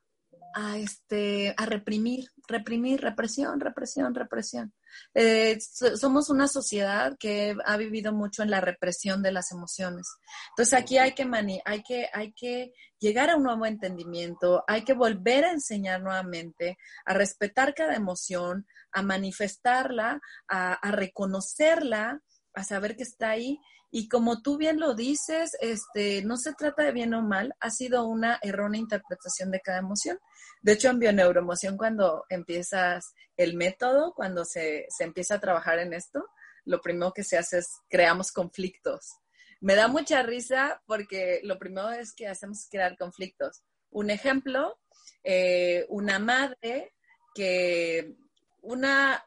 este, 0.76 1.56
a 1.58 1.66
reprimir, 1.66 2.30
reprimir, 2.48 3.02
represión, 3.02 3.60
represión, 3.60 4.14
represión. 4.14 4.72
Eh, 5.16 5.58
somos 5.60 6.30
una 6.30 6.48
sociedad 6.48 7.18
que 7.20 7.58
ha 7.66 7.78
vivido 7.78 8.14
mucho 8.14 8.44
en 8.44 8.52
la 8.52 8.62
represión 8.62 9.24
de 9.24 9.32
las 9.32 9.52
emociones. 9.52 10.08
Entonces 10.52 10.80
aquí 10.80 11.00
hay 11.00 11.14
que, 11.14 11.28
hay 11.66 11.82
que, 11.82 12.08
hay 12.14 12.32
que 12.34 12.72
llegar 13.00 13.32
a 13.32 13.38
un 13.38 13.44
nuevo 13.46 13.66
entendimiento, 13.66 14.64
hay 14.68 14.84
que 14.84 14.94
volver 14.94 15.46
a 15.46 15.52
enseñar 15.52 16.04
nuevamente 16.04 16.78
a 17.06 17.16
respetar 17.16 17.74
cada 17.74 17.96
emoción, 17.96 18.68
a 18.92 19.02
manifestarla, 19.02 20.22
a, 20.48 20.74
a 20.74 20.92
reconocerla, 20.92 22.22
a 22.54 22.64
saber 22.64 22.96
que 22.96 23.04
está 23.04 23.32
ahí 23.32 23.60
y 23.92 24.08
como 24.08 24.42
tú 24.42 24.58
bien 24.58 24.80
lo 24.80 24.94
dices, 24.94 25.58
este, 25.62 26.24
no 26.24 26.38
se 26.38 26.54
trata 26.54 26.84
de 26.84 26.92
bien 26.92 27.14
o 27.14 27.22
mal, 27.22 27.56
ha 27.60 27.70
sido 27.72 28.06
una 28.06 28.40
errónea 28.42 28.82
interpretación 28.82 29.52
de 29.52 29.62
cada 29.62 29.80
emoción. 29.80 30.20
De 30.62 30.74
hecho, 30.74 30.90
en 30.90 31.00
bioneuroemoción, 31.00 31.78
cuando 31.78 32.26
empiezas 32.30 33.14
el 33.38 33.56
método, 33.56 34.14
cuando 34.14 34.46
se, 34.46 34.86
se 34.90 35.04
empieza 35.04 35.36
a 35.36 35.40
trabajar 35.40 35.80
en 35.80 35.94
esto, 35.94 36.26
lo 36.66 36.82
primero 36.82 37.14
que 37.14 37.24
se 37.24 37.38
hace 37.38 37.60
es 37.60 37.68
creamos 37.90 38.32
conflictos. 38.32 39.16
Me 39.62 39.76
da 39.76 39.88
mucha 39.88 40.24
risa 40.24 40.82
porque 40.86 41.42
lo 41.44 41.58
primero 41.58 41.92
es 41.92 42.14
que 42.14 42.28
hacemos 42.28 42.68
crear 42.70 42.98
conflictos. 42.98 43.64
Un 43.90 44.10
ejemplo, 44.10 44.80
eh, 45.24 45.86
una 45.90 46.20
madre 46.20 46.94
que 47.34 48.16
una, 48.62 49.24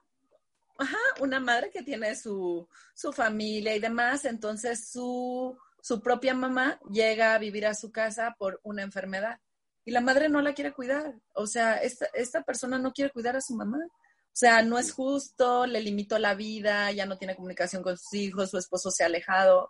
ajá, 0.78 0.98
una 1.20 1.40
madre 1.40 1.70
que 1.70 1.82
tiene 1.82 2.14
su, 2.16 2.68
su 2.94 3.12
familia 3.12 3.74
y 3.74 3.80
demás, 3.80 4.24
entonces 4.24 4.88
su, 4.90 5.56
su 5.80 6.00
propia 6.02 6.34
mamá 6.34 6.80
llega 6.90 7.34
a 7.34 7.38
vivir 7.38 7.66
a 7.66 7.74
su 7.74 7.90
casa 7.92 8.34
por 8.38 8.60
una 8.62 8.82
enfermedad 8.82 9.38
y 9.84 9.90
la 9.90 10.00
madre 10.00 10.28
no 10.28 10.40
la 10.40 10.54
quiere 10.54 10.72
cuidar. 10.72 11.14
O 11.34 11.46
sea, 11.46 11.76
esta, 11.76 12.06
esta 12.14 12.42
persona 12.42 12.78
no 12.78 12.92
quiere 12.92 13.10
cuidar 13.10 13.36
a 13.36 13.40
su 13.40 13.54
mamá. 13.54 13.78
O 13.78 14.34
sea, 14.34 14.62
no 14.62 14.78
es 14.78 14.92
justo, 14.92 15.66
le 15.66 15.80
limitó 15.80 16.18
la 16.18 16.34
vida, 16.34 16.90
ya 16.92 17.04
no 17.04 17.18
tiene 17.18 17.36
comunicación 17.36 17.82
con 17.82 17.98
sus 17.98 18.14
hijos, 18.14 18.50
su 18.50 18.58
esposo 18.58 18.90
se 18.90 19.02
ha 19.02 19.06
alejado, 19.06 19.68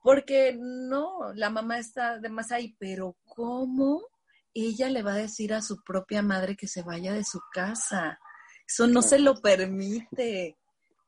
porque 0.00 0.56
no, 0.58 1.32
la 1.34 1.50
mamá 1.50 1.78
está 1.78 2.18
de 2.18 2.30
más 2.30 2.52
ahí, 2.52 2.74
pero 2.78 3.16
¿cómo 3.24 4.02
ella 4.54 4.88
le 4.88 5.02
va 5.02 5.12
a 5.12 5.18
decir 5.18 5.52
a 5.52 5.60
su 5.60 5.82
propia 5.84 6.22
madre 6.22 6.56
que 6.56 6.68
se 6.68 6.82
vaya 6.82 7.12
de 7.12 7.24
su 7.24 7.40
casa? 7.52 8.18
Eso 8.72 8.86
no 8.86 9.02
se 9.02 9.18
lo 9.18 9.34
permite. 9.34 10.56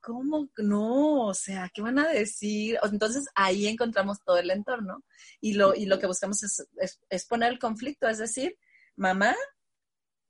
¿Cómo 0.03 0.51
no? 0.59 1.29
O 1.29 1.33
sea, 1.33 1.71
¿qué 1.73 1.81
van 1.81 1.99
a 1.99 2.09
decir? 2.09 2.79
Entonces 2.83 3.27
ahí 3.35 3.67
encontramos 3.67 4.23
todo 4.23 4.37
el 4.37 4.51
entorno 4.51 5.03
y 5.41 5.55
lo, 5.55 5.75
y 5.75 5.87
lo 5.87 5.99
que 5.99 6.07
buscamos 6.07 6.43
es, 6.43 7.27
poner 7.27 7.53
el 7.53 7.59
conflicto, 7.59 8.07
es 8.07 8.19
decir, 8.19 8.59
mamá, 8.97 9.35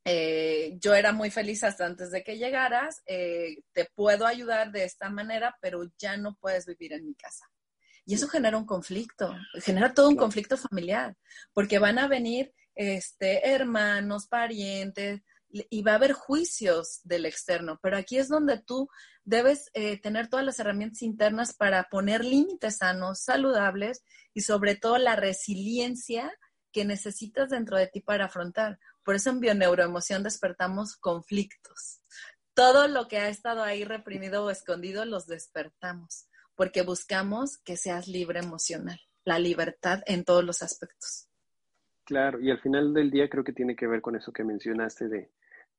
eh, 0.05 0.77
yo 0.79 0.95
era 0.95 1.13
muy 1.13 1.33
feliz 1.33 1.65
hasta 1.65 1.87
antes 1.87 2.13
de 2.13 2.23
que 2.23 2.39
llegaras, 2.39 3.03
eh, 3.07 3.65
te 3.73 3.87
puedo 3.97 4.27
ayudar 4.27 4.71
de 4.71 4.85
esta 4.85 5.11
manera, 5.11 5.59
pero 5.61 5.91
ya 5.99 6.17
no 6.17 6.37
puedes 6.41 6.67
vivir 6.67 6.93
en 6.93 7.05
mi 7.05 7.17
casa. 7.17 7.51
Y 8.07 8.15
eso 8.15 8.29
genera 8.29 8.57
un 8.57 8.67
conflicto, 8.67 9.35
genera 9.55 9.93
todo 9.93 10.09
un 10.09 10.17
conflicto 10.17 10.57
familiar, 10.57 11.17
porque 11.53 11.81
van 11.81 11.99
a 11.99 12.07
venir 12.07 12.55
este, 12.77 13.49
hermanos, 13.49 14.29
parientes, 14.29 15.23
y 15.71 15.83
va 15.83 15.93
a 15.93 15.97
haber 15.97 16.13
juicios 16.13 17.01
del 17.05 17.27
externo, 17.27 17.79
pero 17.81 17.97
aquí 17.97 18.19
es 18.19 18.29
donde 18.29 18.59
tú 18.59 18.89
debes 19.25 19.71
eh, 19.75 20.01
tener 20.01 20.29
todas 20.29 20.45
las 20.45 20.59
herramientas 20.59 21.03
internas 21.03 21.55
para 21.55 21.85
poner 21.85 22.25
límites 22.25 22.79
sanos, 22.79 23.21
saludables 23.21 24.05
y 24.35 24.41
sobre 24.41 24.75
todo 24.75 24.99
la 24.99 25.17
resiliencia 25.17 26.33
que 26.73 26.85
necesitas 26.85 27.51
dentro 27.51 27.77
de 27.79 27.87
ti 27.87 28.01
para 28.01 28.25
afrontar. 28.25 28.81
Por 29.05 29.15
eso 29.15 29.31
en 29.31 29.41
bioneuroemoción 29.41 30.25
despertamos 30.25 30.97
conflictos. 30.97 32.01
Todo 32.55 32.89
lo 32.89 33.07
que 33.07 33.19
ha 33.19 33.29
estado 33.29 33.63
ahí 33.63 33.85
reprimido 33.85 34.45
o 34.45 34.51
escondido 34.51 35.05
los 35.05 35.27
despertamos, 35.27 36.27
porque 36.57 36.83
buscamos 36.83 37.59
que 37.59 37.77
seas 37.77 38.09
libre 38.09 38.41
emocional, 38.41 39.01
la 39.25 39.39
libertad 39.39 40.03
en 40.07 40.25
todos 40.25 40.45
los 40.45 40.63
aspectos. 40.63 41.29
Claro, 42.05 42.41
y 42.41 42.51
al 42.51 42.61
final 42.61 42.93
del 42.93 43.11
día 43.11 43.31
creo 43.31 43.45
que 43.45 43.53
tiene 43.53 43.77
que 43.77 43.87
ver 43.87 44.03
con 44.03 44.15
eso 44.15 44.33
que 44.33 44.45
mencionaste 44.45 45.09
de, 45.09 45.31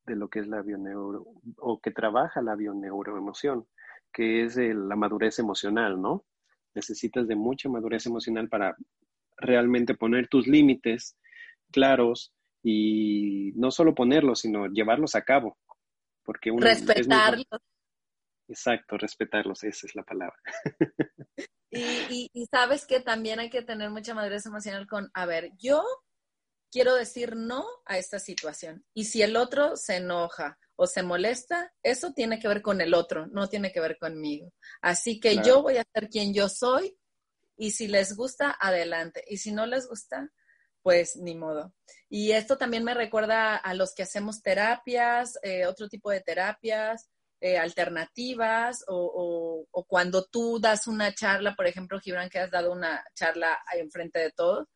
de 0.05 0.15
lo 0.15 0.29
que 0.29 0.39
es 0.39 0.47
la 0.47 0.61
bioneuro, 0.61 1.25
o 1.57 1.79
que 1.79 1.91
trabaja 1.91 2.41
la 2.41 2.55
bioneuroemoción, 2.55 3.67
que 4.13 4.43
es 4.43 4.55
la 4.57 4.95
madurez 4.95 5.39
emocional, 5.39 6.01
¿no? 6.01 6.25
Necesitas 6.73 7.27
de 7.27 7.35
mucha 7.35 7.69
madurez 7.69 8.05
emocional 8.05 8.49
para 8.49 8.75
realmente 9.37 9.95
poner 9.95 10.27
tus 10.27 10.47
límites 10.47 11.17
claros 11.71 12.33
y 12.63 13.51
no 13.55 13.71
solo 13.71 13.93
ponerlos, 13.93 14.39
sino 14.41 14.67
llevarlos 14.67 15.15
a 15.15 15.23
cabo. 15.23 15.57
Porque 16.23 16.51
uno 16.51 16.65
Respetarlos. 16.65 17.61
Exacto, 18.47 18.97
respetarlos, 18.97 19.63
esa 19.63 19.87
es 19.87 19.95
la 19.95 20.03
palabra. 20.03 20.37
y, 21.71 22.29
y 22.31 22.45
sabes 22.45 22.85
que 22.85 22.99
también 22.99 23.39
hay 23.39 23.49
que 23.49 23.63
tener 23.63 23.89
mucha 23.89 24.13
madurez 24.13 24.45
emocional 24.45 24.87
con, 24.87 25.09
a 25.13 25.25
ver, 25.25 25.51
yo 25.57 25.83
quiero 26.75 26.95
decir 26.95 27.37
no 27.37 27.65
a 27.85 27.97
esta 27.97 28.19
situación. 28.19 28.83
Y 28.93 29.05
si 29.05 29.21
el 29.21 29.37
otro 29.37 29.77
se 29.77 29.95
enoja 29.95 30.59
o 30.75 30.87
se 30.87 31.03
molesta, 31.03 31.73
eso 31.81 32.11
tiene 32.11 32.37
que 32.37 32.49
ver 32.49 32.61
con 32.61 32.81
el 32.81 32.93
otro, 32.93 33.27
no 33.27 33.47
tiene 33.47 33.71
que 33.71 33.79
ver 33.79 33.97
conmigo. 33.97 34.51
Así 34.81 35.21
que 35.21 35.37
yo 35.37 35.61
voy 35.61 35.77
a 35.77 35.85
ser 35.93 36.09
quien 36.09 36.33
yo 36.33 36.49
soy 36.49 36.97
y 37.55 37.71
si 37.71 37.87
les 37.87 38.17
gusta, 38.17 38.57
adelante. 38.59 39.23
Y 39.25 39.37
si 39.37 39.53
no 39.53 39.65
les 39.65 39.87
gusta, 39.87 40.29
pues 40.81 41.15
ni 41.15 41.33
modo. 41.33 41.73
Y 42.09 42.33
esto 42.33 42.57
también 42.57 42.83
me 42.83 42.93
recuerda 42.93 43.55
a 43.55 43.73
los 43.73 43.95
que 43.95 44.03
hacemos 44.03 44.41
terapias, 44.41 45.39
eh, 45.43 45.65
otro 45.67 45.87
tipo 45.87 46.11
de 46.11 46.19
terapias. 46.19 47.09
Eh, 47.41 47.57
alternativas 47.57 48.83
o, 48.87 49.67
o, 49.71 49.83
cuando 49.83 50.23
tú 50.23 50.57
das 50.59 50.87
una 50.87 51.13
charla, 51.13 51.53
por 51.53 51.67
ejemplo, 51.67 51.99
Gibran, 51.99 52.29
que 52.29 52.39
has 52.39 52.49
dado 52.49 52.71
una 52.71 53.03
charla 53.13 53.59
enfrente 53.73 54.19
de 54.19 54.31
todos, 54.31 54.67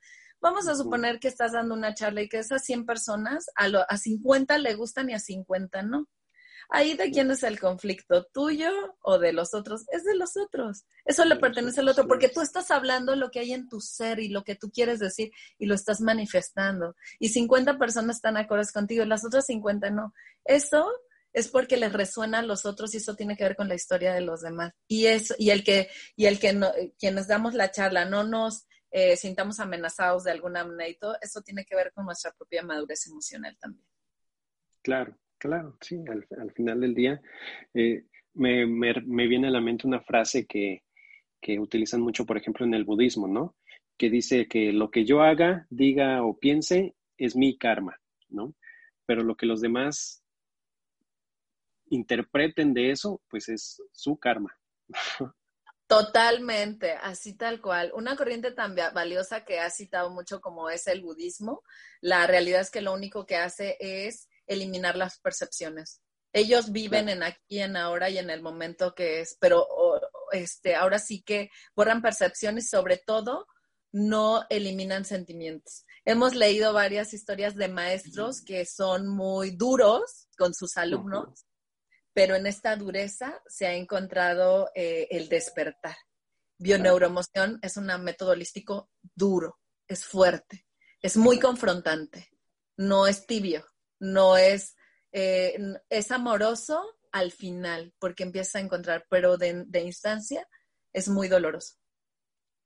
Vamos 0.41 0.67
a 0.67 0.75
suponer 0.75 1.19
que 1.19 1.27
estás 1.27 1.51
dando 1.51 1.75
una 1.75 1.93
charla 1.93 2.21
y 2.21 2.29
que 2.29 2.39
esas 2.39 2.63
100 2.63 2.85
personas, 2.85 3.47
a, 3.55 3.67
lo, 3.67 3.83
a 3.89 3.97
50 3.97 4.57
le 4.57 4.75
gustan 4.75 5.09
y 5.09 5.13
a 5.13 5.19
50 5.19 5.81
no. 5.83 6.07
Ahí 6.71 6.93
de 6.93 7.09
quién 7.09 7.31
es 7.31 7.41
el 7.41 7.59
conflicto, 7.59 8.25
tuyo 8.31 8.69
o 9.01 9.17
de 9.17 9.33
los 9.33 9.55
otros. 9.55 9.85
Es 9.91 10.03
de 10.03 10.15
los 10.15 10.37
otros. 10.37 10.85
Eso 11.03 11.25
le 11.25 11.35
pertenece 11.35 11.81
al 11.81 11.89
otro 11.89 12.07
porque 12.07 12.29
tú 12.29 12.41
estás 12.41 12.69
hablando 12.69 13.15
lo 13.15 13.31
que 13.31 13.39
hay 13.39 13.53
en 13.53 13.67
tu 13.67 13.81
ser 13.81 14.19
y 14.19 14.29
lo 14.29 14.43
que 14.43 14.55
tú 14.55 14.69
quieres 14.69 14.99
decir 14.99 15.31
y 15.57 15.65
lo 15.65 15.73
estás 15.73 15.99
manifestando. 15.99 16.95
Y 17.17 17.29
50 17.29 17.79
personas 17.79 18.17
están 18.17 18.37
acordes 18.37 18.71
contigo 18.71 19.03
y 19.03 19.07
las 19.07 19.25
otras 19.25 19.47
50 19.47 19.89
no. 19.89 20.13
Eso 20.45 20.87
es 21.33 21.47
porque 21.47 21.77
les 21.77 21.91
resuena 21.91 22.39
a 22.39 22.43
los 22.43 22.65
otros 22.65 22.93
y 22.93 22.97
eso 22.97 23.15
tiene 23.15 23.35
que 23.35 23.43
ver 23.43 23.55
con 23.55 23.67
la 23.67 23.75
historia 23.75 24.13
de 24.13 24.21
los 24.21 24.41
demás. 24.41 24.73
Y 24.87 25.07
eso, 25.07 25.33
y 25.39 25.49
el 25.49 25.63
que, 25.63 25.89
y 26.15 26.27
el 26.27 26.39
que 26.39 26.53
no, 26.53 26.71
quienes 26.99 27.27
damos 27.27 27.55
la 27.55 27.71
charla 27.71 28.05
no 28.05 28.23
nos 28.23 28.65
eh, 28.91 29.15
sintamos 29.15 29.59
amenazados 29.59 30.23
de 30.23 30.31
alguna 30.31 30.63
manera 30.63 30.89
y 30.89 30.97
todo, 30.97 31.15
eso 31.21 31.41
tiene 31.41 31.65
que 31.65 31.75
ver 31.75 31.91
con 31.93 32.05
nuestra 32.05 32.31
propia 32.31 32.63
madurez 32.63 33.05
emocional 33.07 33.57
también. 33.59 33.85
Claro, 34.81 35.17
claro, 35.37 35.77
sí, 35.81 36.03
al, 36.07 36.51
final 36.53 36.81
del 36.81 36.95
día 36.95 37.21
eh, 37.73 38.05
me, 38.33 38.65
me, 38.65 39.27
viene 39.27 39.47
a 39.47 39.51
la 39.51 39.61
mente 39.61 39.85
una 39.85 40.01
frase 40.01 40.47
que, 40.47 40.83
que 41.41 41.59
utilizan 41.59 42.01
mucho, 42.01 42.25
por 42.25 42.37
ejemplo, 42.37 42.65
en 42.65 42.73
el 42.73 42.85
budismo, 42.85 43.27
¿no? 43.27 43.55
Que 43.97 44.09
dice 44.09 44.47
que 44.47 44.71
lo 44.71 44.89
que 44.89 45.05
yo 45.05 45.21
haga, 45.21 45.67
diga 45.69 46.23
o 46.23 46.37
piense 46.37 46.95
es 47.17 47.35
mi 47.35 47.57
karma, 47.57 47.99
¿no? 48.29 48.55
Pero 49.05 49.23
lo 49.23 49.35
que 49.35 49.45
los 49.45 49.61
demás 49.61 50.23
interpreten 51.89 52.73
de 52.73 52.91
eso, 52.91 53.21
pues 53.29 53.49
es 53.49 53.81
su 53.91 54.17
karma. 54.17 54.57
Totalmente, 55.89 56.91
así 57.01 57.33
tal 57.33 57.61
cual. 57.61 57.91
Una 57.95 58.15
corriente 58.15 58.51
tan 58.51 58.75
valiosa 58.75 59.43
que 59.43 59.59
ha 59.59 59.71
citado 59.71 60.11
mucho 60.11 60.39
como 60.39 60.69
es 60.69 60.85
el 60.85 61.01
budismo, 61.01 61.63
la 61.99 62.27
realidad 62.27 62.61
es 62.61 62.69
que 62.69 62.81
lo 62.81 62.93
único 62.93 63.25
que 63.25 63.37
hace 63.37 63.75
es 63.79 64.29
eliminar 64.45 64.95
las 64.95 65.19
percepciones. 65.19 66.03
Ellos 66.31 66.71
viven 66.71 67.09
en 67.09 67.23
aquí, 67.23 67.59
en 67.59 67.75
ahora 67.75 68.07
y 68.11 68.19
en 68.19 68.29
el 68.29 68.43
momento 68.43 68.93
que 68.93 69.21
es, 69.21 69.35
pero 69.39 69.67
este, 70.31 70.75
ahora 70.75 70.99
sí 70.99 71.23
que 71.23 71.49
borran 71.75 72.03
percepciones 72.03 72.65
y 72.65 72.67
sobre 72.67 72.97
todo 72.97 73.47
no 73.91 74.45
eliminan 74.51 75.05
sentimientos. 75.05 75.85
Hemos 76.05 76.35
leído 76.35 76.71
varias 76.71 77.15
historias 77.15 77.55
de 77.55 77.67
maestros 77.67 78.43
que 78.43 78.63
son 78.67 79.07
muy 79.07 79.55
duros 79.57 80.27
con 80.37 80.53
sus 80.53 80.77
alumnos 80.77 81.48
pero 82.13 82.35
en 82.35 82.47
esta 82.47 82.75
dureza 82.75 83.41
se 83.47 83.67
ha 83.67 83.73
encontrado 83.73 84.69
eh, 84.75 85.07
el 85.11 85.29
despertar. 85.29 85.95
Bioneuroemoción 86.57 87.59
es 87.61 87.77
un 87.77 87.85
método 88.03 88.31
holístico 88.31 88.89
duro, 89.15 89.59
es 89.87 90.05
fuerte, 90.05 90.65
es 91.01 91.15
muy 91.15 91.39
confrontante, 91.39 92.29
no 92.75 93.07
es 93.07 93.25
tibio, 93.25 93.63
no 93.99 94.37
es, 94.37 94.75
eh, 95.11 95.57
es 95.89 96.11
amoroso 96.11 96.83
al 97.11 97.31
final, 97.31 97.93
porque 97.99 98.23
empieza 98.23 98.59
a 98.59 98.61
encontrar, 98.61 99.05
pero 99.09 99.37
de, 99.37 99.63
de 99.65 99.81
instancia 99.81 100.47
es 100.91 101.07
muy 101.07 101.27
doloroso. 101.27 101.75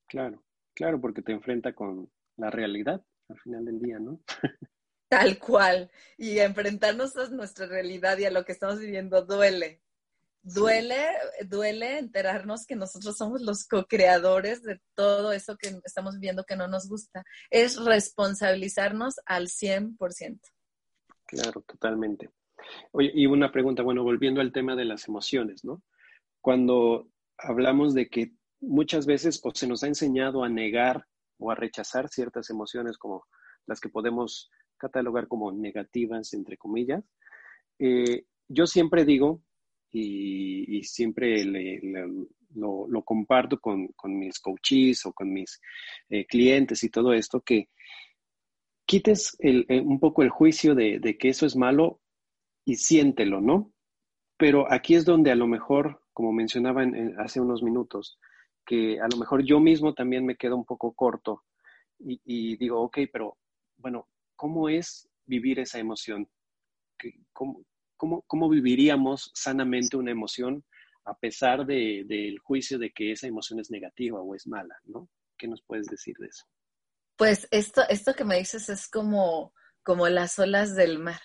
Claro, 0.08 0.44
claro, 0.74 1.00
porque 1.00 1.22
te 1.22 1.32
enfrenta 1.32 1.74
con 1.74 2.12
la 2.38 2.50
realidad 2.50 3.06
al 3.30 3.39
final 3.39 3.66
del 3.66 3.80
día, 3.80 4.00
¿no? 4.00 4.20
Tal 5.14 5.38
cual. 5.38 5.91
Y 6.18 6.39
enfrentarnos 6.39 7.16
a 7.18 7.30
nuestra 7.30 7.68
realidad 7.68 8.18
y 8.18 8.26
a 8.26 8.32
lo 8.32 8.43
que 8.45 8.51
estamos 8.51 8.80
viviendo 8.80 9.24
duele. 9.24 9.82
duele, 10.41 11.05
duele 11.45 11.99
enterarnos 11.99 12.66
que 12.66 12.76
nosotros 12.76 13.16
somos 13.16 13.41
los 13.41 13.66
co-creadores 13.66 14.61
de 14.64 14.82
todo 14.95 15.32
eso 15.32 15.55
que 15.55 15.80
estamos 15.86 16.20
viendo 16.20 16.43
que 16.43 16.55
no 16.55 16.68
nos 16.68 16.89
gusta. 16.89 17.24
Es 17.49 17.78
responsabilizarnos 17.78 19.16
al 19.26 19.47
100%. 19.47 20.39
Claro, 21.26 21.61
totalmente. 21.61 22.30
Oye, 22.91 23.11
y 23.14 23.26
una 23.26 23.51
pregunta, 23.51 23.84
bueno, 23.84 24.03
volviendo 24.03 24.41
al 24.41 24.51
tema 24.51 24.76
de 24.76 24.86
las 24.86 25.07
emociones, 25.07 25.64
¿no? 25.64 25.82
Cuando 26.41 27.07
hablamos 27.38 27.93
de 27.93 28.09
que 28.09 28.34
muchas 28.59 29.05
veces 29.05 29.39
o 29.43 29.51
se 29.53 29.68
nos 29.68 29.84
ha 29.84 29.88
enseñado 29.88 30.43
a 30.43 30.49
negar 30.49 31.05
o 31.38 31.51
a 31.51 31.55
rechazar 31.55 32.09
ciertas 32.09 32.49
emociones 32.49 32.97
como 32.97 33.26
las 33.66 33.80
que 33.80 33.89
podemos 33.89 34.49
catalogar 34.78 35.28
como 35.28 35.51
negativas, 35.51 36.34
entre 36.34 36.57
comillas, 36.57 37.03
eh, 37.80 38.26
yo 38.47 38.65
siempre 38.65 39.05
digo, 39.05 39.41
y, 39.91 40.84
siempre 40.84 41.45
lo, 42.55 43.03
comparto 43.03 43.59
con, 43.59 43.93
mis 44.05 44.39
coaches 44.39 45.05
o 45.05 45.13
con 45.13 45.32
mis 45.32 45.61
eh, 46.09 46.26
clientes 46.26 46.84
y 46.84 46.89
todo 46.89 47.13
esto, 47.13 47.41
que 47.41 47.69
quites 48.86 49.38
eh, 49.39 49.82
un 49.82 49.99
poco 49.99 50.24
el 50.24 50.30
juicio 50.30 50.76
de, 50.76 50.99
de, 50.99 51.17
que 51.17 51.30
eso 51.30 51.45
es 51.45 51.55
malo 51.55 52.01
y 52.65 52.76
siéntelo, 52.76 53.39
¿no? 53.39 53.71
Pero 54.38 54.71
aquí 54.71 54.95
es 54.95 55.05
donde 55.05 55.32
a 55.32 55.36
lo 55.36 55.47
mejor, 55.47 56.01
como 56.11 56.34
mencionaba 56.34 56.84
hace 57.19 57.39
unos 57.39 57.61
minutos, 57.61 58.19
que 58.65 58.99
a 58.99 59.07
lo 59.07 59.17
mejor 59.17 59.43
yo 59.43 59.59
mismo 59.59 59.93
también 59.93 60.26
me 60.26 60.36
quedo 60.36 60.55
un 60.55 60.65
poco 60.65 60.93
corto 60.93 61.43
y, 61.99 62.57
digo, 62.57 62.82
ok, 62.82 62.99
pero 63.11 63.38
bueno, 63.78 64.07
¿cómo 64.36 64.69
es 64.69 65.09
vivir 65.25 65.59
esa 65.59 65.79
emoción? 65.79 66.29
¿Cómo, 67.31 67.65
cómo, 67.97 68.49
viviríamos 68.49 69.31
sanamente 69.34 69.97
una 69.97 70.11
emoción 70.11 70.63
a 71.05 71.17
pesar 71.17 71.65
del 71.65 72.39
juicio 72.39 72.79
de 72.79 72.91
que 72.91 73.11
esa 73.11 73.27
emoción 73.27 73.59
es 73.59 73.69
negativa 73.69 74.21
o 74.21 74.36
es 74.36 74.47
mala, 74.47 74.75
¿no? 74.86 75.09
¿Qué 75.38 75.47
nos 75.47 75.61
puedes 75.63 75.88
decir 75.88 76.15
de 76.17 76.27
eso? 76.27 76.45
Pues 77.17 77.47
esto, 77.51 77.81
esto 77.89 78.13
que 78.13 78.23
me 78.23 78.38
dices 78.38 78.69
es 78.69 78.88
como, 78.88 79.53
como 79.84 80.07
las 80.07 80.39
olas 80.39 80.75
del 80.75 80.99
mar. 80.99 81.21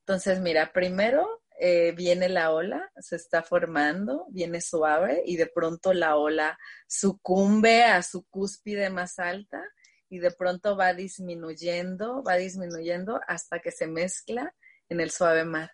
Entonces, 0.00 0.40
mira, 0.40 0.72
primero 0.72 1.42
eh, 1.60 1.92
viene 1.92 2.28
la 2.28 2.52
ola, 2.52 2.90
se 2.98 3.16
está 3.16 3.42
formando, 3.42 4.26
viene 4.30 4.60
suave 4.60 5.22
y 5.26 5.36
de 5.36 5.46
pronto 5.46 5.92
la 5.92 6.16
ola 6.16 6.56
sucumbe 6.86 7.82
a 7.82 8.02
su 8.02 8.24
cúspide 8.28 8.90
más 8.90 9.18
alta 9.18 9.60
y 10.08 10.18
de 10.18 10.30
pronto 10.30 10.76
va 10.76 10.94
disminuyendo, 10.94 12.22
va 12.22 12.36
disminuyendo 12.36 13.20
hasta 13.26 13.60
que 13.60 13.70
se 13.70 13.86
mezcla 13.86 14.54
en 14.88 15.00
el 15.00 15.10
suave 15.10 15.44
mar. 15.44 15.72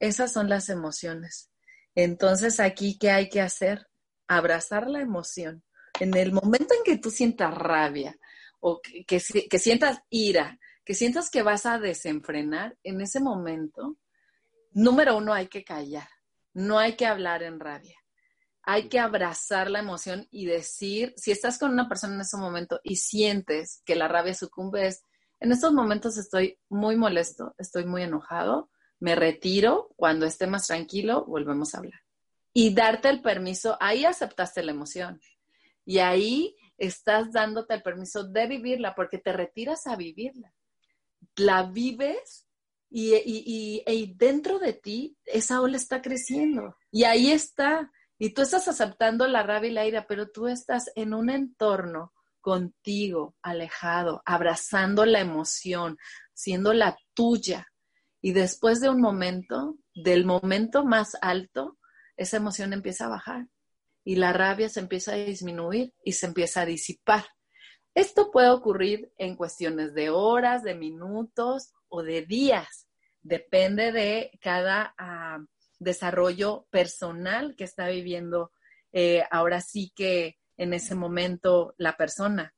Esas 0.00 0.32
son 0.32 0.48
las 0.48 0.68
emociones. 0.68 1.50
Entonces, 1.94 2.60
aquí, 2.60 2.98
¿qué 2.98 3.10
hay 3.10 3.28
que 3.28 3.40
hacer? 3.40 3.86
Abrazar 4.26 4.88
la 4.88 5.00
emoción. 5.00 5.64
En 6.00 6.16
el 6.16 6.32
momento 6.32 6.74
en 6.74 6.84
que 6.84 6.98
tú 6.98 7.10
sientas 7.10 7.54
rabia 7.54 8.16
o 8.60 8.80
que, 8.80 9.04
que 9.04 9.58
sientas 9.58 10.00
ira, 10.10 10.58
que 10.84 10.94
sientas 10.94 11.30
que 11.30 11.42
vas 11.42 11.66
a 11.66 11.78
desenfrenar, 11.78 12.76
en 12.82 13.00
ese 13.00 13.20
momento, 13.20 13.96
número 14.72 15.16
uno, 15.16 15.34
hay 15.34 15.48
que 15.48 15.64
callar, 15.64 16.08
no 16.54 16.78
hay 16.78 16.96
que 16.96 17.06
hablar 17.06 17.42
en 17.42 17.60
rabia. 17.60 17.98
Hay 18.70 18.90
que 18.90 18.98
abrazar 18.98 19.70
la 19.70 19.78
emoción 19.78 20.28
y 20.30 20.44
decir, 20.44 21.14
si 21.16 21.30
estás 21.30 21.58
con 21.58 21.72
una 21.72 21.88
persona 21.88 22.16
en 22.16 22.20
ese 22.20 22.36
momento 22.36 22.80
y 22.84 22.96
sientes 22.96 23.80
que 23.86 23.96
la 23.96 24.08
rabia 24.08 24.34
sucumbe, 24.34 24.86
es, 24.86 25.02
en 25.40 25.52
estos 25.52 25.72
momentos 25.72 26.18
estoy 26.18 26.58
muy 26.68 26.94
molesto, 26.94 27.54
estoy 27.56 27.86
muy 27.86 28.02
enojado, 28.02 28.68
me 29.00 29.14
retiro, 29.14 29.88
cuando 29.96 30.26
esté 30.26 30.46
más 30.46 30.66
tranquilo, 30.66 31.24
volvemos 31.24 31.74
a 31.74 31.78
hablar. 31.78 32.02
Y 32.52 32.74
darte 32.74 33.08
el 33.08 33.22
permiso, 33.22 33.78
ahí 33.80 34.04
aceptaste 34.04 34.62
la 34.62 34.72
emoción. 34.72 35.18
Y 35.86 36.00
ahí 36.00 36.54
estás 36.76 37.32
dándote 37.32 37.72
el 37.72 37.82
permiso 37.82 38.24
de 38.24 38.48
vivirla 38.48 38.94
porque 38.94 39.16
te 39.16 39.32
retiras 39.32 39.86
a 39.86 39.96
vivirla. 39.96 40.52
La 41.36 41.62
vives 41.62 42.46
y, 42.90 44.14
dentro 44.18 44.58
de 44.58 44.74
ti 44.74 45.16
esa 45.24 45.62
ola 45.62 45.78
está 45.78 46.02
creciendo 46.02 46.76
y 46.90 47.04
ahí 47.04 47.30
está. 47.30 47.90
Y 48.18 48.34
tú 48.34 48.42
estás 48.42 48.66
aceptando 48.68 49.26
la 49.28 49.42
rabia 49.42 49.70
y 49.70 49.72
la 49.72 49.86
ira, 49.86 50.06
pero 50.06 50.30
tú 50.30 50.48
estás 50.48 50.90
en 50.96 51.14
un 51.14 51.30
entorno 51.30 52.12
contigo, 52.40 53.36
alejado, 53.42 54.22
abrazando 54.24 55.04
la 55.04 55.20
emoción, 55.20 55.96
siendo 56.32 56.72
la 56.72 56.96
tuya. 57.14 57.68
Y 58.20 58.32
después 58.32 58.80
de 58.80 58.88
un 58.88 59.00
momento, 59.00 59.76
del 59.94 60.24
momento 60.24 60.84
más 60.84 61.16
alto, 61.20 61.78
esa 62.16 62.36
emoción 62.36 62.72
empieza 62.72 63.06
a 63.06 63.10
bajar 63.10 63.46
y 64.04 64.16
la 64.16 64.32
rabia 64.32 64.68
se 64.68 64.80
empieza 64.80 65.12
a 65.12 65.16
disminuir 65.16 65.92
y 66.02 66.12
se 66.12 66.26
empieza 66.26 66.62
a 66.62 66.66
disipar. 66.66 67.26
Esto 67.94 68.30
puede 68.30 68.48
ocurrir 68.48 69.12
en 69.18 69.36
cuestiones 69.36 69.92
de 69.92 70.10
horas, 70.10 70.62
de 70.62 70.74
minutos 70.74 71.72
o 71.88 72.02
de 72.02 72.22
días. 72.22 72.88
Depende 73.20 73.92
de 73.92 74.30
cada 74.40 74.94
ah, 74.96 75.38
desarrollo 75.78 76.66
personal 76.70 77.54
que 77.56 77.64
está 77.64 77.88
viviendo 77.88 78.52
eh, 78.92 79.24
ahora 79.30 79.60
sí 79.60 79.92
que 79.94 80.38
en 80.56 80.74
ese 80.74 80.94
momento 80.94 81.74
la 81.78 81.96
persona. 81.96 82.54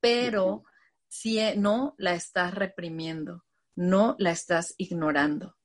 Pero 0.00 0.64
si 1.08 1.40
no 1.56 1.94
la 1.98 2.14
estás 2.14 2.54
reprimiendo, 2.54 3.44
no 3.74 4.16
la 4.18 4.30
estás 4.30 4.74
ignorando. 4.78 5.56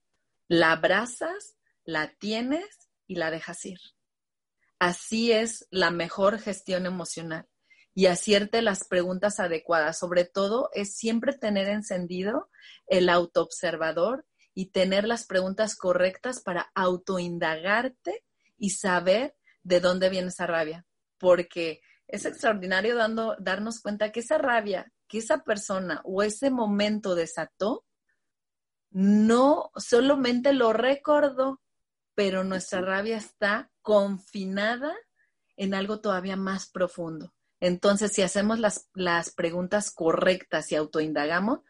La 0.48 0.72
abrazas, 0.72 1.58
la 1.84 2.14
tienes 2.16 2.90
y 3.08 3.16
la 3.16 3.32
dejas 3.32 3.66
ir. 3.66 3.80
Así 4.80 5.32
es 5.32 5.68
la 5.72 5.92
mejor 5.92 6.40
gestión 6.40 6.86
emocional 6.86 7.48
y 7.94 8.06
hacerte 8.06 8.62
las 8.62 8.88
preguntas 8.88 9.40
adecuadas. 9.40 10.00
Sobre 10.00 10.24
todo 10.24 10.70
es 10.74 10.96
siempre 10.96 11.34
tener 11.34 11.68
encendido 11.68 12.50
el 12.88 13.10
autoobservador 13.10 14.26
y 14.54 14.68
tener 14.72 15.08
las 15.08 15.26
preguntas 15.26 15.76
correctas 15.76 16.42
para 16.42 16.72
autoindagarte 16.76 18.24
y 18.58 18.72
saber 18.72 19.36
de 19.64 19.80
dónde 19.80 20.10
viene 20.10 20.30
esa 20.30 20.48
rabia. 20.48 20.86
Porque 21.18 21.82
es 22.08 22.26
extraordinario 22.26 22.96
dando, 22.96 23.36
darnos 23.40 23.82
cuenta 23.82 24.12
que 24.12 24.22
esa 24.22 24.38
rabia 24.38 24.92
que 25.10 25.18
esa 25.18 25.44
persona 25.44 26.02
o 26.06 26.24
ese 26.24 26.52
momento 26.52 27.16
desató, 27.16 27.84
no 28.92 29.72
solamente 29.76 30.54
lo 30.54 30.72
recordó, 30.72 31.60
pero 32.14 32.44
nuestra 32.44 32.82
rabia 32.82 33.18
está 33.18 33.72
confinada 33.82 34.96
en 35.58 35.74
algo 35.74 36.00
todavía 36.00 36.38
más 36.38 36.70
profundo. 36.70 37.34
Entonces, 37.60 38.14
si 38.14 38.22
hacemos 38.22 38.60
las, 38.60 38.88
las 38.94 39.34
preguntas 39.34 39.92
correctas 39.92 40.72
y 40.72 40.76
autoindagamos, 40.76 41.62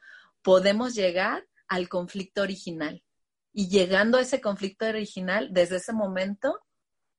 podemos 0.42 0.94
llegar 0.94 1.48
al 1.70 1.88
conflicto 1.88 2.42
original. 2.42 3.04
Y 3.54 3.70
llegando 3.70 4.18
a 4.18 4.22
ese 4.22 4.42
conflicto 4.42 4.86
original, 4.86 5.50
desde 5.52 5.78
ese 5.78 5.94
momento, 5.94 6.60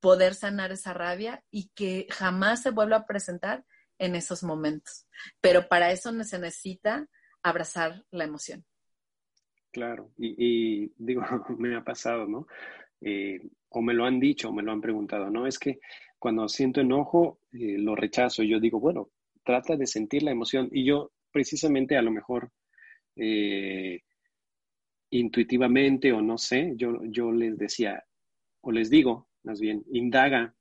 poder 0.01 0.35
sanar 0.35 0.73
esa 0.73 0.93
rabia 0.93 1.45
y 1.51 1.71
que 1.75 2.07
jamás 2.11 2.63
se 2.63 2.71
vuelva 2.71 2.99
a 2.99 3.07
presentar 3.07 3.65
en 3.99 4.17
esos 4.17 4.43
momentos. 4.43 5.07
Pero 5.41 5.69
para 5.69 5.93
eso 5.93 6.11
se 6.25 6.39
necesita 6.39 7.09
abrazar 7.43 8.05
la 8.11 8.25
emoción. 8.25 8.65
Claro, 9.73 10.11
y, 10.19 10.93
digo, 10.97 11.23
me 11.59 11.77
ha 11.77 11.85
pasado, 11.85 12.27
¿no? 12.27 12.47
Eh, 13.01 13.41
o 13.69 13.81
me 13.81 13.95
lo 13.95 14.05
han 14.05 14.19
dicho, 14.19 14.49
o 14.49 14.53
me 14.53 14.63
lo 14.63 14.73
han 14.73 14.81
preguntado, 14.81 15.31
¿no? 15.31 15.47
Es 15.47 15.59
que 15.59 15.81
cuando 16.19 16.49
siento 16.49 16.81
enojo, 16.81 17.41
eh, 17.53 17.79
lo 17.79 17.95
rechazo. 17.95 18.43
Yo 18.43 18.59
digo, 18.61 18.81
bueno, 18.81 19.11
trata 19.45 19.77
de 19.77 19.87
sentir 19.87 20.23
la 20.23 20.33
emoción. 20.33 20.69
Y 20.73 20.85
yo, 20.85 21.13
precisamente, 21.31 21.97
a 21.97 22.03
lo 22.03 22.11
mejor, 22.11 22.51
eh, 23.17 24.03
intuitivamente 25.11 26.13
o 26.13 26.23
no 26.23 26.39
sé, 26.39 26.73
yo, 26.77 27.01
yo 27.05 27.33
les 27.33 27.59
decía, 27.59 28.05
o 28.61 28.71
les 28.71 28.91
digo, 28.91 29.29
más 29.43 29.61
bien, 29.61 29.85
indaga, 29.93 30.55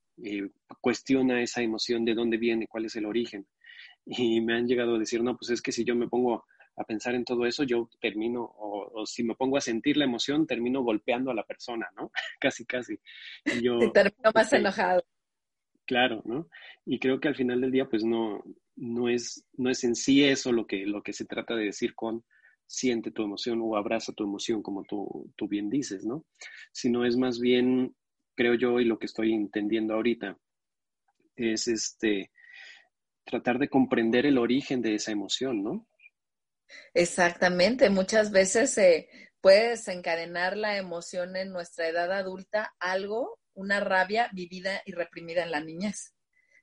cuestiona 0.82 1.42
esa 1.42 1.62
emoción, 1.62 2.06
de 2.06 2.14
dónde 2.14 2.38
viene, 2.38 2.68
cuál 2.68 2.86
es 2.86 2.96
el 2.96 3.06
origen. 3.06 3.48
Y 4.06 4.42
me 4.42 4.56
han 4.56 4.68
llegado 4.68 4.96
a 4.96 5.00
decir, 5.00 5.24
no, 5.24 5.38
pues 5.38 5.52
es 5.52 5.62
que 5.62 5.72
si 5.72 5.84
yo 5.84 5.96
me 5.96 6.08
pongo 6.08 6.46
a 6.76 6.84
pensar 6.84 7.14
en 7.14 7.26
todo 7.26 7.46
eso, 7.46 7.64
yo 7.64 7.90
termino, 8.00 8.42
o, 8.44 9.06
si 9.06 9.24
me 9.24 9.36
pongo 9.36 9.58
a 9.58 9.62
sentir 9.62 9.98
la 9.98 10.06
emoción, 10.06 10.48
termino 10.48 10.82
golpeando 10.82 11.30
a 11.30 11.36
la 11.36 11.44
persona, 11.44 11.88
¿no? 11.96 12.12
casi, 12.40 12.66
casi. 12.66 12.98
Y 13.46 13.62
yo, 13.62 13.92
termino 13.92 14.32
más 14.34 14.52
enojado. 14.54 15.04
Claro, 15.86 16.22
¿no? 16.26 16.48
Y 16.86 17.00
creo 17.00 17.20
que 17.20 17.28
al 17.28 17.36
final 17.36 17.62
del 17.62 17.72
día, 17.72 17.86
pues 17.90 18.04
no, 18.04 18.44
no, 18.76 19.10
es, 19.10 19.46
no 19.58 19.70
es 19.70 19.84
en 19.84 19.96
sí 19.96 20.24
eso 20.24 20.52
lo 20.52 20.66
que, 20.66 20.86
lo 20.86 21.02
que 21.02 21.14
se 21.14 21.26
trata 21.26 21.56
de 21.56 21.66
decir 21.66 21.96
con 21.96 22.24
siente 22.70 23.10
tu 23.10 23.24
emoción 23.24 23.60
o 23.64 23.76
abraza 23.76 24.14
tu 24.14 24.24
emoción, 24.24 24.62
como 24.62 24.84
tú, 24.84 25.34
tú 25.36 25.48
bien 25.48 25.72
dices, 25.72 26.06
¿no? 26.06 26.24
Sino 26.72 27.04
es 27.04 27.18
más 27.18 27.40
bien, 27.40 27.96
creo 28.36 28.54
yo, 28.54 28.80
y 28.80 28.86
lo 28.86 29.00
que 29.00 29.08
estoy 29.08 29.34
entendiendo 29.34 29.96
ahorita, 29.96 30.38
es 31.36 31.68
este, 31.68 32.32
tratar 33.26 33.58
de 33.58 33.70
comprender 33.70 34.28
el 34.28 34.38
origen 34.38 34.84
de 34.84 34.94
esa 34.94 35.12
emoción, 35.12 35.64
¿no? 35.64 35.88
Exactamente, 36.94 37.90
muchas 37.90 38.30
veces 38.30 38.80
puede 39.42 39.70
desencadenar 39.70 40.56
la 40.56 40.78
emoción 40.78 41.36
en 41.36 41.52
nuestra 41.52 41.88
edad 41.88 42.12
adulta 42.12 42.76
algo, 42.80 43.40
una 43.56 43.80
rabia 43.80 44.30
vivida 44.32 44.84
y 44.86 44.92
reprimida 44.92 45.42
en 45.42 45.50
la 45.50 45.60
niñez, 45.60 46.14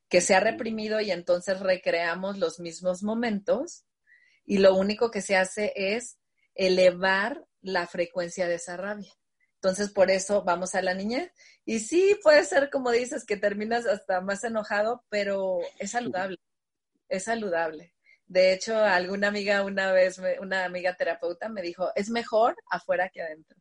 que 0.09 0.21
se 0.21 0.37
ha 0.37 0.41
reprimido 0.41 1.01
y 1.01 1.11
entonces 1.11 1.59
recreamos 1.59 2.39
los 2.39 2.61
mismos 2.61 3.03
momentos 3.03 3.87
y 4.47 4.59
lo 4.59 4.75
único 4.75 5.11
que 5.11 5.21
se 5.21 5.37
hace 5.37 5.73
es 5.77 6.19
elevar 6.55 7.45
la 7.61 7.87
frecuencia 7.87 8.49
de 8.49 8.55
esa 8.55 8.77
rabia. 8.77 9.13
Entonces, 9.57 9.91
por 9.91 10.11
eso 10.11 10.45
vamos 10.45 10.75
a 10.75 10.83
la 10.83 10.95
niñez. 10.95 11.33
Y 11.65 11.81
sí, 11.81 12.17
puede 12.23 12.45
ser 12.45 12.71
como 12.71 12.93
dices, 12.93 13.25
que 13.25 13.37
terminas 13.37 13.87
hasta 13.87 14.21
más 14.21 14.45
enojado, 14.45 15.05
pero 15.09 15.59
es 15.79 15.91
saludable, 15.91 16.39
es 17.09 17.25
saludable. 17.25 17.95
De 18.27 18.53
hecho, 18.53 18.79
alguna 18.79 19.29
amiga 19.29 19.65
una 19.65 19.93
vez, 19.93 20.21
una 20.41 20.65
amiga 20.65 20.95
terapeuta 20.95 21.49
me 21.49 21.63
dijo, 21.63 21.91
es 21.95 22.11
mejor 22.11 22.57
afuera 22.71 23.09
que 23.09 23.23
adentro. 23.23 23.57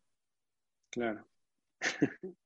Claro. 0.92 1.28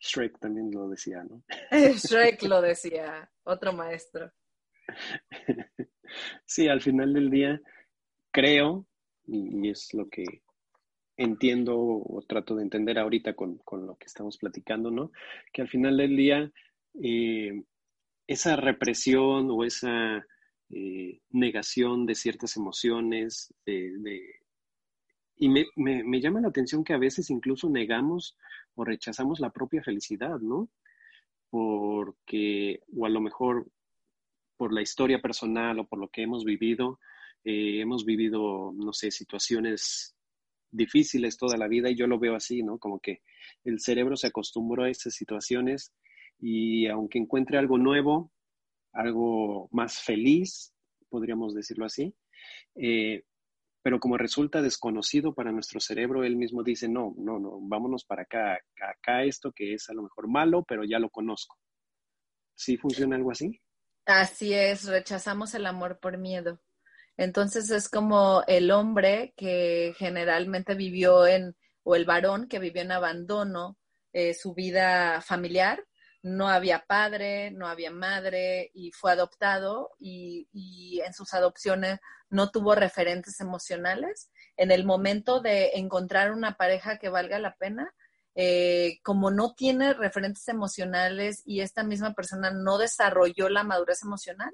Shrek 0.00 0.38
también 0.38 0.70
lo 0.70 0.88
decía, 0.88 1.24
¿no? 1.24 1.42
Shrek 1.70 2.42
lo 2.42 2.60
decía, 2.60 3.30
otro 3.44 3.72
maestro. 3.72 4.32
Sí, 6.44 6.68
al 6.68 6.80
final 6.80 7.12
del 7.12 7.30
día 7.30 7.60
creo, 8.36 8.86
y, 9.26 9.70
es 9.70 9.94
lo 9.94 10.10
que 10.10 10.42
entiendo 11.16 11.74
o 11.78 12.22
trato 12.28 12.54
de 12.54 12.64
entender 12.64 12.98
ahorita 12.98 13.32
con, 13.32 13.62
lo 13.72 13.96
que 13.96 14.04
estamos 14.04 14.36
platicando, 14.36 14.90
¿no? 14.90 15.10
Que 15.54 15.62
al 15.62 15.68
final 15.68 15.96
del 15.96 16.14
día 16.14 16.52
eh, 17.02 17.62
esa 18.26 18.56
represión 18.56 19.48
o 19.50 19.64
esa 19.64 20.26
eh, 20.68 21.20
negación 21.30 22.04
de 22.04 22.14
ciertas 22.14 22.58
emociones, 22.58 23.54
y 25.38 25.48
me, 25.48 25.64
me, 25.76 26.20
llama 26.20 26.42
la 26.42 26.48
atención 26.48 26.84
que 26.84 26.92
a 26.92 26.98
veces 26.98 27.30
incluso 27.30 27.70
negamos 27.70 28.36
o 28.74 28.84
rechazamos 28.84 29.40
la 29.40 29.48
propia 29.48 29.82
felicidad, 29.82 30.38
¿no? 30.40 30.68
Porque, 31.48 32.80
o 32.94 33.06
a 33.06 33.08
lo 33.08 33.22
mejor 33.22 33.66
por 34.58 34.74
la 34.74 34.82
historia 34.82 35.22
personal 35.22 35.78
o 35.78 35.86
por 35.86 35.98
lo 35.98 36.08
que 36.08 36.22
hemos 36.22 36.44
vivido, 36.44 36.98
eh, 37.48 37.80
hemos 37.80 38.04
vivido, 38.04 38.72
no 38.74 38.92
sé, 38.92 39.12
situaciones 39.12 40.16
difíciles 40.68 41.36
toda 41.36 41.56
la 41.56 41.68
vida 41.68 41.88
y 41.88 41.96
yo 41.96 42.08
lo 42.08 42.18
veo 42.18 42.34
así, 42.34 42.64
¿no? 42.64 42.76
Como 42.76 42.98
que 42.98 43.22
el 43.62 43.78
cerebro 43.78 44.16
se 44.16 44.26
acostumbró 44.26 44.82
a 44.82 44.90
esas 44.90 45.14
situaciones 45.14 45.92
y 46.40 46.88
aunque 46.88 47.20
encuentre 47.20 47.56
algo 47.56 47.78
nuevo, 47.78 48.32
algo 48.92 49.68
más 49.70 50.00
feliz, 50.00 50.74
podríamos 51.08 51.54
decirlo 51.54 51.86
así. 51.86 52.12
Eh, 52.74 53.22
pero 53.80 54.00
como 54.00 54.18
resulta 54.18 54.60
desconocido 54.60 55.32
para 55.32 55.52
nuestro 55.52 55.78
cerebro, 55.78 56.24
él 56.24 56.34
mismo 56.34 56.64
dice, 56.64 56.88
no, 56.88 57.14
no, 57.16 57.38
no, 57.38 57.60
vámonos 57.60 58.04
para 58.04 58.22
acá, 58.22 58.58
acá 58.80 59.22
esto 59.22 59.52
que 59.52 59.74
es 59.74 59.88
a 59.88 59.94
lo 59.94 60.02
mejor 60.02 60.26
malo, 60.26 60.64
pero 60.66 60.82
ya 60.82 60.98
lo 60.98 61.10
conozco. 61.10 61.56
¿Sí 62.56 62.76
funciona 62.76 63.14
algo 63.14 63.30
así? 63.30 63.60
Así 64.04 64.52
es, 64.52 64.88
rechazamos 64.88 65.54
el 65.54 65.66
amor 65.66 66.00
por 66.00 66.18
miedo. 66.18 66.60
Entonces 67.16 67.70
es 67.70 67.88
como 67.88 68.42
el 68.46 68.70
hombre 68.70 69.32
que 69.36 69.94
generalmente 69.96 70.74
vivió 70.74 71.26
en, 71.26 71.56
o 71.82 71.96
el 71.96 72.04
varón 72.04 72.48
que 72.48 72.58
vivió 72.58 72.82
en 72.82 72.92
abandono 72.92 73.78
eh, 74.12 74.34
su 74.34 74.54
vida 74.54 75.20
familiar, 75.20 75.84
no 76.22 76.48
había 76.48 76.84
padre, 76.86 77.52
no 77.52 77.68
había 77.68 77.90
madre 77.90 78.70
y 78.74 78.90
fue 78.92 79.12
adoptado 79.12 79.90
y, 79.98 80.48
en 81.04 81.14
sus 81.14 81.32
adopciones 81.34 82.00
no 82.28 82.50
tuvo 82.50 82.74
referentes 82.74 83.40
emocionales. 83.40 84.30
En 84.56 84.72
el 84.72 84.84
momento 84.84 85.40
de 85.40 85.72
encontrar 85.74 86.32
una 86.32 86.56
pareja 86.56 86.98
que 86.98 87.10
valga 87.10 87.38
la 87.38 87.54
pena, 87.54 87.94
eh, 88.34 88.98
como 89.04 89.30
no 89.30 89.54
tiene 89.54 89.94
referentes 89.94 90.48
emocionales 90.48 91.42
y 91.44 91.60
esta 91.60 91.84
misma 91.84 92.12
persona 92.14 92.50
no 92.50 92.76
desarrolló 92.78 93.48
la 93.48 93.62
madurez 93.62 94.02
emocional, 94.02 94.52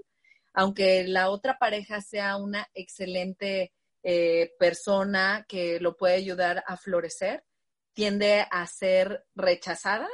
aunque 0.53 1.05
la 1.07 1.31
otra 1.31 1.59
pareja 1.59 2.01
sea 2.01 2.37
una 2.37 2.69
excelente 2.75 3.73
eh, 4.03 4.53
persona 4.59 5.47
que 5.49 5.81
lo 5.81 5.97
puede 5.97 6.15
ayudar 6.15 6.65
a 6.67 6.77
florecer, 6.77 7.45
tiende 7.93 8.47
a 8.51 8.67
ser 8.67 9.25
rechazada 9.35 10.09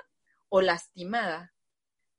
o 0.49 0.61
lastimada. 0.61 1.55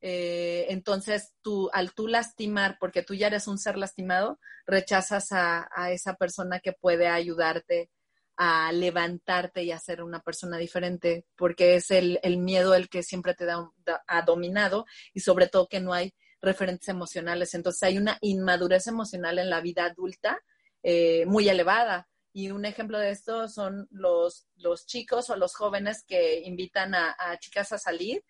Eh, 0.01 0.67
entonces, 0.70 1.34
tú, 1.41 1.70
al 1.74 1.93
tú 1.93 2.07
lastimar, 2.07 2.78
porque 2.80 3.03
tú 3.03 3.13
ya 3.13 3.28
eres 3.28 3.47
un 3.47 3.57
ser 3.57 3.78
lastimado, 3.78 4.39
rechazas 4.65 5.32
a, 5.32 5.67
esa 5.91 6.15
persona 6.15 6.59
que 6.59 6.74
puede 6.74 7.07
ayudarte 7.07 7.91
a 8.38 8.72
levantarte 8.72 9.63
y 9.63 9.72
a 9.72 9.80
ser 9.80 10.01
una 10.01 10.22
persona 10.22 10.57
diferente, 10.57 11.26
porque 11.36 11.76
es 11.76 11.91
el, 11.91 12.20
miedo 12.38 12.74
el 12.74 12.88
que 12.88 13.03
siempre 13.03 13.34
te 13.34 13.45
da, 13.45 13.70
ha 14.07 14.22
dominado 14.22 14.86
y 15.13 15.20
sobre 15.20 15.47
todo 15.47 15.67
que 15.67 15.82
no 15.82 15.93
hay 15.93 16.13
referentes 16.42 16.88
emocionales. 16.88 17.54
Entonces 17.54 17.84
hay 17.84 17.98
una 17.98 18.18
inmadurez 18.22 18.88
emocional 18.88 19.40
en 19.40 19.50
la 19.50 19.62
vida 19.62 19.86
adulta 19.86 20.40
eh, 20.84 21.26
muy 21.26 21.50
elevada. 21.50 22.08
Y 22.32 22.52
un 22.52 22.66
ejemplo 22.66 23.00
de 23.00 23.10
esto 23.10 23.48
son 23.48 23.88
los, 23.92 24.48
los 24.56 24.86
chicos 24.86 25.30
o 25.30 25.36
los 25.36 25.56
jóvenes 25.56 26.04
que 26.08 26.42
invitan 26.42 26.94
a, 26.94 27.16
chicas 27.40 27.72
a 27.72 27.78
salir 27.78 28.24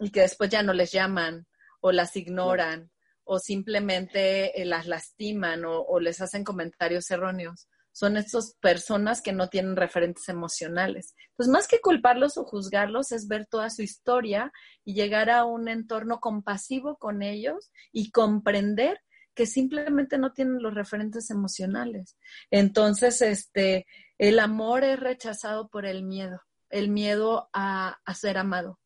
y 0.00 0.10
que 0.10 0.22
después 0.22 0.50
ya 0.50 0.62
no 0.62 0.72
les 0.72 0.92
llaman 0.92 1.46
o 1.80 1.92
las 1.92 2.16
ignoran 2.16 2.90
o 3.24 3.38
simplemente 3.38 4.60
eh, 4.60 4.64
las 4.64 4.86
lastiman 4.86 5.64
o, 5.64 6.00
les 6.00 6.20
hacen 6.20 6.44
comentarios 6.44 7.10
erróneos. 7.10 7.68
Son 7.96 8.18
estas 8.18 8.54
personas 8.60 9.22
que 9.22 9.32
no 9.32 9.48
tienen 9.48 9.74
referentes 9.74 10.28
emocionales. 10.28 11.14
Pues 11.34 11.48
más 11.48 11.66
que 11.66 11.80
culparlos 11.80 12.36
o 12.36 12.44
juzgarlos 12.44 13.10
es 13.10 13.26
ver 13.26 13.46
toda 13.46 13.70
su 13.70 13.80
historia 13.80 14.52
y 14.84 14.92
llegar 14.92 15.30
a 15.30 15.46
un 15.46 15.66
entorno 15.66 16.20
compasivo 16.20 16.98
con 16.98 17.22
ellos 17.22 17.72
y 17.92 18.10
comprender 18.10 19.00
que 19.34 19.46
simplemente 19.46 20.18
no 20.18 20.34
tienen 20.34 20.62
los 20.62 20.74
referentes 20.74 21.30
emocionales. 21.30 22.18
Entonces, 22.50 23.22
este, 23.22 23.86
el 24.18 24.40
amor 24.40 24.84
es 24.84 25.00
rechazado 25.00 25.68
por 25.68 25.86
el 25.86 26.02
miedo, 26.02 26.42
el 26.68 26.90
miedo 26.90 27.48
a, 27.54 27.98
ser 28.14 28.36
amado. 28.36 28.78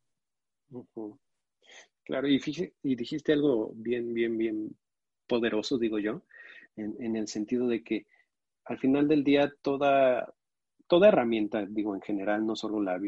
Claro, 2.05 2.29
y, 2.29 2.41
y 2.85 2.95
dijiste 2.95 3.33
algo 3.33 3.73
bien, 3.75 4.15
bien, 4.15 4.39
bien 4.39 4.79
poderoso, 5.27 5.79
digo 5.79 5.99
yo, 5.99 6.23
en, 6.77 7.17
el 7.17 7.27
sentido 7.27 7.67
de 7.67 7.83
que 7.83 8.07
al 8.71 8.79
final 8.79 9.09
del 9.09 9.25
día 9.25 9.53
toda, 9.63 10.33
toda 10.87 11.09
herramienta, 11.09 11.67
digo 11.67 11.93
en 11.97 12.03
general, 12.03 12.47
no 12.47 12.55
solo 12.55 12.81
la 12.81 13.01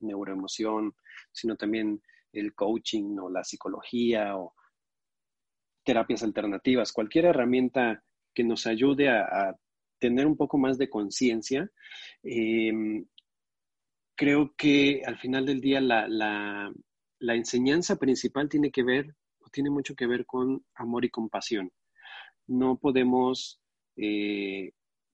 neuroemoción, 0.00 0.94
sino 1.32 1.56
también 1.56 2.02
el 2.30 2.54
coaching 2.54 3.16
o 3.16 3.30
la 3.30 3.42
psicología 3.42 4.36
o 4.36 4.54
terapias 5.82 6.22
alternativas, 6.22 6.92
cualquier 6.92 7.24
herramienta 7.24 8.04
que 8.34 8.44
nos 8.44 8.66
ayude 8.66 9.08
a, 9.08 9.56
tener 9.98 10.26
un 10.26 10.36
poco 10.36 10.58
más 10.58 10.76
de 10.76 10.90
conciencia, 10.90 11.68
em, 12.22 13.04
creo 14.14 14.54
que 14.56 15.02
al 15.06 15.16
final 15.18 15.46
del 15.46 15.60
día 15.60 15.80
la, 15.80 16.06
la, 16.06 17.34
enseñanza 17.34 17.96
principal 17.96 18.48
tiene 18.48 18.70
que 18.70 18.84
ver, 18.84 19.16
o 19.40 19.48
tiene 19.48 19.70
mucho 19.70 19.96
que 19.96 20.06
ver 20.06 20.24
con 20.24 20.64
amor 20.74 21.04
y 21.04 21.10
compasión. 21.10 21.72
No 22.46 22.76
podemos, 22.76 23.60
eh, 23.96 24.70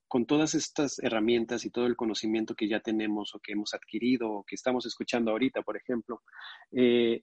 con 0.09 0.27
todas 0.27 0.55
estas 0.55 0.99
herramientas 1.01 1.65
y 1.65 1.71
todo 1.71 1.87
el 1.87 1.97
conocimiento 1.97 2.55
que 2.55 2.69
ya 2.69 2.81
tenemos 2.81 3.35
o 3.35 3.41
que 3.41 3.53
hemos 3.53 3.75
adquirido 3.75 4.31
o 4.31 4.45
que 4.45 4.55
estamos 4.55 4.87
escuchando 4.87 5.31
ahorita, 5.31 5.63
por 5.63 5.77
ejemplo, 5.77 6.23
eh, 6.73 7.23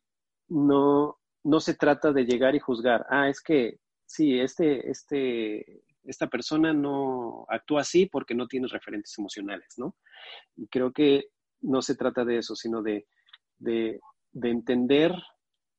no, 0.50 1.20
no 1.44 1.60
se 1.60 1.76
trata 1.76 2.12
de 2.12 2.26
llegar 2.26 2.56
y 2.56 2.60
juzgar, 2.60 3.06
ah, 3.10 3.30
es 3.30 3.42
que 3.42 3.80
sí, 4.06 4.40
este, 4.40 4.90
este, 4.90 5.84
esta 6.04 6.28
persona 6.28 6.74
no 6.74 7.46
actúa 7.48 7.82
así 7.82 8.08
porque 8.08 8.36
no 8.36 8.48
tiene 8.48 8.68
referentes 8.68 9.18
emocionales, 9.18 9.76
¿no? 9.78 9.96
Y 10.56 10.68
creo 10.68 10.92
que 10.92 11.30
no 11.62 11.82
se 11.82 11.96
trata 11.96 12.26
de 12.26 12.40
eso, 12.40 12.56
sino 12.56 12.82
de, 12.82 13.08
de, 13.60 14.00
entender, 14.34 15.14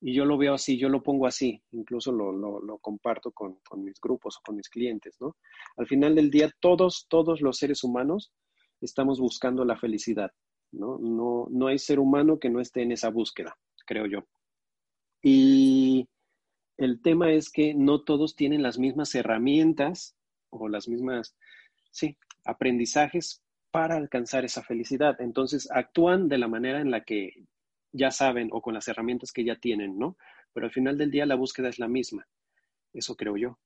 y 0.04 0.14
yo 0.14 0.24
lo 0.24 0.36
veo 0.36 0.54
así, 0.54 0.76
yo 0.76 0.88
lo 0.88 1.00
pongo 1.00 1.28
así, 1.28 1.62
incluso 1.70 2.10
lo, 2.10 2.32
lo, 2.32 2.78
comparto 2.78 3.30
con, 3.30 3.60
con, 3.68 3.84
mis 3.84 4.00
grupos 4.00 4.36
o 4.36 4.40
con 4.44 4.56
mis 4.56 4.68
clientes, 4.68 5.16
¿no? 5.20 5.36
Al 5.76 5.86
final 5.86 6.16
del 6.16 6.28
día, 6.28 6.50
todos, 6.58 7.06
todos 7.08 7.40
los 7.40 7.56
seres 7.56 7.84
humanos 7.84 8.32
estamos 8.80 9.20
buscando 9.20 9.64
la 9.64 9.76
felicidad, 9.76 10.32
¿no? 10.72 10.98
No, 10.98 11.46
no 11.50 11.68
hay 11.68 11.78
ser 11.78 12.00
humano 12.00 12.40
que 12.40 12.50
no 12.50 12.60
esté 12.60 12.82
en 12.82 12.90
esa 12.90 13.10
búsqueda, 13.10 13.56
creo 13.86 14.06
yo. 14.06 14.26
Y 15.22 16.08
el 16.78 17.00
tema 17.00 17.30
es 17.32 17.48
que 17.48 17.72
no 17.72 18.02
todos 18.02 18.34
tienen 18.34 18.64
las 18.64 18.80
mismas 18.80 19.14
herramientas 19.14 20.16
o 20.50 20.68
las 20.68 20.88
mismas, 20.88 21.36
sí, 21.92 22.16
aprendizajes 22.44 23.40
para 23.70 23.96
alcanzar 23.96 24.44
esa 24.44 24.64
felicidad. 24.64 25.20
Entonces 25.20 25.70
actúan 25.70 26.28
de 26.28 26.38
la 26.38 26.48
manera 26.48 26.80
en 26.80 26.90
la 26.90 27.04
que 27.04 27.41
ya 27.92 28.10
saben 28.10 28.48
o 28.52 28.60
con 28.60 28.74
las 28.74 28.88
herramientas 28.88 29.32
que 29.32 29.44
ya 29.44 29.56
tienen, 29.56 29.98
¿no? 29.98 30.16
Pero 30.52 30.66
al 30.66 30.72
final 30.72 30.98
del 30.98 31.10
día 31.10 31.26
la 31.26 31.36
búsqueda 31.36 31.68
es 31.68 31.78
la 31.78 31.88
misma. 31.88 32.26
Eso 32.92 33.16
creo 33.16 33.36
yo. 33.36 33.58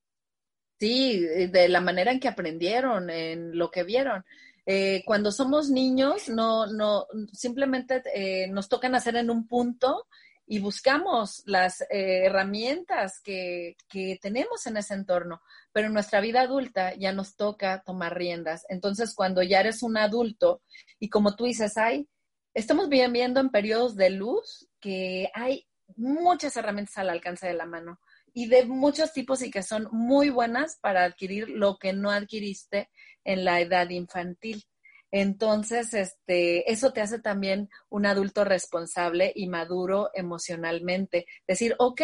Sí, 0.78 1.20
de 1.20 1.68
la 1.68 1.80
manera 1.80 2.12
en 2.12 2.20
que 2.20 2.28
aprendieron, 2.28 3.08
en 3.08 3.56
lo 3.56 3.70
que 3.70 3.82
vieron. 3.82 4.24
Eh, 4.66 5.02
cuando 5.06 5.30
somos 5.32 5.70
niños, 5.70 6.28
no, 6.28 6.66
no, 6.66 7.06
simplemente 7.32 8.02
eh, 8.14 8.48
nos 8.48 8.68
toca 8.68 8.88
nacer 8.88 9.16
en 9.16 9.30
un 9.30 9.46
punto 9.46 10.06
y 10.44 10.58
buscamos 10.58 11.42
las 11.46 11.80
eh, 11.82 12.26
herramientas 12.26 13.20
que, 13.20 13.76
que, 13.88 14.18
tenemos 14.20 14.66
en 14.66 14.76
ese 14.76 14.94
entorno, 14.94 15.40
pero 15.72 15.86
en 15.86 15.92
nuestra 15.92 16.20
vida 16.20 16.42
adulta 16.42 16.94
ya 16.94 17.12
nos 17.12 17.36
toca 17.36 17.82
tomar 17.84 18.16
riendas. 18.16 18.64
Entonces, 18.68 19.14
cuando 19.14 19.42
ya 19.42 19.60
eres 19.60 19.82
un 19.82 19.96
adulto 19.96 20.62
y 20.98 21.08
como 21.08 21.36
tú 21.36 21.44
dices, 21.44 21.76
hay, 21.78 22.08
estamos 22.56 22.88
viviendo 22.88 23.38
en 23.38 23.50
periodos 23.50 23.96
de 23.96 24.08
luz 24.08 24.66
que 24.80 25.30
hay 25.34 25.68
muchas 25.94 26.56
herramientas 26.56 26.96
al 26.96 27.10
alcance 27.10 27.46
de 27.46 27.52
la 27.52 27.66
mano 27.66 28.00
y 28.32 28.48
de 28.48 28.64
muchos 28.64 29.12
tipos 29.12 29.42
y 29.42 29.50
que 29.50 29.62
son 29.62 29.88
muy 29.92 30.30
buenas 30.30 30.78
para 30.80 31.04
adquirir 31.04 31.50
lo 31.50 31.76
que 31.76 31.92
no 31.92 32.10
adquiriste 32.10 32.88
en 33.24 33.44
la 33.44 33.60
edad 33.60 33.90
infantil. 33.90 34.64
Entonces, 35.10 35.92
este, 35.92 36.70
eso 36.72 36.94
te 36.94 37.02
hace 37.02 37.20
también 37.20 37.68
un 37.90 38.06
adulto 38.06 38.42
responsable 38.42 39.32
y 39.34 39.48
maduro 39.48 40.10
emocionalmente. 40.14 41.26
Decir, 41.46 41.74
ok, 41.78 42.02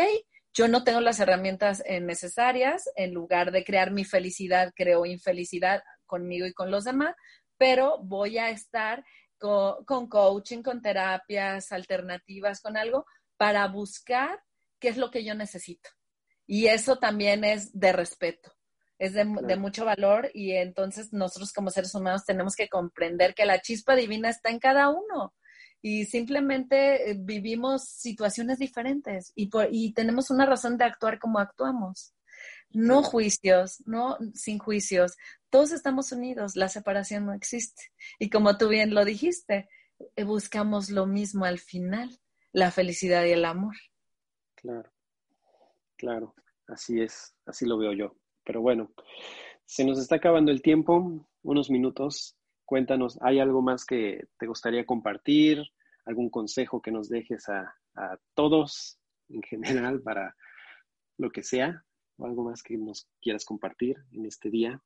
yo 0.52 0.68
no 0.68 0.84
tengo 0.84 1.00
las 1.00 1.18
herramientas 1.18 1.82
necesarias, 2.02 2.90
en 2.96 3.14
lugar 3.14 3.52
de 3.52 3.64
crear 3.64 3.90
mi 3.90 4.04
felicidad, 4.04 4.70
creo 4.76 5.06
infelicidad 5.06 5.82
conmigo 6.04 6.46
y 6.46 6.52
con 6.52 6.70
los 6.70 6.84
demás, 6.84 7.14
pero 7.56 7.98
voy 8.02 8.38
a 8.38 8.50
estar 8.50 9.04
con, 9.42 9.84
con 9.84 10.06
coaching, 10.08 10.62
con 10.62 10.80
terapias 10.80 11.72
alternativas, 11.72 12.60
con 12.60 12.76
algo, 12.76 13.06
para 13.36 13.66
buscar 13.66 14.40
qué 14.78 14.88
es 14.88 14.96
lo 14.96 15.10
que 15.10 15.24
yo 15.24 15.34
necesito. 15.34 15.90
Y 16.46 16.66
eso 16.66 16.96
también 16.96 17.44
es 17.44 17.76
de 17.76 17.92
respeto, 17.92 18.52
es 18.98 19.14
de, 19.14 19.24
mucho 19.24 19.84
valor 19.84 20.30
y 20.32 20.52
entonces 20.52 21.12
nosotros 21.12 21.52
como 21.52 21.70
seres 21.70 21.94
humanos 21.94 22.24
tenemos 22.24 22.54
que 22.54 22.68
comprender 22.68 23.34
que 23.34 23.46
la 23.46 23.60
chispa 23.60 23.96
divina 23.96 24.28
está 24.28 24.50
en 24.50 24.60
cada 24.60 24.90
uno 24.90 25.34
y 25.80 26.04
simplemente 26.04 27.10
eh, 27.10 27.16
vivimos 27.18 27.88
situaciones 27.88 28.58
diferentes 28.58 29.32
y, 29.34 29.50
y 29.70 29.92
tenemos 29.92 30.30
una 30.30 30.46
razón 30.46 30.76
de 30.76 30.84
actuar 30.84 31.18
como 31.18 31.40
actuamos. 31.40 32.14
No 32.70 33.02
juicios, 33.02 33.82
no 33.86 34.18
sin 34.34 34.58
juicios. 34.58 35.16
Todos 35.52 35.70
estamos 35.72 36.12
unidos, 36.12 36.56
la 36.56 36.70
separación 36.70 37.26
no 37.26 37.34
existe. 37.34 37.82
Y 38.18 38.30
como 38.30 38.56
tú 38.56 38.68
bien 38.68 38.94
lo 38.94 39.04
dijiste, 39.04 39.68
eh, 40.16 40.24
buscamos 40.24 40.88
lo 40.88 41.04
mismo 41.04 41.44
al 41.44 41.58
final, 41.58 42.08
la 42.52 42.70
felicidad 42.70 43.26
y 43.26 43.32
el 43.32 43.44
amor. 43.44 43.74
Claro. 44.54 44.90
Claro, 45.98 46.34
así 46.68 47.02
es, 47.02 47.36
así 47.44 47.66
lo 47.66 47.76
veo 47.76 47.92
yo. 47.92 48.16
Pero 48.44 48.62
bueno, 48.62 48.94
se 49.66 49.84
nos 49.84 49.98
está 49.98 50.16
acabando 50.16 50.50
el 50.50 50.62
tiempo, 50.62 51.28
unos 51.42 51.68
minutos. 51.68 52.34
Cuéntanos, 52.64 53.18
¿hay 53.20 53.38
algo 53.38 53.60
más 53.60 53.84
que 53.84 54.24
te 54.38 54.46
gustaría 54.46 54.86
compartir? 54.86 55.62
¿Algún 56.06 56.30
consejo 56.30 56.80
que 56.80 56.92
nos 56.92 57.10
dejes 57.10 57.46
a, 57.50 57.76
todos 58.32 58.98
en 59.28 59.42
general 59.42 60.00
para 60.00 60.34
lo 61.18 61.30
que 61.30 61.42
sea? 61.42 61.84
¿O 62.16 62.24
algo 62.24 62.42
más 62.42 62.62
que 62.62 62.78
nos 62.78 63.06
quieras 63.20 63.44
compartir 63.44 63.98
en 64.12 64.24
este 64.24 64.48
día? 64.48 64.82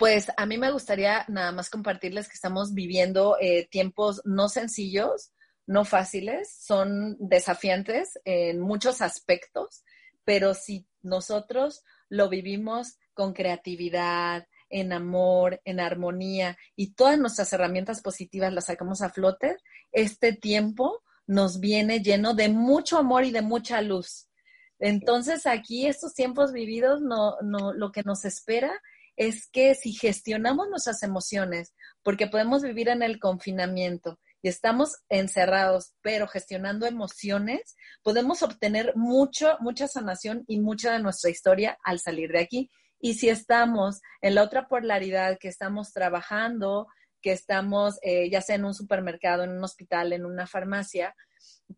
Pues 0.00 0.32
a 0.34 0.46
mí 0.46 0.56
me 0.56 0.70
gustaría 0.70 1.26
nada 1.28 1.52
más 1.52 1.68
compartirles 1.68 2.26
que 2.26 2.32
estamos 2.32 2.72
viviendo 2.72 3.36
eh, 3.38 3.68
tiempos 3.70 4.22
no 4.24 4.48
sencillos, 4.48 5.34
no 5.66 5.84
fáciles, 5.84 6.56
son 6.58 7.18
desafiantes 7.18 8.18
en 8.24 8.60
muchos 8.60 9.02
aspectos, 9.02 9.84
pero 10.24 10.54
si 10.54 10.86
nosotros 11.02 11.84
lo 12.08 12.30
vivimos 12.30 12.96
con 13.12 13.34
creatividad, 13.34 14.48
en 14.70 14.94
amor, 14.94 15.60
en 15.66 15.80
armonía 15.80 16.56
y 16.76 16.94
todas 16.94 17.18
nuestras 17.18 17.52
herramientas 17.52 18.00
positivas 18.00 18.54
las 18.54 18.64
sacamos 18.64 19.02
a 19.02 19.10
flote, 19.10 19.58
este 19.92 20.32
tiempo 20.32 21.02
nos 21.26 21.60
viene 21.60 22.00
lleno 22.00 22.32
de 22.32 22.48
mucho 22.48 22.96
amor 22.96 23.26
y 23.26 23.32
de 23.32 23.42
mucha 23.42 23.82
luz. 23.82 24.30
Entonces 24.78 25.44
aquí 25.44 25.86
estos 25.86 26.14
tiempos 26.14 26.54
vividos 26.54 27.02
no, 27.02 27.36
no, 27.42 27.74
lo 27.74 27.92
que 27.92 28.02
nos 28.02 28.24
espera 28.24 28.80
es 29.20 29.50
que 29.50 29.74
si 29.74 29.92
gestionamos 29.92 30.70
nuestras 30.70 31.02
emociones, 31.02 31.74
porque 32.02 32.26
podemos 32.26 32.62
vivir 32.62 32.88
en 32.88 33.02
el 33.02 33.20
confinamiento 33.20 34.18
y 34.40 34.48
estamos 34.48 34.96
encerrados, 35.10 35.92
pero 36.00 36.26
gestionando 36.26 36.86
emociones, 36.86 37.76
podemos 38.02 38.42
obtener 38.42 38.96
mucho, 38.96 39.58
mucha 39.60 39.88
sanación 39.88 40.44
y 40.46 40.58
mucha 40.58 40.94
de 40.94 41.00
nuestra 41.00 41.28
historia 41.28 41.76
al 41.84 42.00
salir 42.00 42.32
de 42.32 42.40
aquí. 42.40 42.70
Y 42.98 43.12
si 43.12 43.28
estamos 43.28 44.00
en 44.22 44.36
la 44.36 44.42
otra 44.42 44.68
polaridad 44.68 45.36
que 45.38 45.48
estamos 45.48 45.92
trabajando, 45.92 46.86
que 47.20 47.32
estamos 47.32 47.98
eh, 48.00 48.30
ya 48.30 48.40
sea 48.40 48.56
en 48.56 48.64
un 48.64 48.72
supermercado, 48.72 49.44
en 49.44 49.50
un 49.50 49.62
hospital, 49.62 50.14
en 50.14 50.24
una 50.24 50.46
farmacia, 50.46 51.14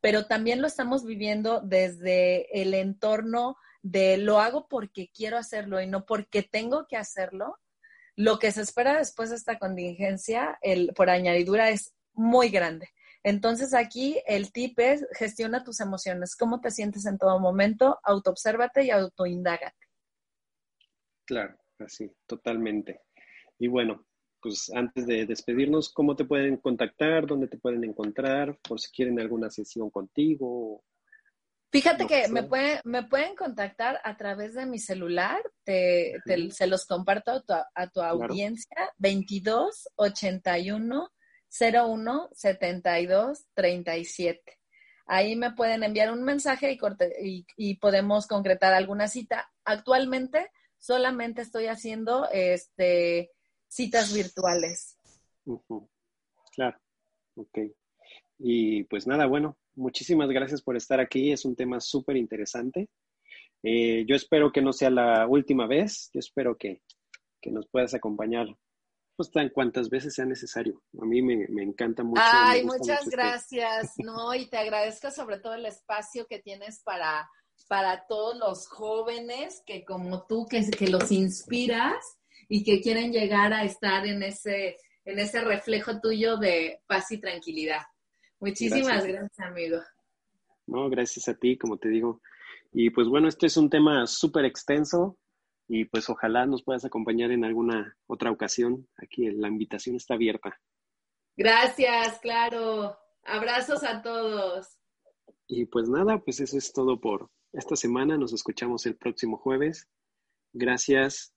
pero 0.00 0.26
también 0.26 0.60
lo 0.60 0.68
estamos 0.68 1.04
viviendo 1.04 1.60
desde 1.60 2.62
el 2.62 2.72
entorno 2.74 3.56
de 3.82 4.16
lo 4.16 4.40
hago 4.40 4.68
porque 4.68 5.10
quiero 5.14 5.36
hacerlo 5.36 5.80
y 5.80 5.86
no 5.86 6.06
porque 6.06 6.42
tengo 6.42 6.86
que 6.86 6.96
hacerlo. 6.96 7.58
Lo 8.14 8.38
que 8.38 8.52
se 8.52 8.62
espera 8.62 8.96
después 8.96 9.30
de 9.30 9.36
esta 9.36 9.58
contingencia, 9.58 10.58
el, 10.62 10.92
por 10.94 11.10
añadidura, 11.10 11.70
es 11.70 11.94
muy 12.12 12.48
grande. 12.48 12.88
Entonces 13.24 13.72
aquí 13.72 14.20
el 14.26 14.52
tip 14.52 14.78
es 14.80 15.06
gestiona 15.12 15.64
tus 15.64 15.80
emociones, 15.80 16.36
cómo 16.36 16.60
te 16.60 16.70
sientes 16.70 17.06
en 17.06 17.18
todo 17.18 17.38
momento, 17.38 17.98
autoobsérvate 18.02 18.84
y 18.84 18.90
autoindágate. 18.90 19.76
Claro, 21.24 21.56
así, 21.78 22.10
totalmente. 22.26 23.02
Y 23.58 23.68
bueno, 23.68 24.04
pues 24.40 24.72
antes 24.74 25.06
de 25.06 25.24
despedirnos, 25.24 25.92
¿cómo 25.92 26.16
te 26.16 26.24
pueden 26.24 26.56
contactar? 26.56 27.26
¿Dónde 27.26 27.46
te 27.46 27.58
pueden 27.58 27.84
encontrar? 27.84 28.58
Por 28.68 28.80
si 28.80 28.90
quieren 28.90 29.20
alguna 29.20 29.50
sesión 29.50 29.88
contigo. 29.88 30.82
Fíjate 31.72 32.06
que 32.06 32.28
me, 32.28 32.46
me 32.84 33.02
pueden 33.04 33.34
contactar 33.34 33.98
a 34.04 34.18
través 34.18 34.52
de 34.52 34.66
mi 34.66 34.78
celular, 34.78 35.40
te, 35.64 36.20
se 36.50 36.66
los 36.66 36.84
comparto 36.84 37.30
a 37.30 37.40
tu, 37.40 37.54
a 37.54 37.86
tu 37.88 38.02
audiencia, 38.02 38.92
22 38.98 39.88
81 39.96 41.10
01 41.50 42.28
72 42.32 43.46
37. 43.54 44.58
Ahí 45.06 45.34
me 45.34 45.52
pueden 45.52 45.82
enviar 45.82 46.12
un 46.12 46.22
mensaje 46.24 46.78
y, 47.22 47.46
y, 47.56 47.76
podemos 47.78 48.26
concretar 48.26 48.74
alguna 48.74 49.08
cita. 49.08 49.50
Actualmente 49.64 50.50
solamente 50.76 51.40
estoy 51.40 51.68
haciendo 51.68 52.28
este, 52.30 53.30
citas 53.66 54.12
virtuales. 54.12 54.98
Claro, 56.54 56.78
ok. 57.34 57.58
Y 58.38 58.84
pues 58.84 59.06
nada, 59.06 59.24
bueno, 59.24 59.56
muchísimas 59.74 60.28
gracias 60.30 60.62
por 60.62 60.76
estar 60.76 61.00
aquí. 61.00 61.32
Es 61.32 61.44
un 61.44 61.56
tema 61.56 61.80
súper 61.80 62.16
interesante. 62.16 62.88
Eh, 63.62 64.04
yo 64.06 64.16
espero 64.16 64.52
que 64.52 64.62
no 64.62 64.72
sea 64.72 64.90
la 64.90 65.26
última 65.26 65.66
vez. 65.66 66.10
Yo 66.12 66.20
espero 66.20 66.56
que, 66.56 66.82
que 67.40 67.50
nos 67.50 67.68
puedas 67.68 67.94
acompañar 67.94 68.46
pues 69.16 69.30
tan 69.30 69.50
cuantas 69.50 69.88
veces 69.88 70.14
sea 70.14 70.24
necesario. 70.24 70.82
A 71.00 71.04
mí 71.04 71.22
me, 71.22 71.44
encanta 71.62 72.02
mucho. 72.02 72.22
Ay, 72.24 72.64
muchas 72.64 73.04
este 73.04 73.16
gracias. 73.16 73.92
No, 73.98 74.34
y 74.34 74.46
te 74.46 74.58
agradezco 74.58 75.10
sobre 75.10 75.38
todo 75.38 75.54
el 75.54 75.66
espacio 75.66 76.26
que 76.26 76.38
tienes 76.40 76.82
para, 76.82 77.28
para 77.68 78.06
todos 78.06 78.36
los 78.36 78.66
jóvenes 78.66 79.62
que 79.66 79.84
como 79.84 80.26
tú, 80.26 80.46
que, 80.48 80.68
que 80.70 80.88
los 80.88 81.12
inspiras 81.12 82.18
y 82.48 82.64
que 82.64 82.80
quieren 82.80 83.12
llegar 83.12 83.52
a 83.52 83.64
estar 83.64 84.06
en 84.06 84.22
ese, 84.22 84.76
en 85.04 85.18
ese 85.18 85.40
reflejo 85.42 86.00
tuyo 86.00 86.36
de 86.36 86.80
paz 86.86 87.12
y 87.12 87.18
tranquilidad. 87.18 87.82
Muchísimas 88.42 89.06
gracias, 89.06 89.12
gracias 89.12 89.48
amigo. 89.48 89.78
No, 90.66 90.90
gracias 90.90 91.28
a 91.28 91.34
ti, 91.34 91.56
como 91.56 91.78
te 91.78 91.88
digo. 91.88 92.20
Y 92.72 92.90
pues 92.90 93.06
bueno, 93.06 93.28
este 93.28 93.46
es 93.46 93.56
un 93.56 93.70
tema 93.70 94.04
súper 94.08 94.44
extenso 94.44 95.16
y 95.68 95.84
pues 95.84 96.10
ojalá 96.10 96.44
nos 96.44 96.64
puedas 96.64 96.84
acompañar 96.84 97.30
en 97.30 97.44
alguna 97.44 97.96
otra 98.08 98.32
ocasión. 98.32 98.88
Aquí 98.96 99.30
la 99.30 99.46
invitación 99.46 99.94
está 99.94 100.14
abierta. 100.14 100.58
Gracias, 101.36 102.18
claro. 102.18 102.98
Abrazos 103.24 103.84
a 103.84 104.02
todos. 104.02 104.76
Y 105.46 105.66
pues 105.66 105.88
nada, 105.88 106.18
pues 106.18 106.40
eso 106.40 106.58
es 106.58 106.72
todo 106.72 107.00
por 107.00 107.30
esta 107.52 107.76
semana. 107.76 108.18
Nos 108.18 108.32
escuchamos 108.32 108.86
el 108.86 108.96
próximo 108.96 109.36
jueves. 109.38 109.88
Gracias. 110.52 111.32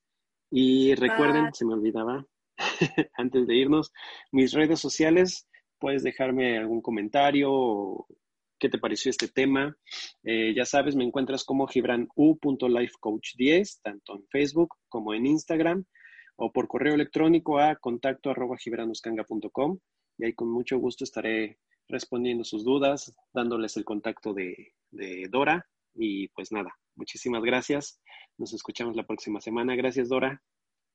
Y 0.50 0.96
recuerden, 0.96 1.54
se 1.54 1.66
me 1.66 1.76
olvidaba, 1.76 2.26
antes 3.14 3.46
de 3.46 3.56
irnos, 3.56 3.94
mis 4.32 4.54
redes 4.54 4.80
sociales, 4.80 5.48
puedes 5.80 6.04
dejarme 6.04 6.58
algún 6.58 6.82
comentario 6.82 8.06
qué 8.60 8.70
te 8.70 8.80
pareció 8.80 9.10
este 9.10 9.28
tema. 9.28 9.76
Eh, 10.24 10.54
ya 10.56 10.66
sabes, 10.66 10.96
me 10.96 11.04
encuentras 11.04 11.44
como 11.44 11.68
gibranu.lifecoach10, 11.68 13.82
tanto 13.84 14.16
en 14.16 14.26
Facebook 14.28 14.76
como 14.88 15.14
en 15.14 15.26
Instagram, 15.26 15.84
o 16.38 16.52
por 16.52 16.68
correo 16.68 16.96
electrónico 16.96 17.60
a 17.60 17.76
contacto 17.76 18.30
arroba 18.30 18.58
gibranoscanga.com 18.58 19.80
y 20.18 20.26
ahí 20.26 20.34
con 20.34 20.52
mucho 20.52 20.78
gusto 20.80 21.04
estaré 21.04 21.60
respondiendo 21.88 22.44
sus 22.44 22.64
dudas, 22.64 23.14
dándoles 23.34 23.78
el 23.78 23.86
contacto 23.86 24.34
de 24.34 24.74
Dora. 25.30 25.68
Y 25.94 26.30
pues 26.30 26.52
nada, 26.52 26.76
muchísimas 26.96 27.44
gracias. 27.44 28.02
Nos 28.38 28.54
escuchamos 28.54 28.96
la 28.96 29.06
próxima 29.06 29.40
semana. 29.40 29.76
Gracias, 29.76 30.10
Dora. 30.10 30.42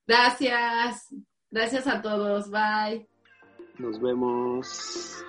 Gracias. 0.06 1.14
Gracias 1.50 1.86
a 1.86 2.02
todos. 2.02 2.50
Bye. 2.50 3.08
Nos 3.80 3.98
vemos. 3.98 5.24